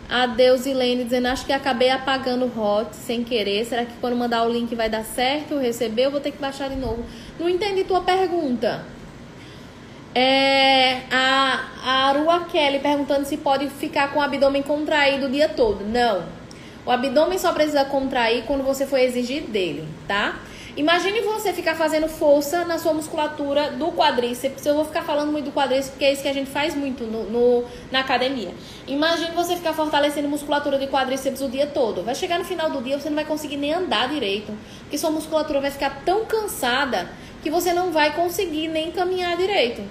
Adeus, 0.08 0.64
Ilene, 0.64 1.04
dizendo, 1.04 1.26
acho 1.26 1.44
que 1.44 1.52
acabei 1.52 1.90
apagando 1.90 2.46
o 2.46 2.60
hot 2.60 2.96
sem 2.96 3.22
querer. 3.22 3.66
Será 3.66 3.84
que 3.84 3.92
quando 4.00 4.16
mandar 4.16 4.46
o 4.46 4.50
link 4.50 4.74
vai 4.74 4.88
dar 4.88 5.04
certo? 5.04 5.58
Receber, 5.58 6.06
eu 6.06 6.10
vou 6.10 6.20
ter 6.20 6.32
que 6.32 6.38
baixar 6.38 6.70
de 6.70 6.76
novo. 6.76 7.04
Não 7.38 7.46
entendi 7.46 7.84
tua 7.84 8.00
pergunta. 8.00 8.86
É, 10.14 11.02
a, 11.10 11.68
a 11.84 11.92
Arua 12.08 12.44
Kelly 12.46 12.80
perguntando 12.80 13.24
se 13.24 13.36
pode 13.36 13.68
ficar 13.68 14.12
com 14.12 14.18
o 14.18 14.22
abdômen 14.22 14.62
contraído 14.62 15.26
o 15.26 15.30
dia 15.30 15.48
todo. 15.48 15.84
Não. 15.84 16.24
O 16.84 16.90
abdômen 16.90 17.38
só 17.38 17.52
precisa 17.52 17.84
contrair 17.84 18.44
quando 18.44 18.64
você 18.64 18.86
for 18.86 18.98
exigir 18.98 19.42
dele, 19.42 19.86
tá? 20.06 20.40
Imagine 20.78 21.22
você 21.22 21.52
ficar 21.52 21.74
fazendo 21.74 22.06
força 22.06 22.64
na 22.64 22.78
sua 22.78 22.94
musculatura 22.94 23.72
do 23.72 23.90
quadríceps. 23.90 24.64
Eu 24.64 24.76
vou 24.76 24.84
ficar 24.84 25.02
falando 25.02 25.32
muito 25.32 25.46
do 25.46 25.50
quadríceps 25.50 25.90
porque 25.90 26.04
é 26.04 26.12
isso 26.12 26.22
que 26.22 26.28
a 26.28 26.32
gente 26.32 26.48
faz 26.48 26.72
muito 26.76 27.02
no, 27.02 27.24
no, 27.24 27.64
na 27.90 27.98
academia. 27.98 28.54
Imagine 28.86 29.32
você 29.32 29.56
ficar 29.56 29.72
fortalecendo 29.72 30.28
musculatura 30.28 30.78
de 30.78 30.86
quadríceps 30.86 31.40
o 31.40 31.48
dia 31.48 31.66
todo. 31.66 32.04
Vai 32.04 32.14
chegar 32.14 32.38
no 32.38 32.44
final 32.44 32.70
do 32.70 32.80
dia, 32.80 32.96
você 32.96 33.08
não 33.08 33.16
vai 33.16 33.24
conseguir 33.24 33.56
nem 33.56 33.74
andar 33.74 34.08
direito. 34.08 34.56
Porque 34.82 34.96
sua 34.96 35.10
musculatura 35.10 35.60
vai 35.60 35.72
ficar 35.72 36.02
tão 36.04 36.24
cansada 36.24 37.10
que 37.42 37.50
você 37.50 37.72
não 37.72 37.92
vai 37.92 38.14
conseguir 38.14 38.68
nem 38.68 38.90
caminhar 38.90 39.36
direito. 39.36 39.82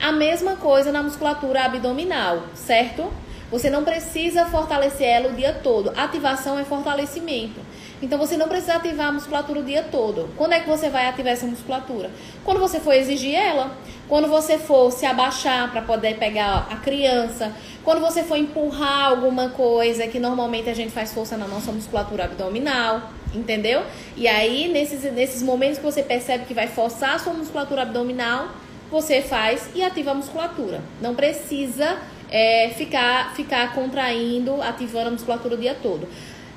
A 0.00 0.12
mesma 0.12 0.56
coisa 0.56 0.92
na 0.92 1.02
musculatura 1.02 1.64
abdominal, 1.64 2.42
certo? 2.54 3.10
Você 3.50 3.70
não 3.70 3.84
precisa 3.84 4.44
fortalecer 4.46 5.06
ela 5.06 5.28
o 5.28 5.34
dia 5.34 5.52
todo. 5.52 5.92
Ativação 5.96 6.58
é 6.58 6.64
fortalecimento. 6.64 7.60
Então 8.02 8.18
você 8.18 8.36
não 8.36 8.48
precisa 8.48 8.74
ativar 8.74 9.08
a 9.08 9.12
musculatura 9.12 9.60
o 9.60 9.64
dia 9.64 9.84
todo. 9.84 10.28
Quando 10.36 10.52
é 10.52 10.60
que 10.60 10.68
você 10.68 10.90
vai 10.90 11.06
ativar 11.06 11.32
essa 11.32 11.46
musculatura? 11.46 12.10
Quando 12.44 12.60
você 12.60 12.80
for 12.80 12.92
exigir 12.92 13.34
ela, 13.34 13.76
quando 14.08 14.28
você 14.28 14.58
for 14.58 14.90
se 14.90 15.06
abaixar 15.06 15.70
para 15.70 15.80
poder 15.80 16.18
pegar 16.18 16.66
a 16.70 16.76
criança, 16.76 17.54
quando 17.84 18.00
você 18.00 18.22
for 18.22 18.36
empurrar 18.36 19.06
alguma 19.06 19.50
coisa 19.50 20.06
que 20.08 20.18
normalmente 20.18 20.68
a 20.68 20.74
gente 20.74 20.90
faz 20.90 21.14
força 21.14 21.36
na 21.36 21.46
nossa 21.46 21.72
musculatura 21.72 22.24
abdominal, 22.24 23.10
entendeu? 23.36 23.82
E 24.16 24.26
aí 24.26 24.68
nesses, 24.68 25.02
nesses 25.12 25.42
momentos 25.42 25.78
que 25.78 25.84
você 25.84 26.02
percebe 26.02 26.44
que 26.46 26.54
vai 26.54 26.66
forçar 26.66 27.14
a 27.14 27.18
sua 27.18 27.32
musculatura 27.32 27.82
abdominal, 27.82 28.48
você 28.90 29.20
faz 29.20 29.68
e 29.74 29.82
ativa 29.82 30.12
a 30.12 30.14
musculatura. 30.14 30.80
Não 31.00 31.14
precisa 31.14 31.98
é, 32.30 32.70
ficar, 32.70 33.34
ficar 33.34 33.74
contraindo, 33.74 34.60
ativando 34.62 35.08
a 35.08 35.10
musculatura 35.12 35.54
o 35.54 35.58
dia 35.58 35.76
todo. 35.80 36.08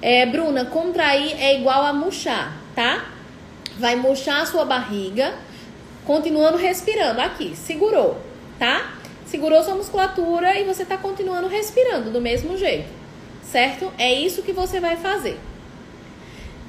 É, 0.02 0.26
Bruna, 0.26 0.66
contrair 0.66 1.36
é 1.42 1.60
igual 1.60 1.84
a 1.84 1.92
murchar, 1.92 2.56
tá? 2.76 3.06
Vai 3.78 3.96
murchar 3.96 4.42
a 4.42 4.46
sua 4.46 4.66
barriga, 4.66 5.34
continuando 6.06 6.58
respirando. 6.58 7.20
Aqui, 7.22 7.56
segurou, 7.56 8.18
tá? 8.58 8.94
Segurou 9.26 9.62
sua 9.64 9.76
musculatura 9.76 10.58
e 10.58 10.64
você 10.64 10.86
tá 10.86 10.98
continuando 10.98 11.48
respirando 11.48 12.10
do 12.12 12.22
mesmo 12.22 12.58
jeito, 12.58 12.90
certo? 13.44 13.92
É 13.98 14.12
isso 14.12 14.42
que 14.42 14.52
você 14.52 14.80
vai 14.80 14.96
fazer. 14.96 15.38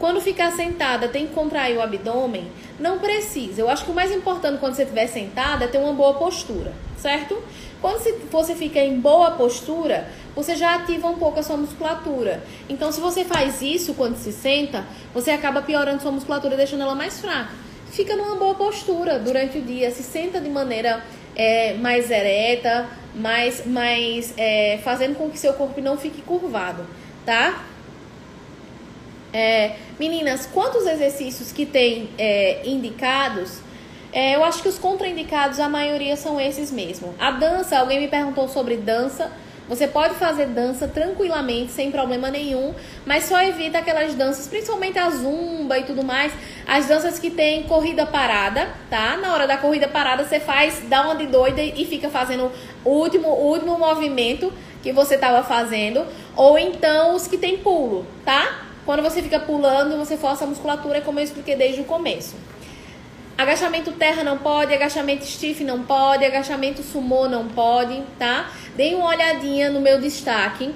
Quando 0.01 0.19
ficar 0.19 0.51
sentada, 0.53 1.09
tem 1.09 1.27
que 1.27 1.35
contrair 1.35 1.77
o 1.77 1.83
abdômen? 1.83 2.51
Não 2.79 2.99
precisa. 2.99 3.61
Eu 3.61 3.69
acho 3.69 3.85
que 3.85 3.91
o 3.91 3.95
mais 3.95 4.11
importante 4.11 4.59
quando 4.59 4.75
você 4.75 4.85
estiver 4.85 5.07
sentada 5.07 5.67
é 5.67 5.69
ter 5.69 5.77
uma 5.77 5.93
boa 5.93 6.15
postura, 6.15 6.73
certo? 6.97 7.37
Quando 7.83 8.03
você 8.31 8.55
fica 8.55 8.79
em 8.79 8.99
boa 8.99 9.33
postura, 9.33 10.09
você 10.35 10.57
já 10.57 10.77
ativa 10.77 11.07
um 11.07 11.19
pouco 11.19 11.39
a 11.39 11.43
sua 11.43 11.59
musculatura. 11.59 12.43
Então, 12.67 12.91
se 12.91 12.99
você 12.99 13.27
faz 13.27 13.61
isso 13.61 13.93
quando 13.93 14.17
se 14.17 14.33
senta, 14.33 14.87
você 15.13 15.33
acaba 15.33 15.61
piorando 15.61 16.01
sua 16.01 16.13
musculatura, 16.13 16.57
deixando 16.57 16.83
ela 16.83 16.95
mais 16.95 17.21
fraca. 17.21 17.51
Fica 17.91 18.17
numa 18.17 18.37
boa 18.37 18.55
postura 18.55 19.19
durante 19.19 19.59
o 19.59 19.63
dia, 19.63 19.91
se 19.91 20.03
senta 20.03 20.41
de 20.41 20.49
maneira 20.49 21.05
é, 21.37 21.75
mais 21.75 22.11
ereta, 22.11 22.89
mais, 23.15 23.67
mais 23.67 24.33
é, 24.39 24.81
fazendo 24.83 25.17
com 25.17 25.29
que 25.29 25.39
seu 25.39 25.53
corpo 25.53 25.79
não 25.83 25.99
fique 25.99 26.23
curvado, 26.23 26.87
tá? 27.27 27.67
É, 29.33 29.77
meninas, 29.99 30.47
quantos 30.47 30.87
exercícios 30.87 31.53
que 31.53 31.65
tem 31.65 32.11
é, 32.19 32.63
indicados? 32.65 33.61
É, 34.13 34.35
eu 34.35 34.43
acho 34.43 34.63
que 34.63 34.69
os 34.69 34.79
contraindicados, 34.79 35.61
a 35.61 35.69
maioria 35.69 36.17
são 36.17 36.41
esses 36.41 36.71
mesmo. 36.71 37.15
A 37.19 37.31
dança, 37.31 37.79
alguém 37.79 38.01
me 38.01 38.09
perguntou 38.09 38.49
sobre 38.49 38.77
dança. 38.77 39.31
Você 39.69 39.87
pode 39.87 40.17
fazer 40.17 40.47
dança 40.47 40.89
tranquilamente, 40.89 41.71
sem 41.71 41.93
problema 41.93 42.29
nenhum, 42.29 42.75
mas 43.07 43.27
só 43.27 43.41
evita 43.41 43.79
aquelas 43.79 44.15
danças, 44.17 44.49
principalmente 44.49 44.99
a 44.99 45.09
zumba 45.11 45.79
e 45.79 45.85
tudo 45.85 46.03
mais, 46.03 46.33
as 46.67 46.87
danças 46.87 47.21
que 47.21 47.31
tem 47.31 47.63
corrida 47.63 48.05
parada, 48.05 48.69
tá? 48.91 49.17
Na 49.17 49.33
hora 49.33 49.47
da 49.47 49.57
corrida 49.57 49.87
parada 49.87 50.25
você 50.25 50.41
faz, 50.41 50.83
dá 50.89 51.03
uma 51.03 51.15
de 51.15 51.29
doida 51.29 51.63
e 51.63 51.85
fica 51.85 52.11
fazendo 52.11 52.51
o 52.85 52.91
último, 52.91 53.29
o 53.29 53.53
último 53.53 53.79
movimento 53.79 54.53
que 54.83 54.93
você 54.93 55.15
estava 55.15 55.45
fazendo, 55.45 56.05
ou 56.35 56.59
então 56.59 57.15
os 57.15 57.29
que 57.29 57.39
tem 57.39 57.59
pulo, 57.59 58.05
tá? 58.25 58.70
Quando 58.85 59.03
você 59.03 59.23
fica 59.23 59.39
pulando, 59.39 59.97
você 59.97 60.17
força 60.17 60.45
a 60.45 60.47
musculatura, 60.47 61.01
como 61.01 61.21
eu 61.21 61.25
expliquei 61.25 61.57
desde 61.57 61.81
o 61.81 61.85
começo. 61.85 62.35
Agachamento 63.37 63.93
terra 63.93 64.23
não 64.23 64.37
pode, 64.37 64.75
agachamento 64.75 65.25
stiff 65.25 65.65
não 65.65 65.83
pode, 65.83 66.25
agachamento 66.25 66.83
sumô 66.83 67.27
não 67.27 67.49
pode, 67.49 68.03
tá? 68.19 68.51
Dê 68.77 68.95
uma 68.95 69.09
olhadinha 69.09 69.71
no 69.71 69.81
meu 69.81 69.99
destaque. 69.99 70.75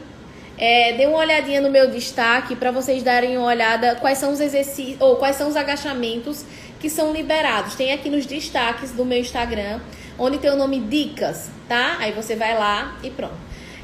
É, 0.56 0.92
dê 0.92 1.06
uma 1.06 1.18
olhadinha 1.18 1.60
no 1.60 1.68
meu 1.68 1.90
destaque 1.90 2.54
para 2.54 2.70
vocês 2.70 3.02
darem 3.02 3.36
uma 3.36 3.48
olhada 3.48 3.96
quais 3.96 4.18
são 4.18 4.32
os 4.32 4.40
exercícios 4.40 5.00
ou 5.00 5.16
quais 5.16 5.36
são 5.36 5.48
os 5.48 5.56
agachamentos 5.56 6.44
que 6.80 6.88
são 6.88 7.12
liberados. 7.12 7.74
Tem 7.74 7.92
aqui 7.92 8.08
nos 8.08 8.24
destaques 8.24 8.92
do 8.92 9.04
meu 9.04 9.18
Instagram, 9.18 9.80
onde 10.18 10.38
tem 10.38 10.50
o 10.50 10.56
nome 10.56 10.80
Dicas, 10.80 11.50
tá? 11.68 11.96
Aí 11.98 12.12
você 12.12 12.36
vai 12.36 12.56
lá 12.56 12.96
e 13.02 13.10
pronto. 13.10 13.34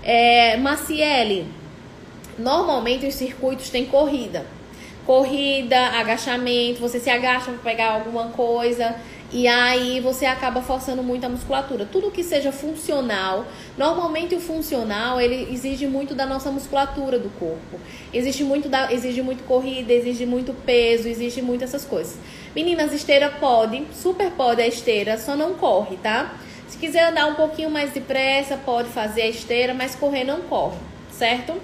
É, 0.02 0.56
Maciele, 0.56 1.46
normalmente 2.41 3.07
os 3.07 3.14
circuitos 3.14 3.70
têm 3.70 3.86
corrida 3.86 4.45
corrida, 5.11 5.76
agachamento, 5.99 6.80
você 6.80 7.01
se 7.01 7.11
agacha 7.11 7.51
para 7.51 7.72
pegar 7.72 7.93
alguma 7.95 8.26
coisa 8.28 8.95
e 9.32 9.47
aí 9.47 10.01
você 10.01 10.26
acaba 10.26 10.61
forçando 10.61 11.03
muito 11.03 11.24
a 11.24 11.28
musculatura. 11.28 11.84
Tudo 11.84 12.11
que 12.11 12.22
seja 12.22 12.53
funcional, 12.53 13.45
normalmente 13.78 14.34
o 14.34 14.41
funcional, 14.41 15.20
ele 15.20 15.53
exige 15.53 15.86
muito 15.86 16.14
da 16.14 16.26
nossa 16.26 16.51
musculatura 16.51 17.18
do 17.18 17.28
corpo. 17.38 17.80
Exige 18.12 18.45
muito 18.45 18.68
da, 18.68 18.93
exige 18.93 19.22
muito 19.22 19.45
corrida, 19.45 19.93
exige 19.93 20.26
muito 20.26 20.53
peso, 20.53 21.09
exige 21.09 21.43
muito 21.43 21.64
essas 21.64 21.84
coisas. 21.84 22.16
Meninas, 22.55 22.93
esteira 22.93 23.30
pode, 23.30 23.84
super 23.93 24.30
pode 24.32 24.62
a 24.62 24.66
esteira, 24.66 25.16
só 25.16 25.36
não 25.36 25.55
corre, 25.55 25.97
tá? 25.97 26.34
Se 26.68 26.76
quiser 26.76 27.09
andar 27.09 27.26
um 27.26 27.34
pouquinho 27.34 27.70
mais 27.70 27.93
depressa, 27.93 28.57
pode 28.57 28.88
fazer 28.88 29.22
a 29.22 29.28
esteira, 29.28 29.74
mas 29.74 29.95
correr 29.95 30.24
não 30.24 30.43
corre, 30.43 30.78
certo? 31.11 31.55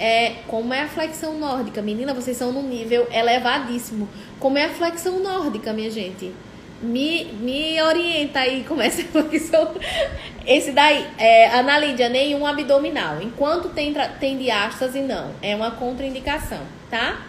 É 0.00 0.36
como 0.48 0.72
é 0.72 0.80
a 0.80 0.88
flexão 0.88 1.38
nórdica. 1.38 1.82
Menina, 1.82 2.14
vocês 2.14 2.36
são 2.36 2.50
num 2.50 2.62
nível 2.62 3.06
elevadíssimo. 3.12 4.08
Como 4.40 4.56
é 4.56 4.64
a 4.64 4.70
flexão 4.70 5.20
nórdica, 5.20 5.74
minha 5.74 5.90
gente? 5.90 6.32
Me, 6.80 7.24
me 7.24 7.80
orienta 7.82 8.40
aí 8.40 8.64
como 8.66 8.80
é 8.80 8.86
essa 8.86 9.02
flexão. 9.12 9.74
Esse 10.46 10.72
daí, 10.72 11.06
é, 11.18 11.50
Ana 11.50 11.78
Lídia, 11.78 12.08
nenhum 12.08 12.46
abdominal. 12.46 13.20
Enquanto 13.20 13.68
tem, 13.68 13.94
tem 14.18 14.38
diástase, 14.38 15.00
não. 15.00 15.32
É 15.42 15.54
uma 15.54 15.72
contraindicação, 15.72 16.62
tá? 16.90 17.26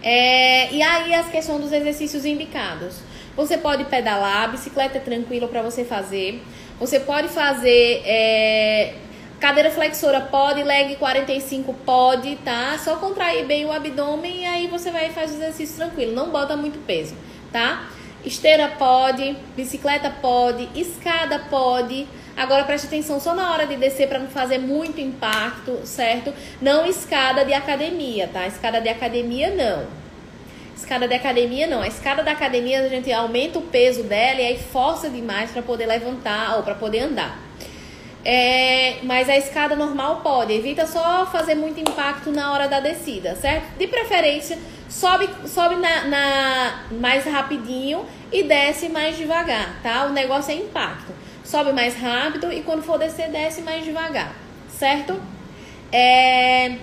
É, 0.00 0.72
e 0.72 0.80
aí 0.80 1.12
as 1.12 1.28
questões 1.28 1.60
dos 1.60 1.72
exercícios 1.72 2.24
indicados. 2.24 3.00
Você 3.34 3.58
pode 3.58 3.84
pedalar, 3.86 4.52
bicicleta 4.52 4.98
é 4.98 5.00
tranquila 5.00 5.48
para 5.48 5.62
você 5.62 5.84
fazer. 5.84 6.40
Você 6.78 7.00
pode 7.00 7.28
fazer 7.28 8.02
é, 8.04 8.94
Cadeira 9.42 9.72
flexora 9.72 10.20
pode, 10.20 10.62
leg 10.62 10.94
45 10.94 11.74
pode, 11.84 12.36
tá? 12.44 12.78
Só 12.78 12.94
contrair 12.94 13.44
bem 13.44 13.64
o 13.66 13.72
abdômen 13.72 14.42
e 14.42 14.46
aí 14.46 14.68
você 14.68 14.88
vai 14.92 15.08
e 15.08 15.10
faz 15.10 15.32
o 15.32 15.34
exercício 15.34 15.74
tranquilo. 15.74 16.14
Não 16.14 16.30
bota 16.30 16.56
muito 16.56 16.78
peso, 16.86 17.16
tá? 17.50 17.88
Esteira 18.24 18.68
pode, 18.78 19.36
bicicleta 19.56 20.14
pode, 20.22 20.68
escada 20.76 21.40
pode. 21.50 22.06
Agora 22.36 22.62
preste 22.62 22.86
atenção 22.86 23.18
só 23.18 23.34
na 23.34 23.52
hora 23.52 23.66
de 23.66 23.74
descer 23.74 24.08
para 24.08 24.20
não 24.20 24.28
fazer 24.28 24.58
muito 24.58 25.00
impacto, 25.00 25.80
certo? 25.84 26.32
Não 26.60 26.86
escada 26.86 27.44
de 27.44 27.52
academia, 27.52 28.30
tá? 28.32 28.46
Escada 28.46 28.80
de 28.80 28.90
academia 28.90 29.50
não. 29.50 29.88
Escada 30.76 31.08
de 31.08 31.14
academia 31.14 31.66
não. 31.66 31.82
A 31.82 31.88
escada 31.88 32.22
da 32.22 32.30
academia 32.30 32.80
a 32.80 32.88
gente 32.88 33.10
aumenta 33.12 33.58
o 33.58 33.62
peso 33.62 34.04
dela 34.04 34.40
e 34.40 34.46
aí 34.46 34.58
força 34.60 35.10
demais 35.10 35.50
para 35.50 35.62
poder 35.62 35.86
levantar 35.86 36.58
ou 36.58 36.62
para 36.62 36.76
poder 36.76 37.00
andar. 37.00 37.50
É, 38.24 38.98
mas 39.02 39.28
a 39.28 39.36
escada 39.36 39.74
normal 39.74 40.20
pode. 40.22 40.52
Evita 40.52 40.86
só 40.86 41.26
fazer 41.26 41.54
muito 41.54 41.80
impacto 41.80 42.30
na 42.30 42.52
hora 42.52 42.68
da 42.68 42.78
descida, 42.80 43.34
certo? 43.34 43.76
De 43.76 43.86
preferência, 43.88 44.58
sobe, 44.88 45.28
sobe 45.46 45.76
na, 45.76 46.04
na, 46.04 46.84
mais 46.92 47.24
rapidinho 47.24 48.06
e 48.30 48.44
desce 48.44 48.88
mais 48.88 49.16
devagar, 49.16 49.80
tá? 49.82 50.06
O 50.06 50.12
negócio 50.12 50.52
é 50.52 50.56
impacto. 50.56 51.12
Sobe 51.44 51.72
mais 51.72 51.96
rápido 51.96 52.52
e 52.52 52.62
quando 52.62 52.82
for 52.82 52.98
descer, 52.98 53.28
desce 53.30 53.60
mais 53.62 53.84
devagar, 53.84 54.32
certo? 54.68 55.20
É... 55.90 56.76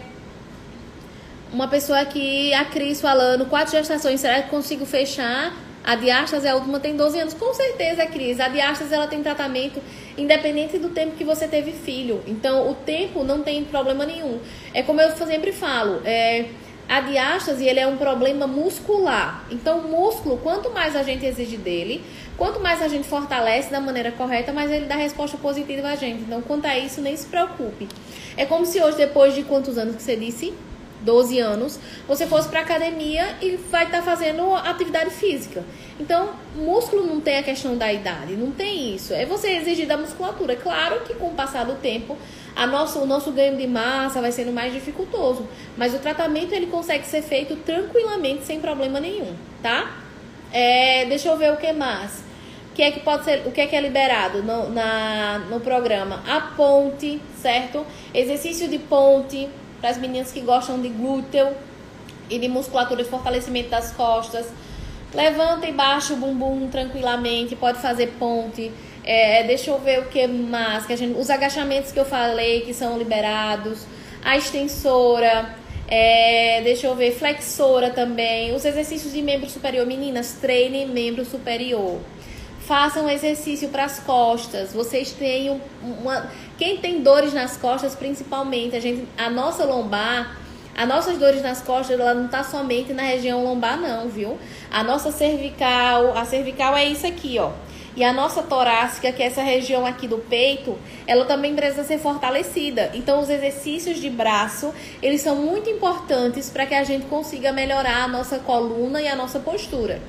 Uma 1.52 1.68
pessoa 1.68 2.02
aqui, 2.02 2.54
a 2.54 2.66
Cris, 2.66 3.02
falando, 3.02 3.46
quatro 3.48 3.72
gestações, 3.72 4.20
será 4.20 4.44
que 4.44 4.50
consigo 4.50 4.86
fechar? 4.86 5.52
A 5.90 5.96
diástase, 5.96 6.48
a 6.48 6.54
última, 6.54 6.80
tem 6.80 6.96
12 6.96 7.20
anos. 7.20 7.34
Com 7.34 7.52
certeza, 7.52 8.06
Cris. 8.06 8.40
A 8.40 8.48
diástase, 8.48 8.94
ela 8.94 9.08
tem 9.08 9.24
tratamento 9.24 9.82
independente 10.16 10.78
do 10.78 10.90
tempo 10.90 11.16
que 11.16 11.24
você 11.24 11.48
teve 11.48 11.72
filho. 11.72 12.22
Então, 12.28 12.70
o 12.70 12.76
tempo 12.76 13.24
não 13.24 13.42
tem 13.42 13.66
problema 13.66 14.06
nenhum. 14.06 14.40
É 14.72 14.84
como 14.84 15.02
eu 15.02 15.10
sempre 15.18 15.52
falo, 15.52 16.00
é, 16.06 16.46
a 16.88 17.02
diástase 17.02 17.66
ele 17.66 17.80
é 17.80 17.88
um 17.88 17.98
problema 17.98 18.46
muscular. 18.46 19.44
Então, 19.50 19.80
o 19.80 19.90
músculo, 19.90 20.38
quanto 20.38 20.70
mais 20.70 20.96
a 20.96 21.02
gente 21.02 21.26
exige 21.26 21.58
dele, 21.58 22.04
quanto 22.38 22.60
mais 22.60 22.84
a 22.84 22.88
gente 22.88 23.08
fortalece 23.08 23.72
da 23.72 23.82
maneira 23.82 24.12
correta, 24.12 24.54
mais 24.54 24.70
ele 24.70 24.86
dá 24.86 24.96
resposta 24.96 25.40
positiva 25.40 25.88
a 25.88 25.96
gente. 25.96 26.22
Então, 26.22 26.40
quanto 26.44 26.68
a 26.68 26.78
isso, 26.78 27.02
nem 27.02 27.18
se 27.18 27.26
preocupe. 27.26 27.88
É 28.38 28.46
como 28.46 28.64
se 28.64 28.80
hoje, 28.80 28.98
depois 28.98 29.34
de 29.34 29.42
quantos 29.42 29.76
anos 29.76 29.96
que 29.96 30.04
você 30.04 30.16
disse? 30.16 30.54
12 31.02 31.40
anos, 31.40 31.80
você 32.08 32.28
fosse 32.28 32.50
para 32.50 32.62
academia 32.62 33.36
e 33.42 33.56
vai 33.56 33.86
estar 33.86 34.00
tá 34.00 34.04
fazendo 34.04 34.54
atividade 34.54 35.12
física. 35.12 35.64
Então, 36.00 36.30
músculo 36.56 37.06
não 37.06 37.20
tem 37.20 37.38
a 37.38 37.44
questão 37.44 37.78
da 37.78 37.92
idade, 37.92 38.34
não 38.34 38.52
tem 38.52 38.96
isso. 38.96 39.14
É 39.14 39.26
você 39.26 39.50
exigir 39.52 39.88
da 39.88 39.98
musculatura. 39.98 40.56
Claro 40.56 41.02
que 41.02 41.14
com 41.14 41.28
o 41.28 41.34
passar 41.34 41.66
do 41.66 41.76
tempo, 41.76 42.18
a 42.56 42.66
nosso, 42.66 43.00
o 43.00 43.06
nosso 43.06 43.32
ganho 43.32 43.58
de 43.58 43.68
massa 43.68 44.22
vai 44.22 44.32
sendo 44.32 44.52
mais 44.52 44.74
dificultoso, 44.74 45.48
mas 45.78 45.94
o 45.94 46.00
tratamento 46.00 46.54
ele 46.54 46.68
consegue 46.68 47.06
ser 47.06 47.22
feito 47.22 47.56
tranquilamente, 47.58 48.46
sem 48.46 48.60
problema 48.60 49.00
nenhum, 49.00 49.34
tá? 49.62 49.98
É, 50.52 51.06
deixa 51.06 51.30
eu 51.30 51.38
ver 51.38 51.54
o 51.54 51.58
que 51.58 51.72
mais. 51.72 52.24
O 52.72 52.76
que 52.76 52.82
é 52.82 52.92
que 52.92 53.02
pode 53.02 53.26
ser, 53.26 53.46
o 53.46 53.52
que 53.52 53.62
é 53.62 53.68
que 53.68 53.76
é 53.76 53.82
liberado 53.82 54.42
no, 54.42 54.70
na, 54.70 55.40
no 55.50 55.60
programa? 55.60 56.24
A 56.28 56.40
ponte, 56.56 57.22
certo? 57.42 57.86
Exercício 58.14 58.68
de 58.70 58.80
ponte, 58.80 59.50
para 59.80 59.90
as 59.90 59.98
meninas 59.98 60.32
que 60.32 60.42
gostam 60.42 60.80
de 60.82 60.90
glúteo, 60.90 61.48
e 62.30 62.38
de 62.38 62.48
musculatura 62.48 63.04
de 63.04 63.10
fortalecimento 63.10 63.70
das 63.70 63.92
costas. 63.92 64.48
Levanta 65.14 65.68
e 65.68 65.72
baixa 65.72 66.14
o 66.14 66.18
bumbum 66.18 66.68
tranquilamente, 66.70 67.56
pode 67.56 67.80
fazer 67.80 68.14
ponte. 68.20 68.72
É, 69.04 69.44
deixa 69.44 69.72
eu 69.72 69.80
ver 69.80 70.00
o 70.00 70.06
que 70.06 70.28
mais. 70.28 70.86
Que 70.86 70.94
a 70.94 70.96
gente, 70.96 71.20
os 71.20 71.30
agachamentos 71.30 71.92
que 71.92 72.00
eu 72.00 72.06
falei 72.06 72.62
que 72.62 72.74
são 72.74 72.98
liberados. 72.98 73.86
A 74.24 74.38
extensora. 74.38 75.58
É, 75.88 76.62
deixa 76.64 76.86
eu 76.86 76.96
ver, 76.96 77.12
flexora 77.14 77.90
também. 77.90 78.54
Os 78.54 78.64
exercícios 78.64 79.12
de 79.12 79.22
membro 79.24 79.50
superior. 79.50 79.88
Meninas, 79.88 80.38
treinem 80.40 80.88
membro 80.88 81.26
superior. 81.26 82.00
Façam 82.70 83.10
exercício 83.10 83.70
para 83.70 83.86
as 83.86 83.98
costas. 83.98 84.72
Vocês 84.72 85.12
têm 85.12 85.60
uma. 85.82 86.30
Quem 86.56 86.78
tem 86.78 87.02
dores 87.02 87.34
nas 87.34 87.58
costas, 87.58 87.96
principalmente, 87.96 88.76
a, 88.76 88.80
gente, 88.80 89.08
a 89.18 89.28
nossa 89.28 89.66
lombar 89.66 90.38
as 90.78 90.88
nossas 90.88 91.18
dores 91.18 91.42
nas 91.42 91.64
costas, 91.64 92.00
ela 92.00 92.14
não 92.14 92.28
está 92.28 92.44
somente 92.44 92.94
na 92.94 93.02
região 93.02 93.44
lombar, 93.44 93.82
não, 93.82 94.08
viu? 94.08 94.38
A 94.70 94.84
nossa 94.84 95.12
cervical, 95.12 96.16
a 96.16 96.24
cervical 96.26 96.78
é 96.78 96.86
isso 96.86 97.08
aqui, 97.08 97.40
ó. 97.40 97.52
E 97.98 98.04
a 98.04 98.14
nossa 98.14 98.44
torácica, 98.44 99.12
que 99.12 99.24
é 99.24 99.26
essa 99.26 99.42
região 99.42 99.84
aqui 99.84 100.08
do 100.08 100.20
peito, 100.20 100.78
ela 101.08 101.26
também 101.26 101.56
precisa 101.56 101.84
ser 101.84 101.98
fortalecida. 101.98 102.92
Então, 102.94 103.20
os 103.20 103.32
exercícios 103.32 104.00
de 104.00 104.12
braço, 104.12 104.72
eles 105.02 105.22
são 105.22 105.36
muito 105.38 105.72
importantes 105.72 106.52
para 106.52 106.68
que 106.68 106.76
a 106.76 106.84
gente 106.84 107.08
consiga 107.08 107.52
melhorar 107.52 108.04
a 108.04 108.08
nossa 108.08 108.38
coluna 108.38 109.02
e 109.02 109.08
a 109.08 109.16
nossa 109.16 109.40
postura. 109.40 110.00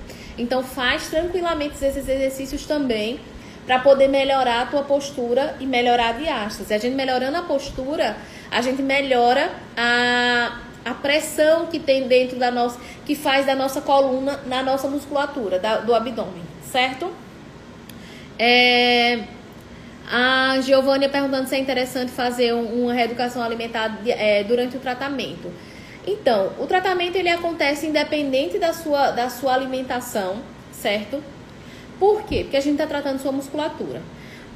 Então, 0.41 0.62
faz 0.62 1.09
tranquilamente 1.09 1.74
esses 1.84 2.09
exercícios 2.09 2.64
também 2.64 3.20
para 3.66 3.78
poder 3.78 4.09
melhorar 4.09 4.62
a 4.62 4.66
tua 4.66 4.82
postura 4.82 5.55
e 5.61 5.66
melhorar 5.66 6.09
a 6.09 6.12
diástase. 6.12 6.72
A 6.74 6.78
gente 6.78 6.95
melhorando 6.95 7.36
a 7.36 7.43
postura, 7.43 8.16
a 8.51 8.61
gente 8.62 8.82
melhora 8.82 9.51
a, 9.76 10.61
a 10.84 10.95
pressão 10.95 11.66
que 11.66 11.78
tem 11.78 12.09
dentro 12.09 12.38
da 12.38 12.51
nossa, 12.51 12.80
que 13.07 13.14
faz 13.14 13.47
da 13.47 13.55
nossa 13.55 13.80
coluna 13.80 14.41
na 14.47 14.62
nossa 14.62 14.88
musculatura 14.88 15.59
da, 15.59 15.76
do 15.78 15.95
abdômen, 15.95 16.43
certo? 16.64 17.12
É, 18.38 19.20
a 20.11 20.59
Giovânia 20.62 21.09
perguntando 21.09 21.49
se 21.49 21.55
é 21.55 21.59
interessante 21.59 22.11
fazer 22.11 22.53
uma 22.53 22.93
reeducação 22.93 23.43
alimentar 23.43 24.01
é, 24.05 24.43
durante 24.43 24.76
o 24.76 24.80
tratamento. 24.80 25.53
Então, 26.07 26.53
o 26.59 26.66
tratamento 26.66 27.16
ele 27.16 27.28
acontece 27.28 27.86
independente 27.86 28.59
da 28.59 28.72
sua, 28.72 29.11
da 29.11 29.28
sua 29.28 29.55
alimentação, 29.55 30.40
certo? 30.72 31.22
Por 31.98 32.22
quê? 32.22 32.40
Porque 32.42 32.57
a 32.57 32.61
gente 32.61 32.72
está 32.72 32.86
tratando 32.86 33.20
sua 33.20 33.32
musculatura. 33.32 34.01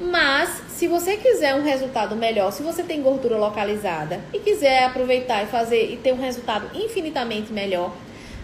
Mas, 0.01 0.63
se 0.69 0.87
você 0.87 1.15
quiser 1.15 1.55
um 1.55 1.63
resultado 1.63 2.15
melhor, 2.15 2.51
se 2.51 2.63
você 2.63 2.83
tem 2.83 3.01
gordura 3.01 3.37
localizada 3.37 4.19
e 4.33 4.39
quiser 4.39 4.85
aproveitar 4.85 5.43
e 5.43 5.45
fazer 5.45 5.91
e 5.91 5.97
ter 5.97 6.13
um 6.13 6.19
resultado 6.19 6.69
infinitamente 6.75 7.53
melhor, 7.53 7.93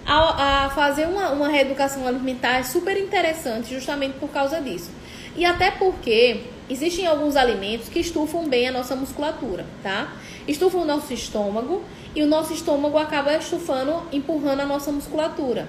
a, 0.05 0.65
a 0.65 0.69
fazer 0.69 1.07
uma, 1.07 1.31
uma 1.31 1.49
reeducação 1.49 2.07
alimentar 2.07 2.59
é 2.59 2.63
super 2.63 2.97
interessante 2.97 3.73
justamente 3.73 4.13
por 4.17 4.29
causa 4.29 4.61
disso. 4.61 4.91
E 5.35 5.45
até 5.45 5.71
porque 5.71 6.41
existem 6.69 7.05
alguns 7.05 7.35
alimentos 7.35 7.89
que 7.89 7.99
estufam 7.99 8.47
bem 8.47 8.67
a 8.67 8.71
nossa 8.71 8.95
musculatura, 8.95 9.65
tá? 9.83 10.13
Estufam 10.47 10.81
o 10.81 10.85
nosso 10.85 11.13
estômago 11.13 11.83
e 12.16 12.24
o 12.24 12.28
nosso 12.28 12.53
estômago 12.53 12.97
acaba 12.97 13.36
estufando, 13.36 14.03
empurrando 14.12 14.62
a 14.62 14.66
nossa 14.66 14.91
musculatura. 14.91 15.68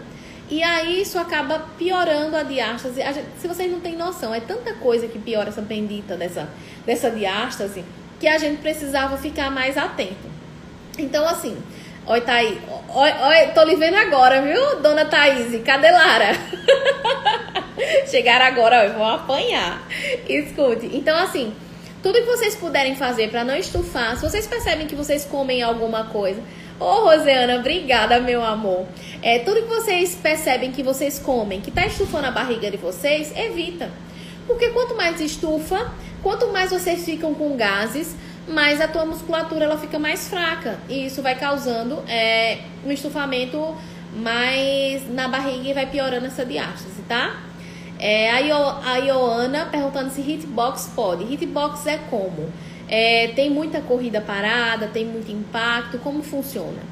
E 0.50 0.62
aí 0.62 1.00
isso 1.00 1.18
acaba 1.18 1.66
piorando 1.78 2.36
a 2.36 2.42
diástase. 2.42 3.00
A 3.02 3.12
gente, 3.12 3.26
se 3.38 3.48
vocês 3.48 3.70
não 3.70 3.80
têm 3.80 3.96
noção, 3.96 4.34
é 4.34 4.40
tanta 4.40 4.74
coisa 4.74 5.06
que 5.08 5.18
piora 5.18 5.48
essa 5.48 5.62
bendita 5.62 6.16
dessa, 6.16 6.48
dessa 6.84 7.10
diástase 7.10 7.84
que 8.20 8.28
a 8.28 8.38
gente 8.38 8.60
precisava 8.60 9.16
ficar 9.16 9.50
mais 9.50 9.78
atento. 9.78 10.30
Então, 10.98 11.26
assim, 11.26 11.56
oi, 12.06 12.20
Thaís. 12.20 12.58
Oi, 12.94 13.10
oi, 13.10 13.46
tô 13.54 13.62
lhe 13.64 13.76
vendo 13.76 13.96
agora, 13.96 14.42
viu, 14.42 14.80
dona 14.80 15.06
Thaís? 15.06 15.60
Cadê 15.64 15.90
Lara? 15.90 16.32
Chegaram 18.10 18.44
agora, 18.44 18.84
ó, 18.84 18.98
vão 18.98 19.08
apanhar. 19.08 19.82
Escute. 20.28 20.90
Então, 20.92 21.16
assim, 21.16 21.54
tudo 22.02 22.20
que 22.20 22.26
vocês 22.26 22.54
puderem 22.56 22.96
fazer 22.96 23.30
para 23.30 23.44
não 23.44 23.56
estufar, 23.56 24.16
se 24.16 24.22
vocês 24.22 24.46
percebem 24.46 24.86
que 24.86 24.94
vocês 24.94 25.24
comem 25.24 25.62
alguma 25.62 26.04
coisa, 26.04 26.42
Ô, 26.80 26.84
oh, 26.84 27.04
Roseana, 27.04 27.60
obrigada, 27.60 28.18
meu 28.18 28.42
amor. 28.44 28.86
É, 29.22 29.38
tudo 29.38 29.62
que 29.62 29.68
vocês 29.68 30.16
percebem 30.16 30.72
que 30.72 30.82
vocês 30.82 31.16
comem, 31.16 31.60
que 31.60 31.70
tá 31.70 31.86
estufando 31.86 32.26
a 32.26 32.30
barriga 32.32 32.68
de 32.72 32.76
vocês, 32.76 33.32
evita. 33.36 33.88
Porque 34.48 34.70
quanto 34.70 34.96
mais 34.96 35.20
estufa, 35.20 35.92
quanto 36.24 36.48
mais 36.48 36.72
vocês 36.72 37.04
ficam 37.04 37.34
com 37.34 37.56
gases, 37.56 38.16
mais 38.48 38.80
a 38.80 38.88
tua 38.88 39.04
musculatura 39.04 39.64
ela 39.64 39.78
fica 39.78 39.96
mais 39.96 40.26
fraca. 40.28 40.80
E 40.88 41.06
isso 41.06 41.22
vai 41.22 41.38
causando 41.38 42.02
é, 42.08 42.58
um 42.84 42.90
estufamento 42.90 43.76
mais 44.16 45.08
na 45.08 45.28
barriga 45.28 45.68
e 45.68 45.72
vai 45.72 45.86
piorando 45.86 46.26
essa 46.26 46.44
diástase, 46.44 47.00
tá? 47.08 47.51
É, 48.02 48.32
a, 48.32 48.40
Io, 48.40 48.56
a 48.56 48.96
Ioana 48.96 49.66
perguntando 49.66 50.10
se 50.10 50.20
hitbox 50.20 50.90
pode. 50.92 51.22
Hitbox 51.32 51.86
é 51.86 51.98
como? 52.10 52.52
É, 52.88 53.28
tem 53.28 53.48
muita 53.48 53.80
corrida 53.80 54.20
parada, 54.20 54.88
tem 54.88 55.04
muito 55.04 55.30
impacto, 55.30 56.00
como 56.00 56.20
funciona? 56.20 56.82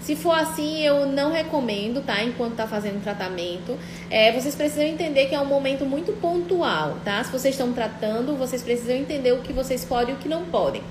Se 0.00 0.14
for 0.14 0.32
assim, 0.32 0.80
eu 0.80 1.06
não 1.06 1.32
recomendo, 1.32 2.06
tá? 2.06 2.22
Enquanto 2.22 2.54
tá 2.54 2.68
fazendo 2.68 3.02
tratamento. 3.02 3.76
É, 4.08 4.30
vocês 4.30 4.54
precisam 4.54 4.84
entender 4.84 5.26
que 5.26 5.34
é 5.34 5.40
um 5.40 5.44
momento 5.44 5.84
muito 5.84 6.12
pontual, 6.20 6.98
tá? 7.04 7.22
Se 7.24 7.32
vocês 7.32 7.54
estão 7.54 7.72
tratando, 7.72 8.36
vocês 8.36 8.62
precisam 8.62 8.94
entender 8.94 9.32
o 9.32 9.38
que 9.38 9.52
vocês 9.52 9.84
podem 9.84 10.14
e 10.14 10.16
o 10.16 10.20
que 10.20 10.28
não 10.28 10.44
podem. 10.44 10.82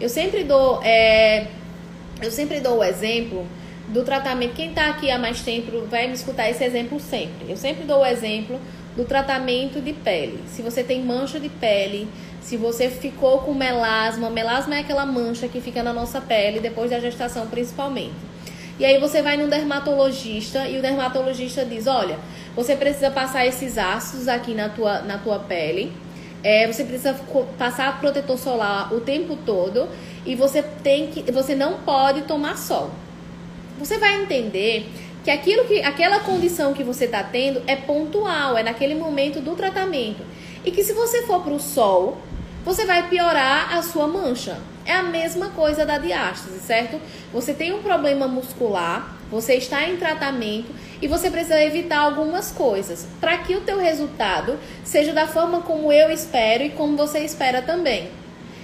Eu 0.00 0.08
sempre 0.08 0.42
dou, 0.42 0.82
é, 0.82 1.46
eu 2.20 2.32
sempre 2.32 2.58
dou 2.58 2.78
o 2.78 2.84
exemplo 2.84 3.46
do 3.86 4.02
tratamento. 4.02 4.54
Quem 4.54 4.72
tá 4.72 4.88
aqui 4.88 5.08
há 5.08 5.18
mais 5.18 5.40
tempo 5.40 5.86
vai 5.86 6.08
me 6.08 6.14
escutar 6.14 6.50
esse 6.50 6.64
exemplo 6.64 6.98
sempre. 6.98 7.48
Eu 7.48 7.56
sempre 7.56 7.84
dou 7.84 8.00
o 8.00 8.06
exemplo 8.06 8.60
do 8.96 9.04
tratamento 9.04 9.80
de 9.80 9.92
pele. 9.92 10.40
Se 10.48 10.62
você 10.62 10.82
tem 10.82 11.02
mancha 11.02 11.38
de 11.38 11.48
pele, 11.48 12.08
se 12.40 12.56
você 12.56 12.88
ficou 12.88 13.40
com 13.40 13.54
melasma, 13.54 14.30
melasma 14.30 14.76
é 14.76 14.80
aquela 14.80 15.06
mancha 15.06 15.46
que 15.48 15.60
fica 15.60 15.82
na 15.82 15.92
nossa 15.92 16.20
pele 16.20 16.60
depois 16.60 16.90
da 16.90 16.98
gestação, 16.98 17.46
principalmente. 17.46 18.14
E 18.78 18.84
aí 18.84 18.98
você 18.98 19.20
vai 19.20 19.36
num 19.36 19.48
dermatologista 19.48 20.66
e 20.66 20.78
o 20.78 20.82
dermatologista 20.82 21.64
diz: 21.64 21.86
olha, 21.86 22.18
você 22.56 22.74
precisa 22.74 23.10
passar 23.10 23.46
esses 23.46 23.76
ácidos 23.76 24.26
aqui 24.26 24.54
na 24.54 24.70
tua, 24.70 25.02
na 25.02 25.18
tua 25.18 25.38
pele. 25.38 25.92
É, 26.42 26.66
você 26.66 26.84
precisa 26.84 27.14
passar 27.58 28.00
protetor 28.00 28.38
solar 28.38 28.94
o 28.94 29.00
tempo 29.00 29.36
todo 29.44 29.86
e 30.24 30.34
você 30.34 30.62
tem 30.62 31.08
que, 31.08 31.30
você 31.30 31.54
não 31.54 31.80
pode 31.80 32.22
tomar 32.22 32.56
sol. 32.56 32.90
Você 33.78 33.98
vai 33.98 34.22
entender 34.22 34.90
que 35.24 35.30
aquilo 35.30 35.64
que 35.64 35.82
aquela 35.82 36.20
condição 36.20 36.72
que 36.72 36.82
você 36.82 37.04
está 37.04 37.22
tendo 37.22 37.62
é 37.66 37.76
pontual, 37.76 38.56
é 38.56 38.62
naquele 38.62 38.94
momento 38.94 39.40
do 39.40 39.54
tratamento 39.54 40.22
e 40.64 40.70
que 40.70 40.82
se 40.82 40.92
você 40.92 41.22
for 41.22 41.42
para 41.42 41.52
o 41.52 41.60
sol 41.60 42.18
você 42.64 42.84
vai 42.84 43.08
piorar 43.08 43.76
a 43.76 43.82
sua 43.82 44.06
mancha. 44.06 44.58
É 44.84 44.92
a 44.92 45.02
mesma 45.02 45.50
coisa 45.50 45.86
da 45.86 45.98
diástase, 45.98 46.60
certo? 46.60 47.00
Você 47.32 47.54
tem 47.54 47.72
um 47.72 47.82
problema 47.82 48.26
muscular, 48.26 49.16
você 49.30 49.54
está 49.54 49.88
em 49.88 49.96
tratamento 49.96 50.70
e 51.00 51.06
você 51.06 51.30
precisa 51.30 51.62
evitar 51.62 52.00
algumas 52.00 52.50
coisas 52.50 53.06
para 53.20 53.38
que 53.38 53.54
o 53.54 53.60
teu 53.60 53.78
resultado 53.78 54.58
seja 54.84 55.12
da 55.12 55.26
forma 55.26 55.62
como 55.62 55.92
eu 55.92 56.10
espero 56.10 56.64
e 56.64 56.70
como 56.70 56.96
você 56.96 57.20
espera 57.20 57.62
também. 57.62 58.10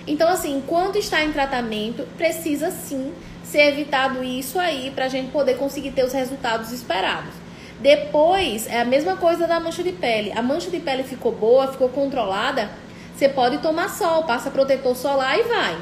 Então, 0.07 0.29
assim, 0.29 0.57
enquanto 0.57 0.99
está 0.99 1.25
em 1.25 1.33
tratamento, 1.33 2.07
precisa 2.17 2.71
sim 2.71 3.13
ser 3.51 3.69
evitado 3.69 4.25
isso 4.25 4.59
aí 4.59 4.91
para 4.95 5.05
a 5.05 5.09
gente 5.09 5.31
poder 5.31 5.57
conseguir 5.57 5.93
ter 5.93 6.05
os 6.05 6.13
resultados 6.13 6.73
esperados. 6.73 7.33
Depois, 7.81 8.67
é 8.67 8.81
a 8.81 8.85
mesma 8.85 9.17
coisa 9.17 9.47
da 9.47 9.61
mancha 9.61 9.83
de 9.83 9.93
pele. 9.93 10.33
A 10.33 10.43
mancha 10.43 10.71
de 10.71 10.81
pele 10.81 11.03
ficou 11.03 11.33
boa, 11.33 11.69
ficou 11.69 11.89
controlada, 11.89 12.71
você 13.15 13.29
pode 13.29 13.59
tomar 13.59 13.91
sol, 13.91 14.25
passa 14.25 14.51
protetor 14.51 14.97
solar 14.97 15.39
e 15.39 15.43
vai. 15.45 15.77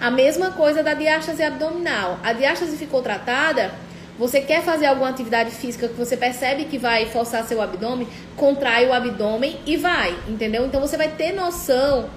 A 0.00 0.10
mesma 0.10 0.52
coisa 0.52 0.82
da 0.82 0.94
diástase 0.94 1.42
abdominal. 1.42 2.18
A 2.22 2.32
diástase 2.32 2.76
ficou 2.76 3.02
tratada, 3.02 3.70
você 4.18 4.40
quer 4.40 4.62
fazer 4.62 4.86
alguma 4.86 5.08
atividade 5.08 5.50
física 5.50 5.88
que 5.88 5.94
você 5.94 6.16
percebe 6.16 6.66
que 6.66 6.78
vai 6.78 7.06
forçar 7.06 7.44
seu 7.44 7.60
abdômen, 7.60 8.08
contrai 8.36 8.86
o 8.86 8.92
abdômen 8.92 9.58
e 9.66 9.76
vai, 9.76 10.14
entendeu? 10.28 10.66
Então 10.66 10.80
você 10.80 10.96
vai 10.96 11.08
ter 11.08 11.32
noção 11.32 12.08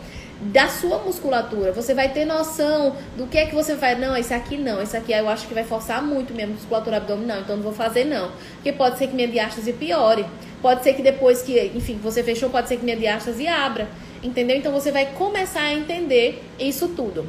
da 0.51 0.67
sua 0.67 0.99
musculatura, 0.99 1.71
você 1.71 1.93
vai 1.93 2.09
ter 2.09 2.25
noção 2.25 2.95
do 3.17 3.27
que 3.27 3.37
é 3.37 3.45
que 3.45 3.55
você 3.55 3.75
vai, 3.75 3.95
não, 3.95 4.15
esse 4.17 4.33
aqui 4.33 4.57
não, 4.57 4.81
esse 4.81 4.97
aqui 4.97 5.11
eu 5.11 5.29
acho 5.29 5.47
que 5.47 5.53
vai 5.53 5.63
forçar 5.63 6.03
muito 6.03 6.33
minha 6.33 6.47
musculatura 6.47 6.97
abdominal, 6.97 7.39
então 7.39 7.55
não 7.55 7.63
vou 7.63 7.73
fazer 7.73 8.05
não, 8.05 8.31
porque 8.55 8.71
pode 8.71 8.97
ser 8.97 9.07
que 9.07 9.15
minha 9.15 9.27
diástase 9.27 9.73
piore, 9.73 10.25
pode 10.61 10.83
ser 10.83 10.93
que 10.93 11.01
depois 11.01 11.41
que, 11.41 11.71
enfim, 11.75 11.99
você 12.01 12.23
fechou, 12.23 12.49
pode 12.49 12.67
ser 12.67 12.77
que 12.77 12.83
minha 12.83 12.97
diástase 12.97 13.47
abra. 13.47 13.87
Entendeu? 14.23 14.55
Então 14.55 14.71
você 14.71 14.89
vai 14.89 15.07
começar 15.07 15.63
a 15.63 15.73
entender 15.73 16.41
isso 16.57 16.87
tudo. 16.87 17.27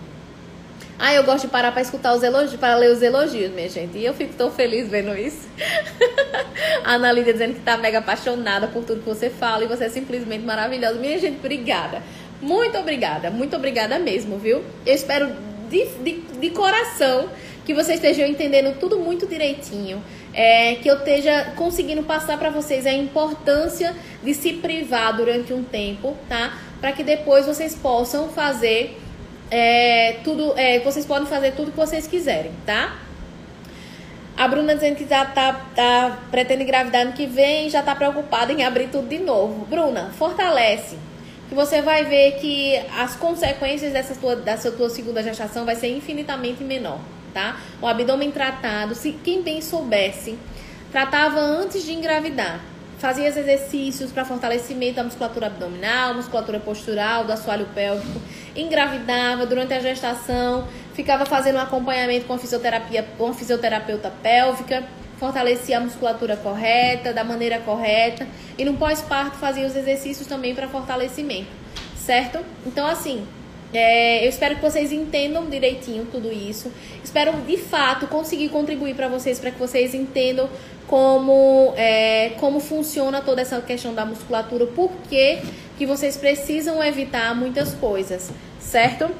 Ah, 0.96 1.12
eu 1.12 1.24
gosto 1.24 1.46
de 1.46 1.50
parar 1.50 1.72
para 1.72 1.82
escutar 1.82 2.14
os 2.14 2.22
elogios, 2.22 2.54
para 2.54 2.76
ler 2.76 2.92
os 2.92 3.02
elogios, 3.02 3.52
minha 3.52 3.68
gente. 3.68 3.98
E 3.98 4.04
eu 4.04 4.14
fico 4.14 4.34
tão 4.34 4.48
feliz 4.52 4.88
vendo 4.88 5.12
isso. 5.18 5.48
a 6.84 6.92
Ana 6.94 7.12
dizendo 7.20 7.54
que 7.54 7.60
tá 7.60 7.76
mega 7.76 7.98
apaixonada 7.98 8.68
por 8.68 8.84
tudo 8.84 9.00
que 9.00 9.08
você 9.08 9.28
fala 9.28 9.64
e 9.64 9.66
você 9.66 9.86
é 9.86 9.88
simplesmente 9.88 10.44
maravilhosa. 10.44 10.94
Minha 11.00 11.18
gente, 11.18 11.38
obrigada. 11.38 12.00
Muito 12.40 12.76
obrigada, 12.78 13.30
muito 13.30 13.56
obrigada 13.56 13.98
mesmo, 13.98 14.38
viu? 14.38 14.62
Eu 14.84 14.94
espero 14.94 15.32
de, 15.70 15.86
de, 16.02 16.20
de 16.40 16.50
coração 16.50 17.28
que 17.64 17.72
vocês 17.72 17.96
estejam 17.96 18.26
entendendo 18.26 18.78
tudo 18.78 18.98
muito 18.98 19.26
direitinho. 19.26 20.02
é, 20.34 20.74
que 20.74 20.88
eu 20.88 20.98
esteja 20.98 21.52
conseguindo 21.56 22.02
passar 22.02 22.36
para 22.36 22.50
vocês 22.50 22.86
a 22.86 22.92
importância 22.92 23.94
de 24.22 24.34
se 24.34 24.54
privar 24.54 25.16
durante 25.16 25.52
um 25.52 25.62
tempo, 25.62 26.16
tá? 26.28 26.58
Para 26.80 26.92
que 26.92 27.04
depois 27.04 27.46
vocês 27.46 27.74
possam 27.74 28.28
fazer 28.28 29.00
é, 29.50 30.16
tudo, 30.24 30.52
é, 30.56 30.80
vocês 30.80 31.06
podem 31.06 31.26
fazer 31.26 31.52
tudo 31.52 31.70
que 31.70 31.76
vocês 31.76 32.06
quiserem, 32.06 32.50
tá? 32.66 32.98
A 34.36 34.48
Bruna 34.48 34.74
dizendo 34.74 34.96
que 34.96 35.06
já 35.06 35.24
tá, 35.24 35.52
tá 35.76 36.18
pretende 36.32 36.64
engravidar 36.64 37.02
ano 37.02 37.12
que 37.12 37.24
vem 37.24 37.70
já 37.70 37.80
tá 37.80 37.94
preocupada 37.94 38.52
em 38.52 38.64
abrir 38.64 38.88
tudo 38.88 39.08
de 39.08 39.20
novo. 39.20 39.64
Bruna, 39.66 40.10
fortalece. 40.18 40.96
Que 41.48 41.54
você 41.54 41.82
vai 41.82 42.04
ver 42.04 42.32
que 42.40 42.76
as 42.98 43.16
consequências 43.16 43.92
dessa 43.92 44.14
tua, 44.14 44.36
dessa 44.36 44.70
tua 44.72 44.88
segunda 44.88 45.22
gestação 45.22 45.64
vai 45.64 45.76
ser 45.76 45.88
infinitamente 45.88 46.64
menor, 46.64 46.98
tá? 47.32 47.60
O 47.82 47.86
abdômen 47.86 48.30
tratado, 48.30 48.94
se 48.94 49.12
quem 49.12 49.42
bem 49.42 49.60
soubesse, 49.60 50.38
tratava 50.90 51.40
antes 51.40 51.84
de 51.84 51.92
engravidar. 51.92 52.60
Fazia 52.98 53.26
exercícios 53.26 54.10
para 54.10 54.24
fortalecimento 54.24 54.94
da 54.94 55.04
musculatura 55.04 55.48
abdominal, 55.48 56.14
musculatura 56.14 56.58
postural, 56.58 57.24
do 57.24 57.32
assoalho 57.32 57.66
pélvico. 57.74 58.18
Engravidava 58.56 59.44
durante 59.44 59.74
a 59.74 59.80
gestação, 59.80 60.66
ficava 60.94 61.26
fazendo 61.26 61.56
um 61.56 61.60
acompanhamento 61.60 62.24
com 62.24 62.38
fisioterapia, 62.38 63.06
com 63.18 63.28
a 63.28 63.34
fisioterapeuta 63.34 64.10
pélvica, 64.22 64.84
fortalecia 65.18 65.78
a 65.78 65.80
musculatura 65.80 66.36
correta, 66.36 67.12
da 67.12 67.24
maneira 67.24 67.58
correta, 67.60 68.26
e 68.58 68.64
no 68.64 68.74
pós-parto 68.74 69.36
fazia 69.36 69.66
os 69.66 69.76
exercícios 69.76 70.26
também 70.26 70.54
para 70.54 70.68
fortalecimento, 70.68 71.48
certo? 71.96 72.38
Então, 72.66 72.86
assim, 72.86 73.26
é, 73.72 74.24
eu 74.24 74.28
espero 74.28 74.54
que 74.54 74.62
vocês 74.62 74.92
entendam 74.92 75.50
direitinho 75.50 76.06
tudo 76.10 76.32
isso. 76.32 76.70
Espero 77.02 77.32
de 77.42 77.56
fato 77.56 78.06
conseguir 78.06 78.48
contribuir 78.48 78.94
para 78.94 79.08
vocês, 79.08 79.40
para 79.40 79.50
que 79.50 79.58
vocês 79.58 79.94
entendam 79.94 80.48
como, 80.86 81.74
é, 81.76 82.30
como 82.38 82.60
funciona 82.60 83.20
toda 83.20 83.42
essa 83.42 83.60
questão 83.60 83.92
da 83.92 84.04
musculatura, 84.04 84.66
por 84.66 84.92
que 85.08 85.40
vocês 85.86 86.16
precisam 86.16 86.82
evitar 86.82 87.34
muitas 87.34 87.74
coisas, 87.74 88.30
certo? 88.60 89.10